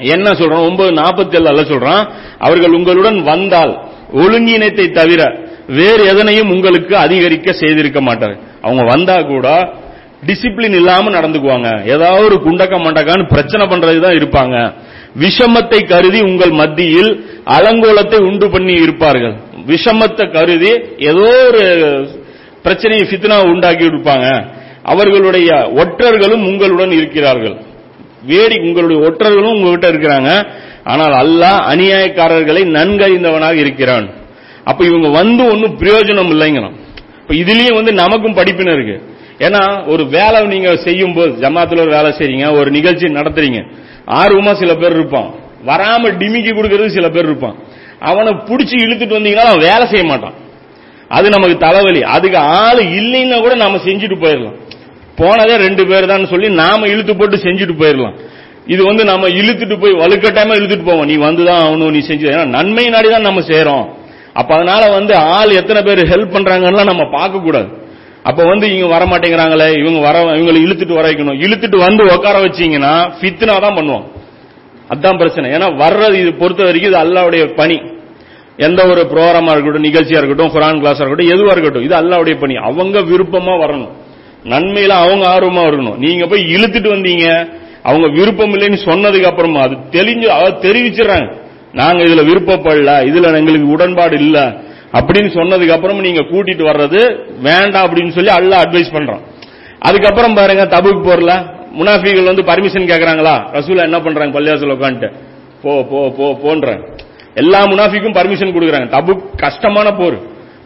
என்ன 0.00 0.30
சொல்றான்? 0.30 0.66
ஒன்பது 0.68 0.90
நாற்பத்தி 0.92 1.34
ஏழு 1.34 1.48
அல்ல 1.48 1.62
சொல்றான் 1.62 2.08
அவர்கள் 2.38 2.72
உங்களுடன் 2.72 3.22
வந்தால் 3.22 3.88
ஒழுங்கினத்தை 4.14 4.90
தவிர 4.90 5.40
வேறு 5.66 6.04
எதனையும் 6.04 6.50
உங்களுக்கு 6.50 6.96
அதிகரிக்க 6.96 7.52
செய்திருக்க 7.52 8.00
மாட்டார். 8.00 8.36
அவங்க 8.62 8.82
வந்தா 8.84 9.22
கூட 9.22 9.72
டிசிப்ளின் 10.26 10.74
இல்லாம 10.74 11.10
நடந்துக்குவாங்க. 11.10 11.84
ஏதாவது 11.84 12.24
ஒரு 12.24 12.36
குண்டக்க 12.46 12.76
மண்டக்கான்னு 12.84 13.28
பிரச்சனை 13.28 13.66
பண்றதுதான் 13.66 14.16
இருப்பாங்க. 14.18 14.72
விஷமத்தை 15.18 15.86
கருதி 15.88 16.20
உங்கள் 16.20 16.50
மத்தியில் 16.50 17.24
அலங்கோலத்தை 17.44 18.20
உண்டு 18.20 18.50
பண்ணி 18.50 18.72
இருப்பார்கள். 18.72 19.34
விஷமத்தை 19.66 20.32
கருதி 20.32 20.70
ஏதோ 20.98 21.46
ஒரு 21.48 21.64
பிரச்சனையை 22.62 23.06
ஃபித்னா 23.08 23.50
உண்டாக்கி 23.50 23.84
இருப்பாங்க. 23.84 24.44
அவர்களுடைய 24.82 25.70
ஒற்றர்களும் 25.76 26.44
உங்களுடன் 26.44 26.90
இருக்கிறார்கள். 26.90 27.56
வேடி 28.22 28.60
உங்களுடைய 28.60 29.02
ஒற்றர்களும் 29.02 29.54
உங்ககிட்ட 29.54 29.90
இருக்கிறாங்க. 29.90 30.48
ஆனால் 30.84 31.12
அல்லாஹ் 31.12 31.60
அநியாயக்காரர்களை 31.72 32.62
நன்கறிந்தவனாக 32.64 33.54
இருக்கிறான். 33.54 34.10
அப்ப 34.64 34.84
இவங்க 34.84 35.08
வந்து 35.08 35.50
ஒன்னும் 35.50 35.78
பிரயோஜனம் 35.78 36.32
இல்லைங்கிறான் 36.32 36.72
இப்ப 37.20 37.34
இதுலயும் 37.34 37.74
வந்து 37.74 37.92
நமக்கும் 37.92 38.36
படிப்பின 38.36 38.72
இருக்கு. 38.72 39.16
ஏன்னா 39.38 39.86
ஒரு 39.86 40.06
வேலை 40.06 40.46
நீங்க 40.46 40.76
செய்யும் 40.76 41.14
போது 41.14 41.48
ஜமாத்துல 41.48 41.80
ஒரு 41.80 41.90
வேலை 41.90 42.10
செய்றீங்க 42.10 42.58
ஒரு 42.58 42.70
நிகழ்ச்சி 42.70 43.06
நடத்துறீங்க. 43.06 43.66
ஆர்வமா 44.06 44.52
சில 44.54 44.74
பேர் 44.74 44.92
இருப்பான். 44.92 45.34
வராம 45.66 46.10
டிமிக்கி 46.10 46.52
கொடுக்கறது 46.54 46.86
சில 46.86 47.08
பேர் 47.08 47.24
இருப்பான். 47.24 47.56
அவனை 48.00 48.32
பிடிச்சி 48.32 48.76
இழுத்துட்டு 48.84 49.18
வந்தீங்கன்னா 49.18 49.48
அவன் 49.50 49.58
வேலை 49.58 49.86
செய்ய 49.86 50.04
மாட்டான். 50.04 50.32
அது 51.08 51.28
நமக்கு 51.28 51.56
தலைவலி. 51.56 52.02
அதுக்கு 52.02 52.38
ஆள் 52.38 52.76
இல்லைன்னா 52.76 53.40
கூட 53.40 53.54
நாம 53.54 53.76
செஞ்சுட்டு 53.76 54.16
போயிடலாம். 54.20 54.56
போனதே 55.20 55.54
ரெண்டு 55.66 55.82
பேர் 55.90 56.10
தான் 56.12 56.30
சொல்லி 56.32 56.48
நாம 56.62 56.88
இழுத்து 56.94 57.12
போட்டு 57.20 57.36
செஞ்சுட்டு 57.46 57.76
போயிடலாம் 57.82 58.16
இது 58.74 58.82
வந்து 58.88 59.02
நம்ம 59.10 59.26
இழுத்துட்டு 59.40 59.76
போய் 59.82 60.00
வலுக்கட்டாயமா 60.02 60.54
இழுத்துட்டு 60.58 60.88
போவோம். 60.88 61.08
நீ 61.10 61.14
வந்துதான் 61.26 61.60
ஆகணும் 61.64 61.92
நீ 61.96 62.00
செஞ்சு 62.08 62.26
ஏன்னா 62.32 62.46
நன்மை 62.56 62.84
நாடி 62.94 63.08
தான் 63.14 63.28
நம்ம 63.28 63.42
செய்யறோம் 63.50 63.84
அப்ப 64.40 64.50
அதனால 64.56 64.82
வந்து 64.96 65.12
ஆள் 65.36 65.58
எத்தனை 65.60 65.80
பேர் 65.86 66.00
ஹெல்ப் 66.10 66.34
பண்றாங்கன்னா 66.34 66.84
நம்ம 66.90 67.04
பார்க்க 67.14 67.46
கூடாது 67.46 67.68
அப்ப 68.28 68.40
வந்து 68.50 68.66
இவங்க 68.70 68.88
வர 68.94 69.04
மாட்டேங்கிறாங்களே 69.10 69.68
இவங்க 69.80 70.00
வர 70.06 70.16
இவங்களை 70.38 70.60
இழுத்துட்டு 70.66 70.98
வர 70.98 71.06
வைக்கணும். 71.08 71.38
இழுத்துட்டு 71.44 71.78
வந்து 71.86 72.02
உட்கார 72.14 72.36
வச்சீங்கன்னா 72.44 72.92
ஃபித்னா 73.18 73.54
தான் 73.64 73.76
பண்ணுவோம். 73.78 74.04
அதுதான் 74.90 75.20
பிரச்சனை. 75.20 75.46
ஏன்னா 75.56 75.68
வர்றது 75.82 76.16
இது 76.22 76.30
பொறுத்த 76.42 76.62
வரைக்கும் 76.68 76.90
இது 76.92 77.00
அல்லாவுடைய 77.04 77.44
பணி. 77.60 77.78
எந்த 78.66 78.80
ஒரு 78.92 79.02
ப்ரோக்ராமா 79.12 79.50
இருக்கட்டும் 79.54 79.86
நிகழ்ச்சியா 79.88 80.20
இருக்கட்டும் 80.20 80.52
குரான் 80.54 80.80
கிளாஸா 80.82 81.02
இருக்கட்டும் 81.04 81.32
எதுவா 81.34 81.52
இருக்கட்டும் 81.54 81.86
இது 81.86 81.94
அல்லாவுடைய 82.02 82.36
பணி. 82.42 82.54
அவங்க 82.68 83.00
விருப்பமா 83.10 83.54
வரணும். 83.64 83.92
நன்மையில 84.44 84.88
அவங்க 84.88 85.24
ஆர்வமா 85.28 85.64
இருக்கணும். 85.64 85.96
நீங்க 85.96 86.26
போய் 86.26 86.54
இழுத்துட்டு 86.54 86.92
வந்தீங்க. 86.94 87.48
அவங்க 87.82 88.08
விருப்பம் 88.08 88.54
இல்லைன்னு 88.54 88.78
சொன்னதுக்கு 88.84 89.24
அப்புறமா 89.24 89.60
அது 89.60 89.74
தெளிஞ்சு 89.74 90.26
அதை 90.26 90.52
தெரிவிச்சிடறாங்க. 90.52 91.32
நாங்க 91.72 92.02
இதுல 92.02 92.24
விருப்பப்படல 92.30 93.04
இதுல 93.04 93.36
எங்களுக்கு 93.36 93.68
உடன்பாடு 93.68 94.18
இல்ல 94.18 94.56
அப்படின்னு 94.92 95.30
சொன்னதுக்கு 95.34 95.68
அப்புறம் 95.68 96.00
நீங்க 96.00 96.20
கூட்டிட்டு 96.20 96.64
வர்றது 96.70 97.16
வேண்டாம் 97.42 97.86
அப்படின்னு 97.88 98.10
சொல்லி 98.10 98.30
அல்ல 98.30 98.56
அட்வைஸ் 98.56 98.94
பண்றோம். 98.94 99.20
அதுக்கப்புறம் 99.78 100.34
பாருங்க 100.34 100.64
தபுக்கு 100.64 101.02
போறல. 101.08 101.56
முனாஃபிகள் 101.78 102.24
வந்து 102.24 102.42
பர்மிஷன் 102.42 102.86
கேக்குறாங்களா? 102.86 103.34
ரசூலா 103.52 103.82
என்ன 103.82 104.00
பண்றாங்க? 104.00 104.40
பள்ளியாசல் 104.40 104.74
உட்காந்துட்டு 104.76 105.12
போ 105.62 105.82
போ 105.82 106.10
போ 106.10 106.38
போன்றாங்க 106.44 106.98
எல்லா 107.34 107.64
முனாஃபிக்கும் 107.64 108.14
பர்மிஷன் 108.14 108.54
கொடுக்குறாங்க. 108.54 108.88
தபு 108.96 109.36
கஷ்டமான 109.36 109.92
போர். 109.92 110.18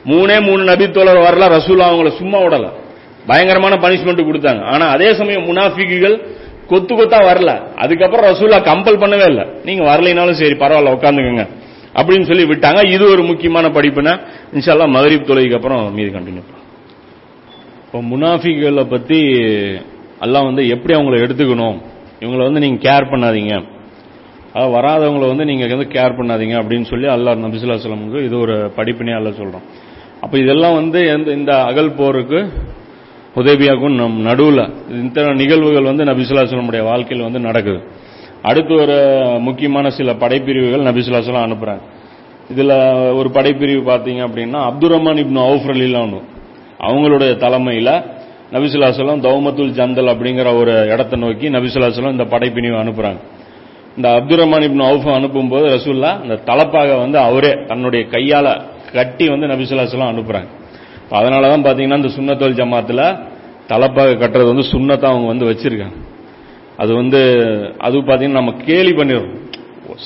மூணே 0.04 0.40
மூணு 0.40 0.62
நபி 0.64 0.90
தோழர் 0.90 1.16
வரல 1.16 1.48
ரசூலா 1.56 1.84
அவங்கள 1.90 2.10
சும்மா 2.16 2.38
விடல. 2.38 2.68
பயங்கரமான 3.26 3.74
பனிஷ்மெண்ட் 3.74 4.24
கொடுத்தாங்க. 4.24 4.62
ஆனா 4.62 4.86
அதே 4.86 5.14
சமயம் 5.14 5.44
முனாஃபிக்குகள் 5.44 6.26
கொத்து 6.66 6.94
கொத்தா 6.94 7.20
வரல. 7.22 7.74
அதுக்கப்புறம் 7.74 8.34
ரசூலா 8.34 8.62
கம்பல் 8.62 8.98
பண்ணவே 8.98 9.26
இல்லை. 9.26 9.46
நீங்க 9.64 9.96
வரலைனாலும் 9.96 10.30
சரி 10.30 10.52
பரவாயில்ல 10.52 10.92
உட்காந்துக்கங்க 10.92 11.48
அப்படின்னு 11.94 12.26
சொல்லி 12.26 12.44
விட்டாங்க. 12.44 12.92
இது 12.92 13.10
ஒரு 13.10 13.22
முக்கியமான 13.22 13.68
படிப்புனா 13.68 14.20
இன்ஷால்லா 14.54 14.88
மகரிப் 14.88 15.26
தொலைக்கு 15.26 15.54
அப்புறம் 15.54 15.94
மீது 15.94 16.18
கண்டினியூ 16.18 16.42
இப்போ 17.86 18.16
முனாஃபிகளை 18.16 18.90
பத்தி 18.90 19.18
எல்லாம் 20.20 20.44
வந்து 20.44 20.68
எப்படி 20.68 20.98
அவங்கள 20.98 21.20
எடுத்துக்கணும்? 21.20 21.80
இவங்களை 22.20 22.42
வந்து 22.42 22.60
நீங்க 22.60 22.90
கேர் 22.90 23.04
பண்ணாதீங்க. 23.04 23.64
அதாவது 24.52 24.78
வராதவங்களை 24.78 25.28
வந்து 25.28 25.44
நீங்க 25.44 25.74
வந்து 25.74 25.88
கேர் 25.90 26.12
பண்ணாதீங்க 26.12 26.54
அப்படின்னு 26.54 26.84
சொல்லி 26.84 27.06
அல்லாஹ் 27.06 27.44
நபிசுல்லா 27.44 27.78
சொல்லமுக்கு 27.78 28.24
இது 28.24 28.38
ஒரு 28.38 28.72
படிப்பினே 28.76 29.16
அல்ல 29.16 29.28
சொல்றோம் 29.28 29.62
அப்ப 30.20 30.38
இதெல்லாம் 30.38 30.74
வந்து 30.74 31.06
எந்த- 31.06 31.30
இந்த 31.30 31.64
அகல் 31.64 31.92
போருக்கு 31.92 32.52
உதவியாகும். 33.36 33.94
நம் 33.94 34.20
நடுவில் 34.20 34.64
இந்த 34.90 35.32
நிகழ்வுகள் 35.32 35.82
வந்து 35.82 36.04
நபிசுல்லா 36.04 36.82
வாழ்க்கையில் 36.82 37.26
வந்து 37.26 37.40
நடக்குது. 37.40 37.80
அடுத்து 38.42 38.74
ஒரு 38.74 38.96
முக்கியமான 39.40 39.90
சில 39.90 40.14
படைப்பிரிவுகள் 40.14 40.86
நபிசுல்லா 40.88 41.20
சொல்லம் 41.26 41.46
அனுப்புறாங்க. 41.48 41.82
இதுல 42.54 42.72
ஒரு 43.14 43.28
படைப்பிரிவு 43.28 43.82
பார்த்தீங்க 43.90 44.20
அப்படின்னா 44.28 44.60
அப்துல் 44.68 44.90
ரஹ்மான் 44.90 45.20
இப்னு 45.24 45.42
அவுஃப் 45.48 45.68
ரலிலானு 45.70 46.20
அவங்களுடைய 46.78 47.36
தலைமையில் 47.36 47.94
நபிசுல்லா 48.52 48.88
தௌமத்துல் 49.26 49.72
ஜந்தல் 49.78 50.10
அப்படிங்கிற 50.14 50.58
ஒரு 50.58 50.72
இடத்தை 50.90 51.18
நோக்கி 51.18 51.48
நபிசுல்லா 51.48 52.10
இந்த 52.10 52.24
படைப்பிரிவு 52.24 52.76
அனுப்புறாங்க. 52.84 53.20
இந்த 53.96 54.08
அப்துல் 54.10 54.40
ரஹ்மான் 54.40 54.66
இப்னு 54.68 54.88
அவுஃப் 54.90 55.16
அனுப்பும்போது 55.18 55.64
ரசூல்லா 55.76 56.22
இந்த 56.22 56.38
தலப்பாக 56.46 56.98
வந்து 56.98 57.18
அவரே 57.18 57.52
தன்னுடைய 57.66 58.06
கையால 58.10 58.62
கட்டி 58.92 59.28
வந்து 59.28 59.46
நபிசுல்லா 59.46 59.86
சொல்லம் 59.94 60.61
அனுப்புறாங்க 61.12 61.48
தான் 61.54 61.66
பார்த்தீங்கன்னா 61.66 61.66
பாத்தீங்கன்னா 61.66 62.00
இந்த 62.00 62.10
சுண்ணத்தோல் 62.16 62.58
ஜமாத்தில் 62.60 63.04
தலப்பாக 63.70 64.16
கட்டுறது 64.22 64.52
வந்து 64.52 64.66
சுண்ணத்தை 64.72 65.06
அவங்க 65.10 65.26
வந்து 65.32 65.48
வச்சுருக்காங்க. 65.50 65.98
அது 66.82 66.92
வந்து 67.00 67.20
அது 67.86 67.96
பார்த்தீங்கன்னா 68.08 68.40
நம்ம 68.40 68.54
கேலி 68.68 68.92
பண்ணிடுறோம். 68.98 69.38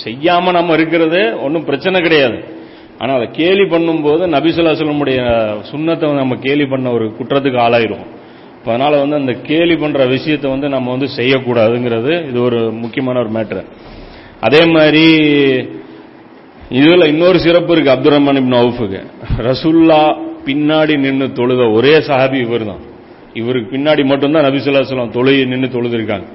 செய்யாமல் 0.04 0.57
நம்ம 0.59 0.74
இருக்கிறது 0.78 1.20
ஒன்றும் 1.44 1.66
பிரச்சனை 1.68 2.00
கிடையாது. 2.07 2.38
ஆனால் 3.00 3.16
அதை 3.18 3.26
கேலி 3.38 3.64
பண்ணும்போது 3.72 4.22
நபிசுல்லா 4.34 4.72
சுண்ணத்தை 4.80 5.16
சுண்ணத்தை 5.70 6.12
நம்ம 6.22 6.36
கேலி 6.46 6.64
பண்ண 6.72 6.92
ஒரு 6.96 7.07
குற்றத்துக்கு 7.18 7.59
ஆளாயிரும் 7.64 8.04
இப்போ 8.59 8.70
அதனால் 8.74 9.02
வந்து 9.02 9.16
அந்த 9.22 9.32
கேலி 9.48 9.74
பண்ணுற 9.82 10.04
விஷயத்தை 10.14 10.48
வந்து 10.54 10.68
நம்ம 10.74 10.90
வந்து 10.94 11.09
செய்யக்கூடாதுங்கிறது 11.16 12.12
இது 12.28 12.38
ஒரு 12.48 12.61
முக்கியமான 12.82 13.20
ஒரு 13.24 13.30
மேட்ரு. 13.36 13.62
அதே 14.46 14.62
மாதிரி 14.76 15.04
இதில் 16.78 17.11
இன்னொரு 17.12 17.38
சிறப்பு 17.46 17.72
இருக்கு 17.74 17.92
அப்துல் 17.94 18.14
ரஹ்மான் 18.14 18.40
இப்னு 18.40 18.62
அவுஃபுக்கு. 18.62 19.00
ரசுல்லா 19.48 20.00
பின்னாடி 20.47 20.99
நின்று 20.99 21.32
தொழுத 21.32 21.70
ஒரே 21.70 21.99
சஹாபி 21.99 22.40
இவர் 22.40 22.64
தான் 22.64 22.94
இவருக்கு 23.34 23.76
பின்னாடி 23.76 24.05
மட்டும்தான் 24.05 24.44
நபிசுல்லா 24.44 24.82
சொல்லம் 24.82 25.11
தொழுகை 25.11 25.47
நின்று 25.47 25.82
தொழுதுருக்காங்க. 25.82 26.26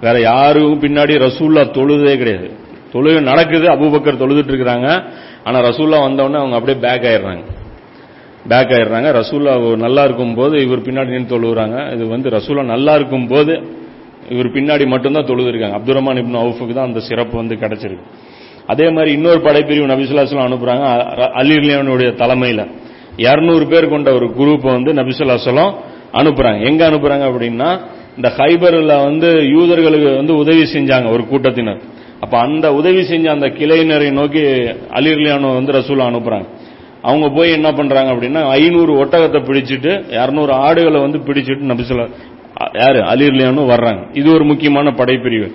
வேற 0.00 0.20
யாருக்கும் 0.20 0.80
பின்னாடி 0.80 1.18
ரசூல்லா 1.18 1.70
தொழுதே 1.70 2.16
கிடையாது. 2.16 2.50
தொழுகை 2.92 3.22
நடக்குது 3.22 3.68
அபுபக்கர் 3.68 4.20
தொழுதுட்டு 4.20 4.52
இருக்கிறாங்க 4.52 5.02
ஆனா 5.44 5.60
ரசூல்லா 5.60 6.02
வந்தவொடனே 6.02 6.36
அவங்க 6.36 6.56
அப்படியே 6.56 6.78
பேக் 6.80 7.02
ஆயிடுறாங்க. 7.02 7.44
பேக் 8.48 8.68
ஆயிடுறாங்க. 8.68 9.22
ரசூல்லா 9.22 9.76
நல்லா 9.76 10.04
இருக்கும் 10.04 10.34
போது 10.34 10.62
இவர் 10.62 10.82
பின்னாடி 10.82 11.06
நின்று 11.06 11.38
தொழுகிறாங்க 11.38 11.92
இது 11.92 12.06
வந்து 12.06 12.30
ரசூல்லா 12.30 12.64
நல்லா 12.64 12.94
இருக்கும் 12.94 13.26
போது 13.26 13.62
இவர் 14.28 14.46
பின்னாடி 14.46 14.86
மட்டும்தான் 14.86 15.26
தொழுதுருக்காங்க. 15.26 15.72
அப்துல் 15.72 15.96
ரஹ்மான் 15.96 16.16
இப்னு 16.16 16.42
அவுஃபுக்கு 16.42 16.74
தான் 16.74 16.86
அந்த 16.86 17.00
சிறப்பு 17.00 17.36
வந்து 17.36 17.54
கிடைச்சிருக்கு. 17.54 18.02
அதே 18.66 18.90
மாதிரி 18.90 19.12
இன்னொரு 19.12 19.38
படைப்பிரிவு 19.38 19.86
நபிசுல்லாஸ்லாம் 19.86 20.48
அனுப்புறாங்க 20.50 20.82
அ- 20.82 22.14
தலைமையில். 22.14 22.66
200 23.26 23.66
பேர் 23.72 23.92
கொண்ட 23.94 24.08
ஒரு 24.18 24.26
குரூப்பை 24.38 24.70
வந்து 24.76 24.90
நபிசுல்லாஸ்லாம் 25.00 25.72
அனுப்புறாங்க. 26.20 26.60
எங்க 26.68 26.82
அனுப்புறாங்க 26.90 27.24
அப்படின்னா 27.30 27.70
இந்த 28.18 28.28
ஹைபர்ல 28.38 28.94
வந்து 29.08 29.28
யூதர்களுக்கு 29.54 30.08
வந்து 30.20 30.34
உதவி 30.42 30.64
செஞ்சாங்க 30.74 31.08
ஒரு 31.16 31.22
கூட்டத்தினர். 31.30 31.80
அப்ப 32.24 32.34
அந்த 32.46 32.66
உதவி 32.78 33.02
செஞ்ச 33.10 33.26
அந்த 33.34 33.46
கிளையினரை 33.58 34.08
நோக்கி 34.18 34.42
அலிர்லியானோ 34.98 35.50
வந்து 35.58 35.74
ரசூலா 35.78 36.08
அனுப்புறாங்க. 36.10 36.46
அவங்க 37.08 37.26
போய் 37.36 37.54
என்ன 37.58 37.68
பண்றாங்க 37.78 38.10
அப்படின்னா 38.14 38.40
ஐநூறு 38.56 38.92
ஒட்டகத்தை 39.02 39.40
பிடிச்சிட்டு 39.48 39.92
200 40.16 40.56
ஆடுகளை 40.66 40.98
வந்து 41.06 41.18
பிடிச்சிட்டு 41.28 41.70
நபிசுல்லா 41.70 42.06
யாரு? 42.82 42.98
அலிர்லியானோ 43.12 43.62
வர்றாங்க. 43.72 44.02
இது 44.20 44.28
ஒரு 44.36 44.44
முக்கியமான 44.50 44.88
படைப்பிரிவு. 44.98 45.46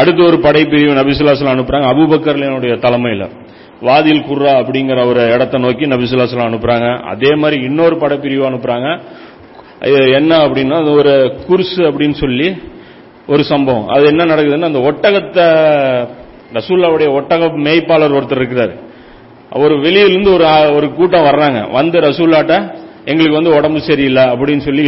அடுத்து 0.00 0.22
ஒரு 0.30 0.38
படைப்பிரிவு 0.46 0.98
நபிசுல்லாஸ்லாம் 1.00 1.56
அனுப்புறாங்க 1.56 1.88
அபூபக்கர்லியனுடைய 1.92 2.72
தலைமையில். 2.86 3.26
வாதில் 3.86 4.24
குர்ரா 4.28 4.52
அப்படிங்கிற 4.60 5.06
ஒரு 5.06 5.20
இடத்தை 5.32 5.60
நோக்கி 5.60 5.84
நபிசுல்லாஸ்லாம் 5.86 6.50
அனுப்புறாங்க. 6.50 6.88
அதே 7.02 7.30
மாதிரி 7.34 7.62
இன்னொரு 7.62 7.96
படப்பிரிவு 7.96 8.44
அனுப்புறாங்க. 8.50 8.88
என்ன 10.12 10.38
அப்படின்னா 10.46 10.76
அது 10.82 10.92
ஒரு 10.92 11.14
குர்சு 11.48 11.80
அப்படின்னு 11.88 12.16
சொல்லி 12.22 12.48
ஒரு 13.26 13.44
சம்பவம். 13.44 13.88
அது 13.88 14.04
என்ன 14.06 14.24
நடக்குதுன்னா 14.24 14.70
அந்த 14.72 14.82
ஒட்டகத்தை 14.90 15.46
ரசூல்லாவுடைய 16.58 17.08
ஒட்டக 17.18 17.50
மேய்ப்பாளர் 17.66 18.16
ஒருத்தர் 18.18 18.40
இருக்கிறாரு. 18.40 18.74
அவர் 19.50 19.74
வெளியிலிருந்து 19.78 20.32
ஒரு 20.32 20.46
ஒரு 20.76 20.86
கூட்டம் 20.92 21.26
வர்றாங்க. 21.30 21.70
வந்து 21.70 22.00
ரசூல்லாட்ட 22.00 22.54
எங்களுக்கு 23.04 23.40
வந்து 23.40 23.56
உடம்பு 23.56 23.80
சரியில்லை 23.80 24.24
அப்படின்னு 24.32 24.64
சொல்லி 24.68 24.82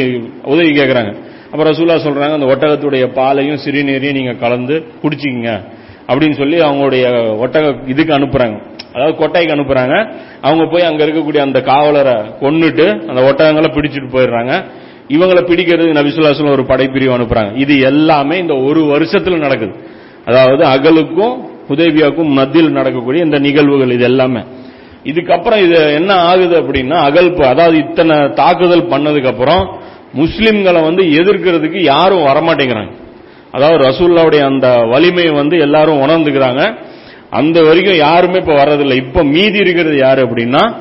உதவி 0.45 0.71
கேட்கறாங்க 0.71 1.13
அப்ப 1.53 1.63
ரசூல்லா 1.71 1.95
சொல்றாங்க 2.07 2.35
அந்த 2.39 2.49
ஒட்டகத்துடைய 2.55 3.05
பாலையும் 3.19 3.61
சிறுநீரையும் 3.65 4.19
நீங்க 4.19 4.35
கலந்து 4.43 4.75
குடிச்சிக்கிங்க 5.03 5.53
அப்படின்னு 6.09 6.37
சொல்லி 6.43 6.59
அவங்களுடைய 6.61 7.05
ஒட்டக 7.45 7.89
இதுக்கு 7.89 8.13
அனுப்புறாங்க. 8.19 8.57
அதாவது 8.95 9.15
கொட்டைக்கு 9.21 9.55
அனுப்புறாங்க. 9.57 9.95
அவங்க 10.41 10.65
போய் 10.67 10.83
அங்க 10.83 11.07
இருக்கக்கூடிய 11.07 11.39
அந்த 11.39 11.61
காவலரை 11.61 12.17
கொன்னுட்டு 12.41 12.87
அந்த 13.09 13.21
ஒட்டகங்களை 13.23 13.71
பிடிச்சிட்டு 13.77 14.11
போயிடுறாங்க. 14.13 14.65
இவங்களை 15.09 15.43
பிடிக்கிறதுக்கு 15.51 15.99
நபிசுல்லாஸ்லாம் 16.01 16.51
ஒரு 16.51 16.63
படைப்பிரிவு 16.63 17.17
அனுப்புறாங்க. 17.17 17.57
இது 17.57 17.81
எல்லாமே 17.81 18.39
இந்த 18.39 18.57
ஒரு 18.57 18.83
வருஷத்துல 18.83 19.39
நடக்குது. 19.39 19.75
அதாவது 20.25 20.65
அகலுக்கும் 20.65 21.37
உதவியாக்கும் 21.69 22.31
மத்தியில் 22.39 22.71
நடக்கக்கூடிய 22.71 23.25
இந்த 23.25 23.39
நிகழ்வுகள் 23.39 23.91
இது 23.91 24.05
எல்லாமே. 24.05 24.41
இதுக்கப்புறம் 25.05 25.61
இது 25.65 25.95
என்ன 25.95 26.15
ஆகுது 26.15 26.63
அப்படின்னா 26.63 26.97
அகல்பு 27.09 27.45
அதாவது 27.45 27.77
இத்தனை 27.79 28.33
தாக்குதல் 28.33 28.89
பண்ணதுக்கு 28.91 29.27
அப்புறம் 29.27 29.63
முஸ்லிம்களை 30.17 30.81
வந்து 30.83 31.03
எதிர்க்கிறதுக்கு 31.03 31.81
யாரும் 31.83 32.27
வரமாட்டேங்கிறாங்க. 32.27 32.93
அதாவது 33.53 33.79
ரசூல்லாவுடைய 33.89 34.45
அந்த 34.45 34.69
வலிமையை 34.91 35.33
வந்து 35.33 35.59
எல்லாரும் 35.59 36.03
உணர்ந்துக்கிறாங்க. 36.03 36.63
அந்த 37.31 37.63
வரைக்கும் 37.63 37.97
யாருமே 37.97 38.39
இப்ப 38.39 38.55
வர்றதில்லை. 38.55 38.97
இப்ப 38.97 39.25
மீதி 39.25 39.59
இருக்கிறது 39.59 39.97
யாரு 39.97 40.27
அப்படின்னா 40.27 40.75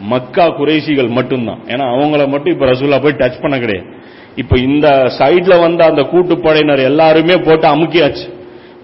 மக்கா 0.00 0.46
குறைசிகள் 0.48 1.08
மட்டும்தான். 1.08 1.60
ஏன்னா 1.66 1.84
அவங்கள 1.94 2.28
மட்டும் 2.28 2.52
இப்ப 2.52 2.66
ரசூல்லா 2.66 3.02
போய் 3.02 3.20
டச் 3.20 3.40
பண்ண 3.40 3.58
கிடையாது. 3.58 3.88
இப்ப 4.36 4.58
இந்த 4.58 4.88
சைடில் 5.18 5.60
வந்த 5.60 5.84
அந்த 5.84 6.02
கூட்டுப்படையினர் 6.02 6.82
எல்லாருமே 6.82 7.34
போட்டு 7.36 7.68
அமுக்கியாச்சு. 7.68 8.26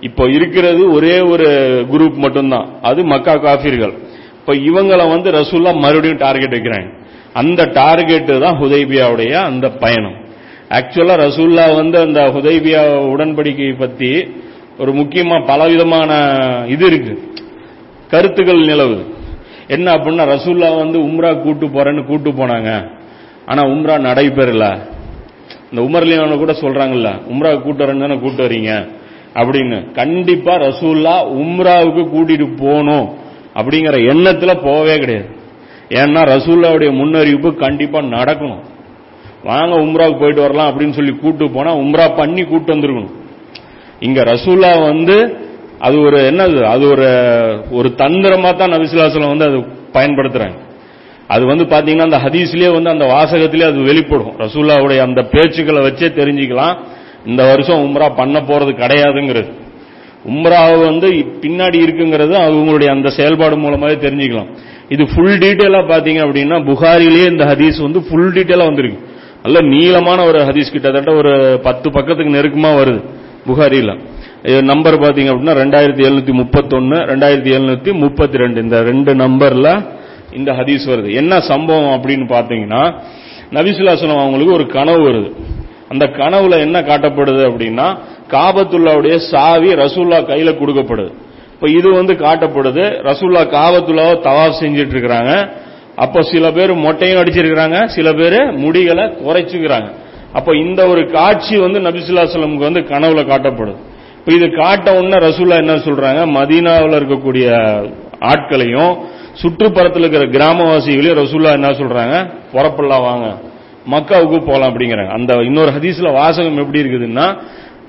இப்போ 0.01 0.25
இருக்கிறது 0.25 0.93
ஒரே 0.93 1.21
ஒரு 1.21 1.49
குரூப் 1.93 2.15
மட்டும்தான். 2.15 2.69
அது 2.83 3.05
மக்கா 3.05 3.35
காஃபிர்கள். 3.35 3.93
இப்ப 4.41 4.55
இவங்களை 4.55 5.09
வந்து 5.09 5.31
ரசூல்லா 5.31 5.79
மறுபடியும் 5.79 6.17
டார்கெட் 6.17 6.55
வைக்கிறாங்க. 6.55 6.91
அந்த 7.33 7.65
டார்கெட் 7.65 8.41
தான் 8.41 8.59
ஹுதைபியாவுடைய 8.63 9.33
அந்த 9.33 9.69
பயணம். 9.69 10.17
ஆக்சுவலா 10.71 11.15
ரசூல்லா 11.27 11.75
வந்து 11.75 11.99
அந்த 11.99 12.21
ஹுதைபியா 12.21 12.83
உடன்படிக்கை 13.15 13.75
பத்தி 13.79 14.35
ஒரு 14.79 14.93
முக்கியமா 14.93 15.47
பலவிதமான 15.47 16.21
இது 16.69 16.87
இருக்கு. 16.87 17.33
கருத்துக்கள் 18.09 18.61
நிலவுது. 18.61 19.05
என்ன 19.69 19.93
அப்படின்னா 19.93 20.39
ரசூல்லா 20.39 20.77
வந்து 20.77 20.99
உம்ரா 20.99 21.43
கூட்டு 21.43 21.67
போறேன்னு 21.67 22.05
கூட்டு 22.05 22.31
போனாங்க. 22.31 22.91
ஆனா 23.47 23.63
உம்ரா 23.63 24.01
நடைபெறல. 24.01 24.91
இந்த 25.73 25.83
உமர்லியான 25.83 26.37
கூட 26.37 26.53
சொல்றாங்கல்ல 26.53 27.21
உம்ரா 27.31 27.61
கூட்டு 27.61 27.87
வரேன்னு 27.87 28.01
தானே 28.01 28.19
கூட்டு 28.19 28.49
வரீங்க. 28.49 28.89
அப்படின்னு. 29.35 29.93
கண்டிப்பா 29.93 30.55
ரசூல்லா 30.55 31.29
உம்ராவுக்கு 31.29 32.03
கூட்டிட்டு 32.03 32.57
போகணும் 32.57 33.09
அப்படிங்கிற 33.55 33.95
எண்ணத்துல 34.13 34.65
போகவே 34.65 34.99
கிடையாது. 34.99 35.29
ஏன்னா 35.89 36.25
ரசூல்லாவுடைய 36.25 36.91
முன்னறிவிப்பு 36.91 37.55
கண்டிப்பா 37.55 37.99
நடக்கணும். 37.99 38.61
வாங்க 39.45 39.77
உம்ராவுக்கு 39.77 40.19
போயிட்டு 40.19 40.41
வரலாம் 40.41 40.81
அப்படின்னு 40.81 40.93
சொல்லி 40.93 41.13
கூட்டு 41.13 41.51
போனா 41.51 41.77
உம்ரா 41.77 42.17
பண்ணி 42.17 42.43
கூட்டு 42.43 42.75
வந்திருக்கணும். 42.75 43.21
இங்க 44.07 44.21
ரசூல்லா 44.23 44.73
வந்து 44.91 45.17
அது 45.87 45.97
ஒரு 46.01 46.19
என்னது? 46.31 46.59
அது 46.75 46.85
ஒரு 46.89 47.07
ஒரு 47.71 47.89
தந்திரமா 48.03 48.51
தான் 48.57 48.73
நபிசுல்லாசலம் 48.75 49.33
வந்து 49.35 49.49
அது 49.51 49.59
பயன்படுத்துறாங்க. 49.97 50.59
அது 51.35 51.45
வந்து 51.47 51.65
பாத்தீங்கன்னா 51.65 52.09
அந்த 52.11 52.21
ஹதீஸ்லயே 52.25 52.71
வந்து 52.77 52.91
அந்த 52.91 53.05
வாசகத்திலே 53.15 53.67
அது 53.71 53.81
வெளிப்படும். 53.91 54.33
ரசூல்லாவுடைய 54.39 55.01
அந்த 55.09 55.21
பேச்சுக்களை 55.33 55.81
வச்சே 55.87 56.09
தெரிஞ்சுக்கலாம். 56.21 56.75
இந்த 57.27 57.43
வருஷம் 57.51 57.83
உம்ரா 57.87 58.09
பண்ண 58.21 58.37
போறது 58.41 58.73
கிடையாதுங்கிறது. 58.83 59.51
உம்ராவை 60.33 60.77
வந்து 60.89 61.09
பின்னாடி 61.45 61.79
இருக்குங்கிறது 61.85 62.35
அவங்களுடைய 62.47 62.89
அந்த 62.97 63.09
செயல்பாடு 63.19 63.57
மூலமாவே 63.57 63.97
தெரிஞ்சுக்கலாம். 64.05 64.51
இது 64.95 65.05
ஃபுல் 65.13 65.39
டீட்டெயிலா 65.45 65.81
பாத்தீங்க 65.93 66.21
அப்படின்னா 66.27 66.59
புகாரிலேயே 66.71 67.27
இந்த 67.31 67.45
ஹதீஸ் 67.45 67.79
வந்து 67.83 68.01
ஃபுல் 68.09 68.31
டீட்டெயிலா 68.37 68.67
வந்திருக்கு. 68.71 69.01
நல்ல 69.45 69.59
நீளமான 69.73 70.19
ஒரு 70.25 70.41
ஹதீஸ் 70.49 70.73
கிட்டத்தட்ட 70.75 71.13
ஒரு 71.21 71.33
பத்து 71.63 71.89
பக்கத்துக்கு 71.91 72.37
நெருக்கமா 72.39 72.71
வருது. 72.81 73.01
புகாரியில் 73.49 73.95
நம்பர் 74.71 75.03
பாத்தீங்க 75.05 75.31
அப்படின்னா 75.33 75.57
ரெண்டாயிரத்தி 75.63 76.03
எழுநூத்தி 76.09 76.33
முப்பத்தொன்று 76.41 76.99
ரெண்டாயிரத்தி 77.11 77.51
எழுநூற்றி 77.57 77.93
முப்பத்தி 78.05 78.37
ரெண்டு 78.43 78.59
இந்த 78.65 78.79
ரெண்டு 78.91 79.13
நம்பர்ல 79.23 79.69
இந்த 80.39 80.51
ஹதீஸ் 80.59 80.85
வருது. 80.93 81.09
என்ன 81.21 81.41
சம்பவம் 81.51 81.95
அப்படின்னு 81.97 82.27
பாத்தீங்கன்னா 82.37 82.83
நபிசுல்லாசனம் 83.57 84.23
அவங்களுக்கு 84.23 84.57
ஒரு 84.59 84.67
கனவு 84.77 85.01
வருது. 85.09 85.31
அந்த 85.93 86.05
கனவுல 86.21 86.59
என்ன 86.67 86.79
காட்டப்படுது 86.91 87.43
அப்படின்னா 87.51 87.87
காபத்துல்லாவுடைய 88.35 89.17
சாவி 89.31 89.71
ரசூல்லா 89.83 90.19
கையில 90.31 90.51
கொடுக்கப்படுது. 90.61 91.13
இப்ப 91.55 91.67
இது 91.79 91.89
வந்து 91.99 92.15
காட்டப்படுது 92.27 92.85
ரசூல்லா 93.09 93.43
காபத்துல்லாவை 93.57 94.15
தவா 94.29 94.47
செஞ்சிட்டு 94.61 94.95
இருக்கிறாங்க 94.97 95.33
அப்போ 96.05 96.21
சில 96.33 96.45
பேர் 96.57 96.73
மொட்டையும் 96.85 97.21
அடிச்சிருக்கிறாங்க 97.23 97.79
சில 97.97 98.09
பேர் 98.21 98.39
முடிகளை 98.63 99.05
குறைச்சுக்கிறாங்க. 99.25 99.89
அப்ப 100.33 100.57
இந்த 100.57 100.87
ஒரு 100.87 101.11
காட்சி 101.11 101.57
வந்து 101.59 101.81
நபிசுல்லாசலமுக்கு 101.81 102.69
வந்து 102.69 102.81
கனவுல 102.81 103.23
காட்டப்படுது. 103.33 103.77
இப்ப 104.19 104.33
இது 104.35 104.51
காட்ட 104.51 104.95
உடனே 104.95 105.27
ரசூல்லா 105.27 105.57
என்ன 105.57 105.73
சொல்றாங்க? 105.73 106.21
மதீனாவில் 106.39 106.99
இருக்கக்கூடிய 106.99 107.47
ஆட்களையும் 108.21 108.99
சுற்றுப்புறத்தில் 109.43 110.05
இருக்கிற 110.05 110.25
கிராமவாசிகளையும் 110.27 111.21
ரசூல்லா 111.23 111.53
என்ன 111.53 111.69
சொல்றாங்க? 111.69 112.31
புறப்படலாம் 112.53 113.03
வாங்க. 113.03 113.39
மக்காவுக்கு 113.91 114.39
போகலாம் 114.47 114.71
அப்படிங்கிறாங்க. 114.71 115.09
அந்த 115.09 115.35
இன்னொரு 115.35 115.71
ஹதீஸ்ல 115.71 116.13
வாசகம் 116.13 116.57
எப்படி 116.57 116.83
இருக்குதுன்னா 116.83 117.37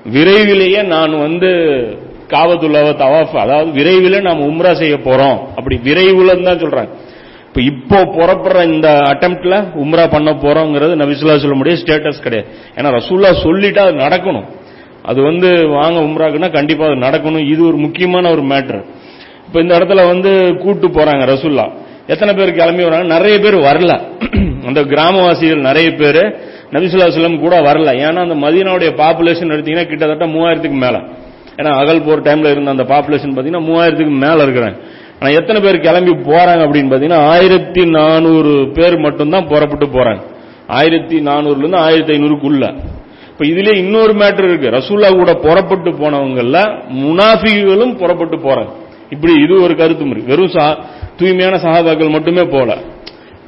விரைவிலேயே 0.04 0.82
நான் 0.82 1.18
வந்து 1.18 1.50
காவத்துள்ளாவ 2.28 2.88
தவாஃப் 3.02 3.36
அதாவது 3.36 3.70
விரைவில் 3.70 4.22
நாம் 4.22 4.40
உம்ரா 4.40 4.72
செய்ய 4.72 4.96
போறோம். 4.96 5.38
அப்படி 5.56 5.80
விரைவுலன்னு 5.84 6.42
தான் 6.42 6.58
சொல்றாங்க. 6.58 6.88
இப்போ 7.54 7.64
இப்போ 7.72 7.98
புறப்படுற 8.14 8.60
இந்த 8.74 8.88
அட்டம்ப்ட்ல 9.10 9.56
உம்ரா 9.82 10.04
பண்ண 10.14 10.30
போறோங்கிறது 10.44 10.94
நபிசுல்லா 11.00 11.34
சொல்ல 11.42 11.56
முடியாது 11.58 11.80
ஸ்டேட்டஸ் 11.82 12.22
கிடையாது. 12.24 12.48
ஏன்னா 12.78 12.88
ரசூல்லா 12.96 13.30
சொல்லிட்டா 13.42 13.82
அது 13.88 13.94
நடக்கணும். 14.04 14.46
அது 15.10 15.20
வந்து 15.28 15.48
வாங்க 15.74 15.98
உம்ராக்குன்னா 16.08 16.48
கண்டிப்பா 16.56 16.84
அது 16.88 16.96
நடக்கணும். 17.04 17.44
இது 17.52 17.60
ஒரு 17.68 17.78
முக்கியமான 17.84 18.30
ஒரு 18.34 18.42
மேட்ரு 18.52 18.80
இப்போ 19.46 19.58
இந்த 19.64 19.72
இடத்துல 19.78 20.06
வந்து 20.10 20.30
கூட்டு 20.64 20.88
போறாங்க 20.96 21.22
ரசூல்லா 21.32 21.66
எத்தனை 22.12 22.32
பேர் 22.38 22.52
கிளம்பி 22.58 22.84
வராங்க? 22.88 23.08
நிறைய 23.14 23.36
பேர் 23.44 23.58
வரல. 23.68 23.92
அந்த 24.68 24.80
கிராமவாசிகள் 24.94 25.62
நிறைய 25.68 25.88
பேர் 26.02 26.22
நபிசுல்லா 26.74 27.08
சொல்லம் 27.18 27.38
கூட 27.44 27.54
வரல. 27.68 27.90
ஏன்னா 28.06 28.20
அந்த 28.26 28.38
மதியனாவுடைய 28.46 28.90
பாப்புலேஷன் 29.02 29.54
எடுத்தீங்கன்னா 29.56 29.88
கிட்டத்தட்ட 29.92 30.28
மூவாயிரத்துக்கு 30.34 30.80
மேல. 30.86 30.96
ஏன்னா 31.60 31.72
அகல் 31.80 32.04
போர் 32.08 32.26
டைம்ல 32.28 32.50
இருந்த 32.56 32.76
அந்த 32.76 32.86
பாப்புலேஷன் 32.94 33.36
பாத்தீங்கன்னா 33.38 33.66
மூவாயிரத்துக்கு 33.70 34.16
மேல 34.26 34.38
இருக்கிறாங்க. 34.48 34.78
ஆனால் 35.20 35.34
எத்தனை 35.34 35.62
பேர் 35.62 35.80
கிளம்பி 35.80 36.10
போறாங்க 36.10 36.64
அப்படின்னு 36.64 36.92
பார்த்தீங்கன்னா 36.92 37.26
ஆயிரத்தி 37.26 37.90
நானூறு 37.90 38.70
பேர் 38.74 38.98
மட்டும்தான் 38.98 39.46
புறப்பட்டு 39.46 39.86
போறாங்க. 39.86 40.20
ஆயிரத்தி 40.66 41.20
நானூறுலேருந்து 41.20 41.76
ஆயிரத்தி 41.76 42.12
ஐநூறுக்குள்ள. 42.12 42.78
இப்போ 43.30 43.44
இதுலேயே 43.44 43.76
இன்னொரு 43.76 44.12
மேட்டர் 44.12 44.44
இருக்கு. 44.44 44.70
ரசூல்லா 44.70 45.16
கூட 45.16 45.34
புறப்பட்டு 45.34 45.90
போனவங்கள 45.90 46.80
முனாஃபிகளும் 46.88 47.96
புறப்பட்டு 47.96 48.36
போறாங்க. 48.36 48.68
இப்படி 49.10 49.42
இது 49.42 49.62
ஒரு 49.62 49.76
கருத்து 49.76 50.04
முறை. 50.04 50.22
வெறும் 50.26 50.50
சா- 50.50 50.76
தூய்மையான 51.16 51.56
சகாபாக்கள் 51.56 52.10
மட்டுமே 52.10 52.42
போல. 52.42 52.76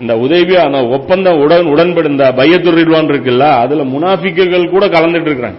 இந்த 0.00 0.14
உதவியா 0.14 0.56
அந்த 0.56 0.88
ஒப்பந்தம் 0.88 1.38
உடன் 1.38 1.66
உடன்படுந்த 1.66 2.32
பையத்துர் 2.36 2.78
ரிட்வான் 2.78 3.12
இருக்குல்ல 3.12 3.38
அதுல 3.38 3.84
முனாஃபிக்குகள் 3.84 4.70
கூட 4.70 4.86
கலந்துட்டு 4.86 5.28
இருக்கிறாங்க. 5.28 5.58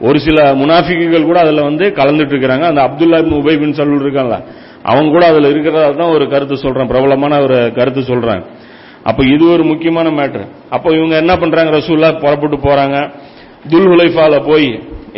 ஒரு 0.00 0.20
சில 0.20 0.54
முனாஃபிக்குகள் 0.54 1.24
கூட 1.24 1.40
அதுல 1.40 1.62
வந்து 1.62 1.92
கலந்துட்டு 1.96 2.32
இருக்கிறாங்க. 2.32 2.60
அந்த 2.60 2.82
அப்துல்லா 2.82 3.20
இப்னு 3.20 3.38
உபை 3.38 3.58
பின் 3.58 3.72
சல்லூர் 3.72 4.00
இருக்காங்களா 4.00 4.40
அவங்க 4.90 5.08
கூட 5.16 5.24
அதுல 5.32 5.50
இருக்கிறதா 5.52 5.88
தான் 6.00 6.14
ஒரு 6.16 6.24
கருத்து 6.32 6.56
சொல்றேன். 6.64 6.88
பிரபலமான 6.92 7.38
ஒரு 7.46 7.58
கருத்து 7.78 8.02
சொல்றாங்க 8.10 8.44
அப்ப 9.10 9.20
இது 9.34 9.44
ஒரு 9.54 9.62
முக்கியமான 9.70 10.08
மேட்டர் 10.18 10.44
அப்ப 10.74 10.86
இவங்க 10.98 11.14
என்ன 11.22 11.32
பண்றாங்க? 11.42 11.70
ரசூல்லா 11.78 12.10
புறப்பட்டு 12.22 12.56
போறாங்க. 12.66 12.96
துல் 13.72 13.88
ஹுலைஃபால 13.92 14.34
போய் 14.50 14.68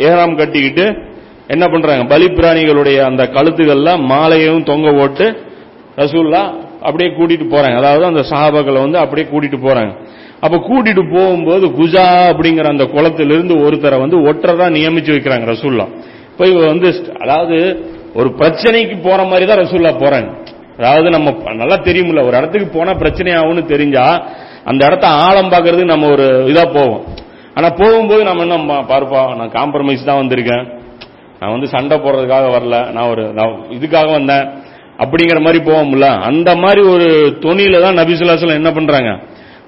ஏராம் 0.07 0.39
கட்டிக்கிட்டு 0.39 0.85
என்ன 1.53 1.65
பண்றாங்க? 1.73 2.03
பலி 2.13 2.27
பிராணிகளுடைய 2.37 2.97
அந்த 3.09 3.23
கழுத்துகள்ல 3.35 3.89
மாலையும் 4.11 4.63
தொங்க 4.71 4.87
ஓட்டு 5.03 5.27
ரசூல்லா 6.01 6.41
அப்படியே 6.87 7.09
கூட்டிட்டு 7.17 7.45
போறாங்க. 7.53 7.77
அதாவது 7.81 8.03
அந்த 8.11 8.23
சஹாபாக்களை 8.31 8.79
வந்து 8.85 8.99
அப்படியே 9.03 9.27
கூட்டிட்டு 9.31 9.59
போறாங்க. 9.67 9.91
அப்ப 10.45 10.55
கூட்டிட்டு 10.69 11.03
போகும்போது 11.13 11.65
குஜா 11.79 12.07
அப்படிங்கிற 12.31 12.67
அந்த 12.73 12.85
குளத்திலிருந்து 12.95 13.55
ஒருத்தரை 13.65 13.97
வந்து 14.03 14.17
ஒற்றரா 14.29 14.67
நியமிச்சு 14.77 15.11
வைக்கிறாங்க 15.15 15.45
ரசூல்லா 15.53 15.85
இப்ப 16.31 16.47
இவ 16.51 16.59
வந்து 16.73 16.89
அதாவது 17.23 17.57
ஒரு 18.17 18.29
பிரச்சனைக்கு 18.29 18.97
போற 19.01 19.23
மாதிரி 19.23 19.45
தான் 19.45 19.57
ரசூல்லா 19.57 19.95
போறாங்க. 19.95 20.45
அதாவது 20.77 21.09
நம்ம 21.09 21.53
நல்லா 21.53 21.75
தெரியும்ல 21.75 22.27
ஒரு 22.27 22.37
இடத்துக்கு 22.37 22.77
போனா 22.77 22.93
பிரச்சனை 22.93 23.31
ஆகும்னு 23.31 23.65
தெரிஞ்சா 23.65 24.25
அந்த 24.63 24.85
இடத்த 24.85 25.07
ஆழம் 25.07 25.49
பார்க்கறதுக்கு 25.49 25.85
நம்ம 25.85 26.11
ஒரு 26.11 26.23
இதா 26.23 26.73
போவோம். 26.73 27.03
ஆனா 27.53 27.69
போகும்போது 27.69 28.23
நம்ம 28.23 28.41
என்ன 28.41 28.55
பா- 28.55 29.35
நான் 29.35 29.49
காம்ப்ரமைஸ் 29.49 30.05
தான் 30.05 30.27
வந்திருக்கேன். 30.27 30.79
நான் 31.39 31.51
வந்து 31.51 31.67
சண்டை 31.67 31.97
போடுறதுக்காக 31.97 32.51
வரல 32.51 32.91
நான் 32.91 33.09
ஒரு 33.09 33.23
இதுக்காக 33.69 34.11
வந்தேன் 34.11 34.49
அப்படிங்கிற 34.97 35.41
மாதிரி 35.41 35.71
போவோம்ல. 35.71 36.21
அந்த 36.21 36.55
மாதிரி 36.55 36.81
ஒரு 36.81 37.37
தொனியில 37.39 37.81
தான் 37.81 37.97
நபிசுல்லாசலம் 37.97 38.53
என்ன 38.53 38.71
பண்றாங்க? 38.71 39.19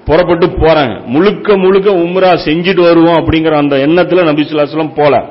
புறப்பட்டு 0.04 0.46
போறாங்க. 0.46 1.06
முழுக்க 1.06 1.56
முழுக்க 1.56 1.90
உம்ரா 1.90 2.38
செஞ்சுட்டு 2.44 2.80
வருவோம் 2.80 3.16
அப்படிங்கிற 3.16 3.56
அந்த 3.56 3.76
எண்ணத்துல 3.76 4.18
நபிசுல்லாசலம் 4.18 4.92
போல. 4.94 5.24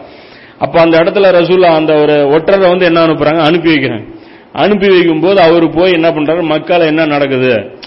அப்ப 0.60 0.82
அந்த 0.82 0.98
இடத்துல 0.98 1.28
ரசூல்லா 1.40 1.70
அந்த 1.76 1.94
ஒரு 1.94 2.14
ஒற்றரை 2.14 2.70
வந்து 2.70 2.86
என்ன 2.86 3.06
அனுப்புறாங்க? 3.06 3.40
அனுப்பி 3.40 3.70
வைக்கிறாங்க. 3.74 4.18
அனுப்பி 4.54 4.88
வைக்கும் 4.90 5.20
போது 5.20 5.42
அவர் 5.42 5.70
போய் 5.70 5.92
என்ன 5.92 6.10
பண்றாரு? 6.10 6.42
மக்கால 6.50 6.86
என்ன 6.86 7.06
நடக்குது? 7.06 7.78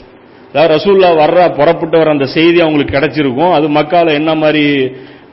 அதாவது 0.55 0.75
ரசூல்லா 0.75 1.11
வர்ற 1.23 1.55
புறப்பட்டு 1.55 1.99
வர 1.99 2.11
அந்த 2.11 2.27
செய்தி 2.27 2.61
அவங்களுக்கு 2.61 2.99
கிடைச்சிருக்கும். 2.99 3.53
அது 3.53 3.69
மக்கால 3.69 4.13
என்ன 4.13 4.35
மாதிரி 4.35 4.85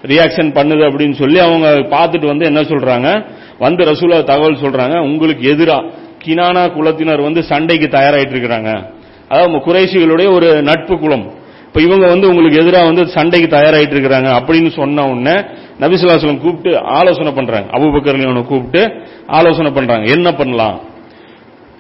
ரியாக்ஷன் 0.08 0.52
பண்ணுது 0.54 0.84
அப்படின்னு 0.90 1.12
சொல்லி 1.12 1.40
அவங்க 1.40 1.68
பார்த்துட்டு 1.70 2.26
வந்து 2.26 2.46
என்ன 2.46 2.62
சொல்றாங்க? 2.62 3.26
வந்து 3.60 3.86
ரசூல்லா 3.86 4.24
தகவல் 4.24 4.64
சொல்றாங்க 4.64 4.98
உங்களுக்கு 4.98 5.56
எதிரா 5.56 5.92
கினானா 6.26 6.64
குலத்தினர் 6.68 7.22
வந்து 7.22 7.44
சண்டைக்கு 7.44 7.98
தயாராயிட்டு 7.98 8.36
இருக்கிறாங்க. 8.36 8.92
அதாவது 9.28 9.58
குறைசிகளுடைய 9.58 10.34
ஒரு 10.34 10.62
நட்பு 10.62 11.00
குலம். 11.00 11.34
இப்ப 11.70 11.82
இவங்க 11.82 12.08
வந்து 12.08 12.30
உங்களுக்கு 12.30 12.58
எதிராக 12.58 12.86
வந்து 12.86 13.08
சண்டைக்கு 13.08 13.58
தயாராயிட்டு 13.58 13.96
இருக்கிறாங்க 13.96 14.40
அப்படின்னு 14.40 14.72
சொன்ன 14.72 15.08
உடனே 15.08 15.40
நபிசுல்லாஸ்லம் 15.80 16.42
கூப்பிட்டு 16.42 16.80
ஆலோசனை 16.80 17.32
பண்றாங்க. 17.32 17.78
அபுபக்கர் 17.78 18.44
கூப்பிட்டு 18.44 19.02
ஆலோசனை 19.28 19.72
பண்றாங்க. 19.72 20.12
என்ன 20.12 20.32
பண்ணலாம்? 20.32 20.80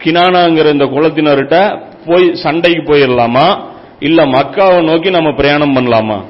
கினானாங்கிற 0.03 0.71
இந்த 0.71 0.85
குளத்தினர்கிட்ட 0.85 1.81
போய் 2.05 2.35
சண்டைக்கு 2.35 2.93
போயிடலாமா? 2.93 3.63
இல்ல 3.99 4.25
மக்காவை 4.25 4.83
நோக்கி 4.83 5.09
நம்ம 5.09 5.31
பிரயாணம் 5.31 5.75
பண்ணலாமா? 5.75 6.23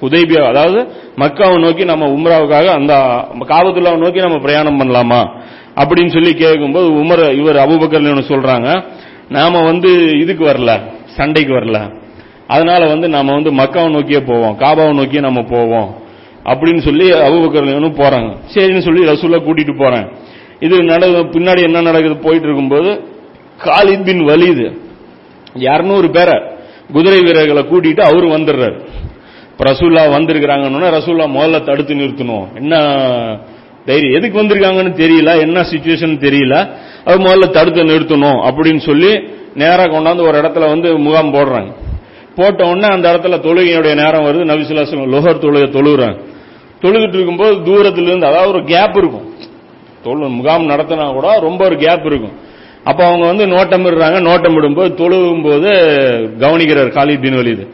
ஹுதைபியா 0.00 0.42
அதாவது 0.42 0.86
மக்காவை 1.16 1.60
நோக்கி 1.60 1.84
நம்ம 1.84 2.06
உம்ராவுக்காக 2.06 2.66
அந்த 2.66 2.94
காபத்துல்லாவை 3.48 3.98
நோக்கி 3.98 4.20
நம்ம 4.20 4.38
பிரயாணம் 4.38 4.80
பண்ணலாமா? 4.80 5.42
அப்படின்னு 5.74 6.12
சொல்லி 6.12 6.34
கேட்கும்போது 6.34 6.90
உமர் 6.90 7.34
இவர் 7.34 7.56
அபுபக்கர் 7.56 8.04
இவனு 8.04 8.22
சொல்றாங்க. 8.28 8.84
நாம 9.28 9.64
வந்து 9.64 10.18
இதுக்கு 10.20 10.44
வரல 10.44 10.80
சண்டைக்கு 11.06 11.54
வரல. 11.54 12.01
அதனால 12.48 12.86
வந்து 12.86 13.08
நாம 13.08 13.32
வந்து 13.32 13.52
மக்காவை 13.52 13.90
நோக்கியே 13.90 14.20
போவோம் 14.20 14.58
காபாவை 14.58 14.94
நோக்கியே 14.94 15.20
நம்ம 15.20 15.42
போவோம் 15.42 16.00
அப்படின்னு 16.44 16.78
சொல்லி 16.78 17.12
அபுபக்கர் 17.12 17.92
போறாங்க. 18.02 18.30
சரின்னு 18.54 18.78
சொல்லி 18.78 19.06
ரசூல்லா 19.06 19.40
கூட்டிட்டு 19.44 19.78
போறேன். 19.78 20.06
இது 20.60 20.82
நட 20.82 21.06
பின்னாடி 21.06 21.62
என்ன 21.62 21.80
நடக்குது 21.80 22.16
போயிட்டு 22.16 22.46
இருக்கும்போது 22.46 23.00
காலித் 23.64 24.04
பின் 24.04 24.24
வலிது 24.24 24.80
இருநூறு 25.54 26.10
பேரை 26.10 26.42
குதிரை 26.92 27.20
வீரர்களை 27.20 27.62
கூட்டிட்டு 27.62 28.00
அவரு 28.00 28.28
வந்துடுறாரு. 28.28 28.78
ரசூல்லா 29.58 30.02
வந்திருக்கிறாங்கன்னா 30.16 30.90
ரசூல்லா 30.98 31.26
முதல்ல 31.36 31.64
தடுத்து 31.64 31.94
நிறுத்தணும். 31.94 32.46
என்ன 32.56 32.74
தைரியம் 33.84 34.22
எதுக்கு 34.22 34.42
வந்திருக்காங்கன்னு 34.42 34.92
தெரியல 35.02 35.40
என்ன 35.40 35.60
சுச்சுவேஷன் 35.60 36.16
தெரியல. 36.26 36.68
அது 37.04 37.18
முதல்ல 37.18 37.50
தடுத்து 37.50 37.84
நிறுத்தணும் 37.84 38.38
அப்படின்னு 38.48 38.78
சொல்லி 38.78 39.20
நேராக 39.54 39.86
கொண்டாந்து 39.86 40.26
ஒரு 40.28 40.38
இடத்துல 40.40 40.58
வந்து 40.58 40.98
முகாம் 40.98 41.34
போடுறாங்க. 41.34 41.70
போட்ட 42.36 42.64
உடனே 42.64 42.88
அந்த 42.94 43.06
இடத்துல 43.12 43.36
தொழுகையுடைய 43.46 43.94
நேரம் 43.94 44.24
வருது. 44.24 44.50
நபிசுல்லாசலம் 44.50 45.14
லோகர் 45.14 45.42
தொழுகை 45.44 45.68
தொழுகிறாங்க 45.78 46.18
தொழுகிட்டு 46.82 47.14
இருக்கும்போது 47.14 47.54
தூரத்துல 47.58 48.02
இருந்து 48.02 48.26
அதாவது 48.26 48.52
ஒரு 48.52 48.64
கேப் 48.64 48.96
இருக்கும். 48.96 49.26
தொழு 50.02 50.28
முகாம் 50.28 50.68
நடத்தினா 50.68 51.12
கூட 51.12 51.38
ரொம்ப 51.40 51.64
ஒரு 51.64 51.76
கேப் 51.76 52.06
இருக்கும். 52.06 52.32
அப்ப 52.84 53.04
அவங்க 53.06 53.26
வந்து 53.26 53.46
நோட்டம் 53.46 53.84
இடுறாங்க. 53.84 54.20
நோட்டம் 54.20 54.56
இடும்போது 54.56 54.90
தொழுகும் 54.94 55.42
போது 55.42 55.70
கவனிக்கிறார் 56.38 56.88
காலி 56.88 57.16
பின் 57.16 57.34
வலிது. 57.34 57.64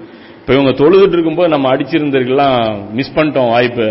இப்ப 0.41 0.53
இவங்க 0.53 0.71
தொழுதுட்டு 0.71 1.17
இருக்கும்போது 1.17 1.49
நம்ம 1.49 1.77
அடிச்சிருந்திருக்கலாம் 1.77 2.77
மிஸ் 2.93 3.15
பண்ணிட்டோம் 3.17 3.49
வாய்ப்பு. 3.49 3.89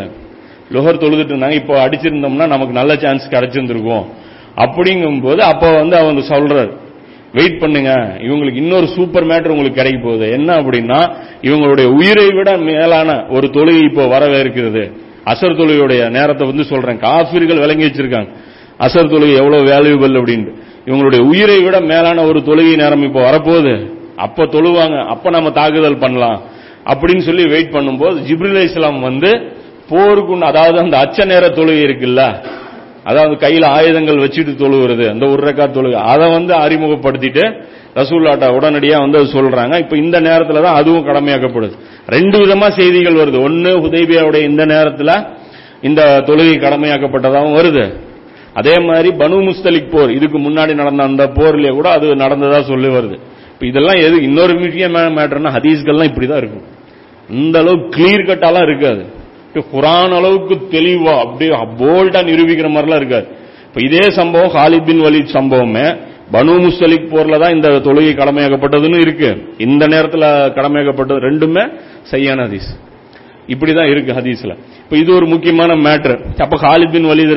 லொஹர் 0.74 1.01
தொழுதுட்டு 1.03 1.34
இருந்தாங்க. 1.34 1.51
இப்போ 1.51 1.88
அடிச்சிருந்தோம்னா 1.88 2.47
நமக்கு 2.47 2.74
நல்ல 2.74 2.95
சான்ஸ் 2.95 3.30
கிடைச்சிருந்திருக்கும். 3.30 4.05
அப்படிங்கும்போது 4.57 5.38
அப்போ 5.38 5.72
வந்து 5.72 5.97
அவங்க 5.97 6.38
சொல்றாரு 6.38 6.72
வெயிட் 7.38 7.59
பண்ணுங்க. 7.59 7.91
இவங்களுக்கு 8.27 8.61
இன்னொரு 8.63 8.88
சூப்பர் 8.88 9.27
மேட்டர் 9.29 9.53
உங்களுக்கு 9.53 9.79
கிடைக்க 9.79 9.99
போகுது. 10.03 10.25
என்ன 10.38 10.49
அப்படின்னா 10.61 10.99
இவங்களுடைய 11.41 11.88
உயிரை 11.99 12.27
விட 12.38 12.51
மேலான 12.69 13.09
ஒரு 13.35 13.47
தொழுகை 13.53 13.83
இப்போ 13.89 14.05
வரவே 14.07 14.39
இருக்கிறது 14.39 14.83
அசர் 15.31 15.57
தொழுகையுடைய 15.59 16.01
நேரத்தை 16.09 16.43
வந்து 16.47 16.65
சொல்றேன். 16.65 16.99
காஃபிர்கள் 16.99 17.63
விளங்கி 17.63 17.85
வச்சிருக்காங்க. 17.85 18.29
அசர் 18.79 19.11
தொழுகை 19.13 19.33
எவ்வளவு 19.41 19.63
வேல்யூபிள் 19.71 20.13
அப்படின்ட்டு. 20.19 20.53
இவங்களுடைய 20.85 21.21
உயிரை 21.31 21.57
விட 21.63 21.77
மேலான 21.91 22.23
ஒரு 22.23 22.39
தொழுகை 22.39 22.75
நேரம் 22.75 23.03
இப்போ 23.03 23.21
வரப்போகுது. 23.29 23.73
அப்ப 24.25 24.45
தொழுவாங்க. 24.55 24.97
அப்ப 25.13 25.29
நம்ம 25.29 25.49
தாக்குதல் 25.49 26.03
பண்ணலாம். 26.03 26.39
அப்படின்னு 26.91 27.23
சொல்லி 27.29 27.45
வெயிட் 27.47 27.73
பண்ணும்போது 27.75 28.17
ஜிப்ரில் 28.27 28.63
இஸ்லாம் 28.67 28.99
வந்து 28.99 29.31
போருக்கு 29.89 30.35
அதாவது 30.51 30.77
அந்த 30.79 30.95
அச்ச 31.03 31.25
நேர 31.25 31.45
தொழுகை 31.47 31.81
இருக்குல்ல 31.88 32.21
அதாவது 33.10 33.36
கையில் 33.43 33.66
ஆயுதங்கள் 33.76 34.24
வச்சுட்டு 34.24 34.53
தொழுகிறது 34.62 35.03
அந்த 35.14 35.26
ஒரு 35.34 35.41
ரெக்கா 35.47 35.66
தொழுகை. 35.78 35.99
அதை 36.14 36.26
வந்து 36.38 36.53
அறிமுகப்படுத்திட்டு 36.64 37.43
ரசூல்லாட்டா 37.99 38.47
உடனடியாக 38.58 39.03
வந்து 39.03 39.20
அது 39.20 39.30
சொல்றாங்க. 39.38 39.76
இப்போ 39.84 39.95
இந்த 40.03 40.18
நேரத்தில் 40.28 40.66
தான் 40.66 40.80
அதுவும் 40.80 41.08
கடமையாக்கப்படுது. 41.10 41.76
ரெண்டு 42.16 42.38
விதமா 42.41 42.68
செய்திகள் 42.80 43.20
வருது. 43.22 43.38
ஒன்னு 43.47 43.72
ஹுதைபியாவுடைய 43.84 44.43
இந்த 44.51 44.66
நேரத்தில் 44.74 45.14
இந்த 45.88 46.01
தொழுகை 46.28 46.58
கடமையாக்கப்பட்டதாகவும் 46.66 47.58
வருது. 47.60 47.86
அதே 48.60 48.76
மாதிரி 48.89 49.10
பனு 49.22 49.39
முஸ்தலிக் 49.47 49.91
போர் 49.93 50.12
இதுக்கு 50.18 50.38
முன்னாடி 50.45 50.74
நடந்த 50.82 51.01
அந்த 51.10 51.24
போர்லயே 51.38 51.72
கூட 51.80 51.88
அது 51.97 52.08
நடந்ததா 52.24 52.60
சொல்லி 52.72 52.89
வருது. 52.97 53.18
இப்போ 53.51 53.66
இதெல்லாம் 53.72 53.99
எது 54.08 54.16
இன்னொரு 54.28 54.53
முக்கியமான 54.64 55.05
மேட்டர்னா 55.18 55.51
ஹதீஸ்கள்லாம் 55.58 56.10
இப்படி 56.12 56.28
தான் 56.32 56.41
இருக்கும். 56.43 56.66
இந்த 57.30 57.55
அளவு 57.64 57.78
கிளியர் 57.95 58.28
கட்டாலாம் 58.30 58.68
இருக்காது. 58.70 59.03
குரான் 59.53 60.15
அளவுக்கு 60.17 60.55
தெளிவா 60.71 61.13
அப்படியே 61.23 61.51
போல்டா 61.81 62.19
நிரூபிக்கிற 62.29 62.69
மாதிரிலாம் 62.75 62.95
இருக்காது. 62.95 63.27
இப்ப 63.67 63.81
இதே 63.85 64.09
சம்பவம் 64.09 64.51
ஹாலித் 64.51 64.85
பின் 64.85 65.01
வலீத் 65.01 65.35
சம்பவமே 65.37 65.87
பனு 66.31 66.53
முஸ்தலிக் 66.63 67.13
போர்ல 67.13 67.39
தான் 67.39 67.53
இந்த 67.55 67.69
தொழுகை 67.69 68.13
கடமையாக்கப்பட்டதுன்னு 68.21 68.99
இருக்கு. 68.99 69.29
இந்த 69.57 69.87
நேரத்தில் 69.87 70.27
கடமையாக்கப்பட்டது 70.57 71.25
ரெண்டுமே 71.27 71.63
சையான 72.11 72.39
ஹதீஸ். 72.47 72.69
இப்படிதான் 73.47 73.89
இருக்கு 73.91 74.13
ஹதீஸ்ல. 74.13 74.53
இப்ப 74.83 74.97
இது 74.97 75.11
ஒரு 75.15 75.25
முக்கியமான 75.25 75.71
மேட்ரு 75.85 76.15
அப்ப 76.37 76.57
ஹாலித் 76.57 76.91
பின் 76.91 77.07
வலிது 77.07 77.33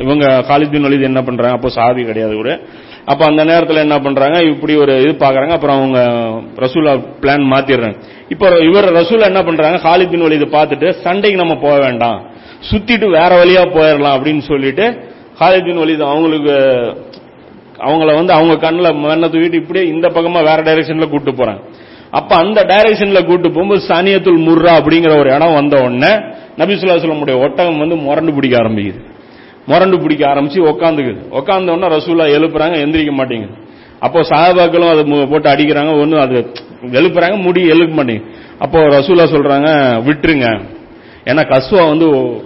இவங்க 0.00 0.26
ஹாலித் 0.48 0.72
பின் 0.72 0.86
வலிது 0.86 1.08
என்ன 1.10 1.22
பண்றாங்க? 1.22 1.56
அப்போ 1.56 1.68
சாதி 1.68 2.04
கிடையாது 2.04 2.36
ஒரு 2.38 2.52
அப்ப 3.04 3.24
அந்த 3.24 3.44
நேரத்தில் 3.44 3.84
என்ன 3.84 3.96
பண்றாங்க? 3.98 4.38
இப்படி 4.44 4.74
ஒரு 4.76 4.94
இது 5.02 5.12
பாக்குறாங்க. 5.12 5.52
அப்புறம் 5.56 5.76
அவங்க 5.76 6.00
ரசூலா 6.64 6.94
பிளான் 7.22 7.46
மாத்திடுறாங்க. 7.52 7.98
இப்ப 8.28 8.50
இவர் 8.68 8.88
ரசூலா 8.92 9.28
என்ன 9.30 9.42
பண்றாங்க? 9.42 9.76
ஹாலித் 9.86 10.10
பின் 10.10 10.26
வலிது 10.26 10.46
பார்த்துட்டு 10.46 10.88
சண்டைக்கு 11.04 11.42
நம்ம 11.42 11.56
போக 11.62 11.78
வேண்டாம். 11.78 12.18
சுத்திட்டு 12.70 13.06
வேற 13.10 13.30
வழியா 13.40 13.64
போயிடலாம். 13.76 14.16
அப்படின்னு 14.16 14.42
சொல்லிட்டு 14.50 14.86
ஹாலித் 15.40 15.66
பின் 15.66 15.82
வலிது 15.82 16.04
அவங்களுக்கு 16.04 16.56
அவங்கள 17.88 18.14
வந்து 18.14 18.32
அவங்க 18.32 18.54
கண்ணில் 18.56 18.94
மண்ணை 18.94 19.28
தூக்கிட்டு 19.28 19.60
இப்படியே 19.62 19.84
இந்த 19.94 20.06
பக்கமா 20.08 20.40
வேற 20.48 20.58
டைரக்ஷன்ல 20.62 21.08
கூப்பிட்டு 21.08 21.32
போறாங்க. 21.40 21.62
அப்ப 22.10 22.36
அந்த 22.36 22.64
டைரக்ஷன்ல 22.64 23.24
கூட்டு 23.24 23.50
போகும்போது 23.50 23.86
சானியத்துல் 23.86 24.42
முர்ரா 24.42 24.70
அப்படிங்கிற 24.70 25.18
ஒரு 25.18 25.34
இடம் 25.34 25.52
வந்த 25.52 25.80
உடனே 25.80 26.14
நபிசுல்லா 26.56 26.98
சொல்லமுடைய 26.98 27.38
ஒட்டகம் 27.38 27.78
வந்து 27.78 27.96
முரண்டு 27.96 28.34
பிடிக்க 28.34 28.58
ஆரம்பிக்குது. 28.58 29.04
முரண்டு 29.66 29.98
பிடிக்க 29.98 30.26
ஆரம்பிச்சு 30.26 30.58
உக்காந்துக்குது. 30.58 31.18
உக்காந்த 31.30 31.76
உடனே 31.76 31.96
ரசூலா 31.96 32.38
எழுப்புறாங்க 32.38 32.78
எந்திரிக்க 32.86 33.12
மாட்டேங்குது. 33.12 33.66
அப்போ 34.00 34.20
சஹாபாக்களும் 34.20 34.90
அதை 34.90 35.12
மு- 35.12 35.30
போட்டு 35.30 35.50
அடிக்கிறாங்க 35.50 36.00
ஒன்னும் 36.00 36.20
அது 36.20 36.52
எழுப்புறாங்க 36.82 37.42
முடி 37.42 37.70
எழுக்க 37.70 37.90
மாட்டேங்குது. 37.90 38.30
அப்போ 38.58 38.78
ரசூல்லா 38.78 39.26
சொல்றாங்க 39.26 39.68
விட்டுருங்க. 40.02 40.60
ஏன்னா 41.24 41.44
கஸ்வா 41.44 41.88
வந்து 41.88 42.40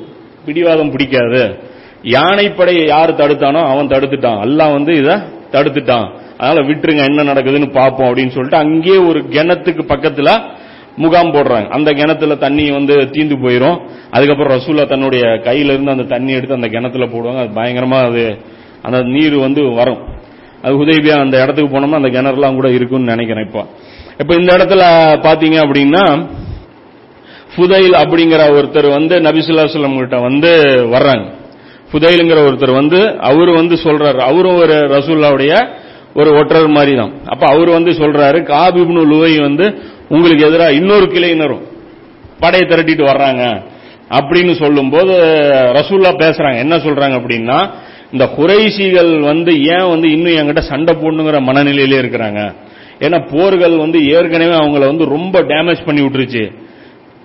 பிடிவாதம் 0.46 0.90
பிடிக்காது. 0.90 1.58
யானைப்படையை 2.02 2.86
யார் 2.86 3.14
தடுத்தானோ 3.14 3.62
அவன் 3.62 3.86
தடுத்துட்டான். 3.86 4.40
அல்லாஹ் 4.44 4.72
வந்து 4.72 4.94
இதை 4.94 5.14
தடுத்துட்டான். 5.52 6.20
அதனால 6.42 6.66
விட்டுருங்க 6.68 7.04
என்ன 7.04 7.24
நடக்குதுன்னு 7.32 7.72
பார்ப்போம் 7.72 8.08
அப்படின்னு 8.08 8.34
சொல்லிட்டு 8.36 8.56
அங்கேயே 8.56 8.96
ஒரு 8.96 9.20
கிணத்துக்கு 9.30 9.82
பக்கத்துல 9.92 10.30
முகாம் 10.96 11.34
போடுறாங்க. 11.34 11.68
அந்த 11.68 11.90
கிணத்துல 11.92 12.34
தண்ணி 12.34 12.70
வந்து 12.70 12.94
தீந்து 12.94 13.36
போயிடும் 13.44 13.76
அதுக்கப்புறம் 14.10 14.58
ரசூலா 14.58 14.88
தன்னுடைய 14.88 15.24
கையில 15.24 15.72
இருந்து 15.74 15.90
அந்த 15.90 16.02
தண்ணி 16.02 16.32
எடுத்து 16.32 16.54
அந்த 16.54 16.68
கிணத்துல 16.68 17.04
போடுவாங்க. 17.04 17.40
அது 17.44 17.52
பயங்கரமா 17.60 18.00
அது 18.04 18.38
அந்த 18.82 19.02
நீர் 19.02 19.36
வந்து 19.36 19.62
வரும். 19.70 20.00
அது 20.62 20.74
உதவியா 20.84 21.20
அந்த 21.20 21.42
இடத்துக்கு 21.42 21.70
போனோம்னா 21.74 22.00
அந்த 22.02 22.08
கிணறுலாம் 22.08 22.54
கூட 22.54 22.68
இருக்கும்னு 22.70 23.10
நினைக்கிறேன் 23.16 23.46
இப்போ. 23.46 23.62
இப்ப 24.18 24.34
இந்த 24.34 24.50
இடத்துல 24.56 24.82
பாத்தீங்க 25.26 25.58
அப்படின்னா 25.66 26.04
புதையில் 27.56 27.92
அப்படிங்கிற 27.92 28.42
ஒருத்தர் 28.58 28.88
வந்து 28.90 29.20
நபிசுல்லா 29.20 29.64
சொல்லம் 29.74 29.98
கிட்ட 29.98 30.18
வந்து 30.18 30.50
வர்றாங்க. 30.92 31.24
ஃபுதைலுங்கிற 31.90 32.38
ஒருத்தர் 32.48 32.74
வந்து 32.74 33.20
அவரு 33.20 33.52
வந்து 33.52 33.74
சொல்றாரு. 33.74 34.20
அவரும் 34.30 34.56
ஒரு 34.56 34.74
ரசூல்லாவுடைய 34.74 35.54
ஒரு 36.14 36.30
ஒற்றர் 36.38 36.74
மாதிரி 36.76 36.94
தான் 36.96 37.12
அப்ப 37.26 37.44
அவர் 37.52 37.70
வந்து 37.78 37.90
சொல்றாரு 37.90 38.38
காபிப்னு 38.52 39.02
லுவை 39.12 39.34
வந்து 39.40 39.66
உங்களுக்கு 40.08 40.46
எதிராக 40.48 40.72
இன்னொரு 40.72 41.06
கிளையினரும் 41.14 41.62
படையை 42.42 42.64
திரட்டிட்டு 42.68 43.04
வர்றாங்க 43.12 43.42
அப்படின்னு 44.18 44.54
சொல்லும்போது 44.62 45.12
ரசூல்லா 45.78 46.10
பேசுறாங்க. 46.24 46.58
என்ன 46.64 46.76
சொல்றாங்க 46.76 47.16
அப்படின்னா 47.20 47.58
இந்த 48.12 48.24
குறைசிகள் 48.38 49.12
வந்து 49.20 49.52
ஏன் 49.74 49.88
வந்து 49.92 50.08
இன்னும் 50.16 50.38
என்கிட்ட 50.40 50.62
சண்டை 50.70 50.94
போடணுங்கிற 50.94 51.38
மனநிலையிலே 51.48 52.00
இருக்கிறாங்க. 52.02 52.40
ஏன்னா 53.00 53.18
போர்கள் 53.34 53.76
வந்து 53.76 53.98
ஏற்கனவே 54.14 54.54
அவங்கள 54.62 54.82
வந்து 54.92 55.04
ரொம்ப 55.04 55.36
டேமேஜ் 55.52 55.86
பண்ணி 55.86 56.02
விட்டுருச்சு. 56.02 56.44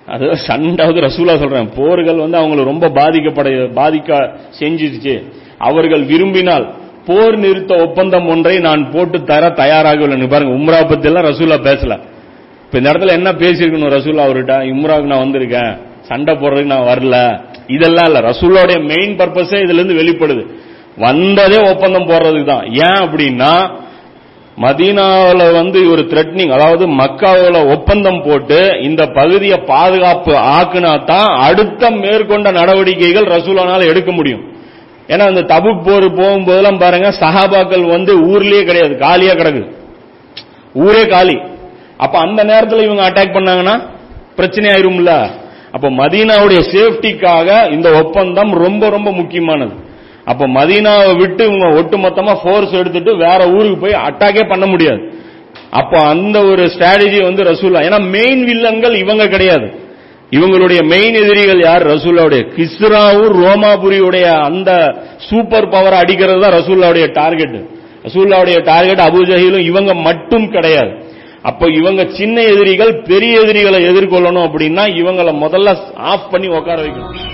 அது 0.06 0.26
சண்டாவது 0.46 0.98
ரசூலா 1.08 1.34
சொல்றேன் 1.42 1.68
போர்கள் 1.76 2.22
வந்து 2.24 2.38
அவங்களை 2.40 2.62
ரொம்ப 2.64 2.86
பாதிக்கப்பட 2.88 3.48
பாதிக்க 3.80 4.20
செஞ்சிருச்சு. 4.60 5.14
அவர்கள் 5.68 6.04
விரும்பினால் 6.12 6.66
போர் 7.08 7.36
நிறுத்த 7.36 7.74
ஒப்பந்தம் 7.74 8.28
ஒன்றை 8.28 8.58
நான் 8.58 8.90
போட்டு 8.90 9.24
தர 9.24 9.50
தயாராக 9.50 10.06
உள்ளேன் 10.06 10.28
பாருங்க 10.28 10.54
உம்ரா 10.54 10.88
பத்தி 10.88 11.08
எல்லாம் 11.08 11.24
ரசூலா 11.24 11.58
பேசல. 11.68 11.98
இப்ப 12.64 12.78
இந்த 12.78 12.90
இடத்துல 12.90 13.08
என்ன 13.08 13.32
பேசியிருக்கணும் 13.32 13.94
ரசூலா 13.96 14.24
அவர்கிட்ட? 14.26 14.54
உம்ராவுக்கு 14.74 15.12
நான் 15.12 15.24
வந்திருக்கேன். 15.24 15.78
சண்டை 16.00 16.34
போடுறதுக்கு 16.34 16.64
நான் 16.64 16.86
வரல. 16.86 17.40
இதெல்லாம் 17.66 18.06
இல்ல. 18.06 18.20
ரசூலோடைய 18.20 18.84
மெயின் 18.84 19.18
பர்பஸே 19.18 19.58
இதுல 19.64 19.78
இருந்து 19.78 19.94
வெளிப்படுது. 19.94 20.46
வந்ததே 20.96 21.70
ஒப்பந்தம் 21.70 22.08
போடுறதுக்கு 22.08 22.44
தான். 22.44 22.64
ஏன் 22.64 23.00
அப்படின்னா 23.04 23.70
மதீனாவில் 24.58 25.52
வந்து 25.52 25.90
ஒரு 25.90 26.02
த்ரெட்னிங் 26.02 26.50
அதாவது 26.50 26.86
மக்காவில் 26.86 27.70
ஒப்பந்தம் 27.70 28.22
போட்டு 28.22 28.78
இந்த 28.82 29.06
பகுதியை 29.06 29.58
பாதுகாப்பு 29.58 30.32
ஆக்குனா 30.32 31.04
தான் 31.04 31.38
அடுத்த 31.38 31.90
மேற்கொண்ட 31.90 32.50
நடவடிக்கைகள் 32.50 33.24
ரசூலானால் 33.24 33.88
எடுக்க 33.88 34.12
முடியும். 34.12 34.56
ஏன்னா 35.08 35.24
அந்த 35.26 35.40
தபுக் 35.40 35.84
போர் 35.84 36.06
போகும்போதெல்லாம் 36.14 36.78
பாருங்க 36.78 37.08
சஹாபாக்கள் 37.20 37.84
வந்து 37.88 38.12
ஊர்லயே 38.20 38.64
கிடையாது 38.64 38.96
காலியா 38.96 39.32
கிடக்கு. 39.32 39.76
ஊரே 40.72 41.06
காலி. 41.06 41.40
அப்ப 41.96 42.18
அந்த 42.18 42.44
நேரத்தில் 42.44 42.82
இவங்க 42.82 43.10
அட்டாக் 43.10 43.36
பண்ணாங்கன்னா 43.36 43.82
பிரச்சனை 44.36 44.70
ஆயிரும்ல? 44.70 45.30
அப்ப 45.72 45.90
மதீனாவுடைய 45.90 46.60
சேஃப்டிக்காக 46.72 47.70
இந்த 47.72 47.92
ஒப்பந்தம் 47.92 48.52
ரொம்ப 48.52 48.88
ரொம்ப 48.88 49.12
முக்கியமானது. 49.12 49.72
அப்ப 50.24 50.46
மதீனாவை 50.48 51.16
விட்டு 51.16 51.44
இவங்க 51.44 51.66
ஒட்டுமொத்தமா 51.80 52.36
ஃபோர்ஸ் 52.42 52.72
எடுத்துட்டு 52.72 53.16
வேற 53.16 53.48
ஊருக்கு 53.48 53.76
போய் 53.76 54.02
அட்டாக்கே 54.08 54.48
பண்ண 54.48 54.66
முடியாது. 54.66 55.12
அப்ப 55.70 56.00
அந்த 56.00 56.44
ஒரு 56.44 56.64
ஸ்ட்ராட்டஜி 56.64 57.22
வந்து 57.22 57.42
ரசூல்லா 57.42 57.80
ஏன்னா 57.88 58.10
மெயின் 58.10 58.44
வில்லன்கள் 58.44 58.94
இவங்க 58.94 59.26
கிடையாது. 59.28 59.87
இவங்களுடைய 60.32 60.80
மெயின் 60.84 61.14
எதிரிகள் 61.14 61.60
யார்? 61.60 61.84
ரசூல்லாவுடைய 61.86 62.42
கிஸ்ராவும் 62.56 63.36
ரோமாபுரியுடைய 63.42 64.26
அந்த 64.48 64.70
சூப்பர் 65.28 65.68
பவர் 65.68 65.92
அடிக்கிறது 65.92 66.40
தான் 66.40 66.56
ரசூல்லாவுடைய 66.60 67.06
டார்கெட் 67.12 67.56
ரசூல்லாவுடைய 68.06 68.58
டார்கெட் 68.64 69.02
அபுஜஹிலும் 69.08 69.64
இவங்க 69.70 69.94
மட்டும் 69.94 70.46
கிடையாது. 70.50 70.92
அப்ப 71.42 71.66
இவங்க 71.70 72.02
சின்ன 72.18 72.36
எதிரிகள் 72.42 72.92
பெரிய 73.02 73.40
எதிரிகளை 73.40 73.80
எதிர்கொள்ளணும் 73.90 74.46
அப்படின்னா 74.48 74.84
இவங்களை 75.00 75.32
முதல்ல 75.44 75.76
ஆஃப் 76.12 76.30
பண்ணி 76.30 76.48
உட்கார 76.48 76.78
வைக்கணும். 76.82 77.27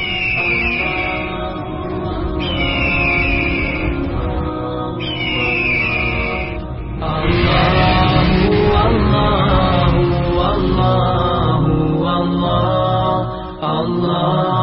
Allah. 14.14 14.53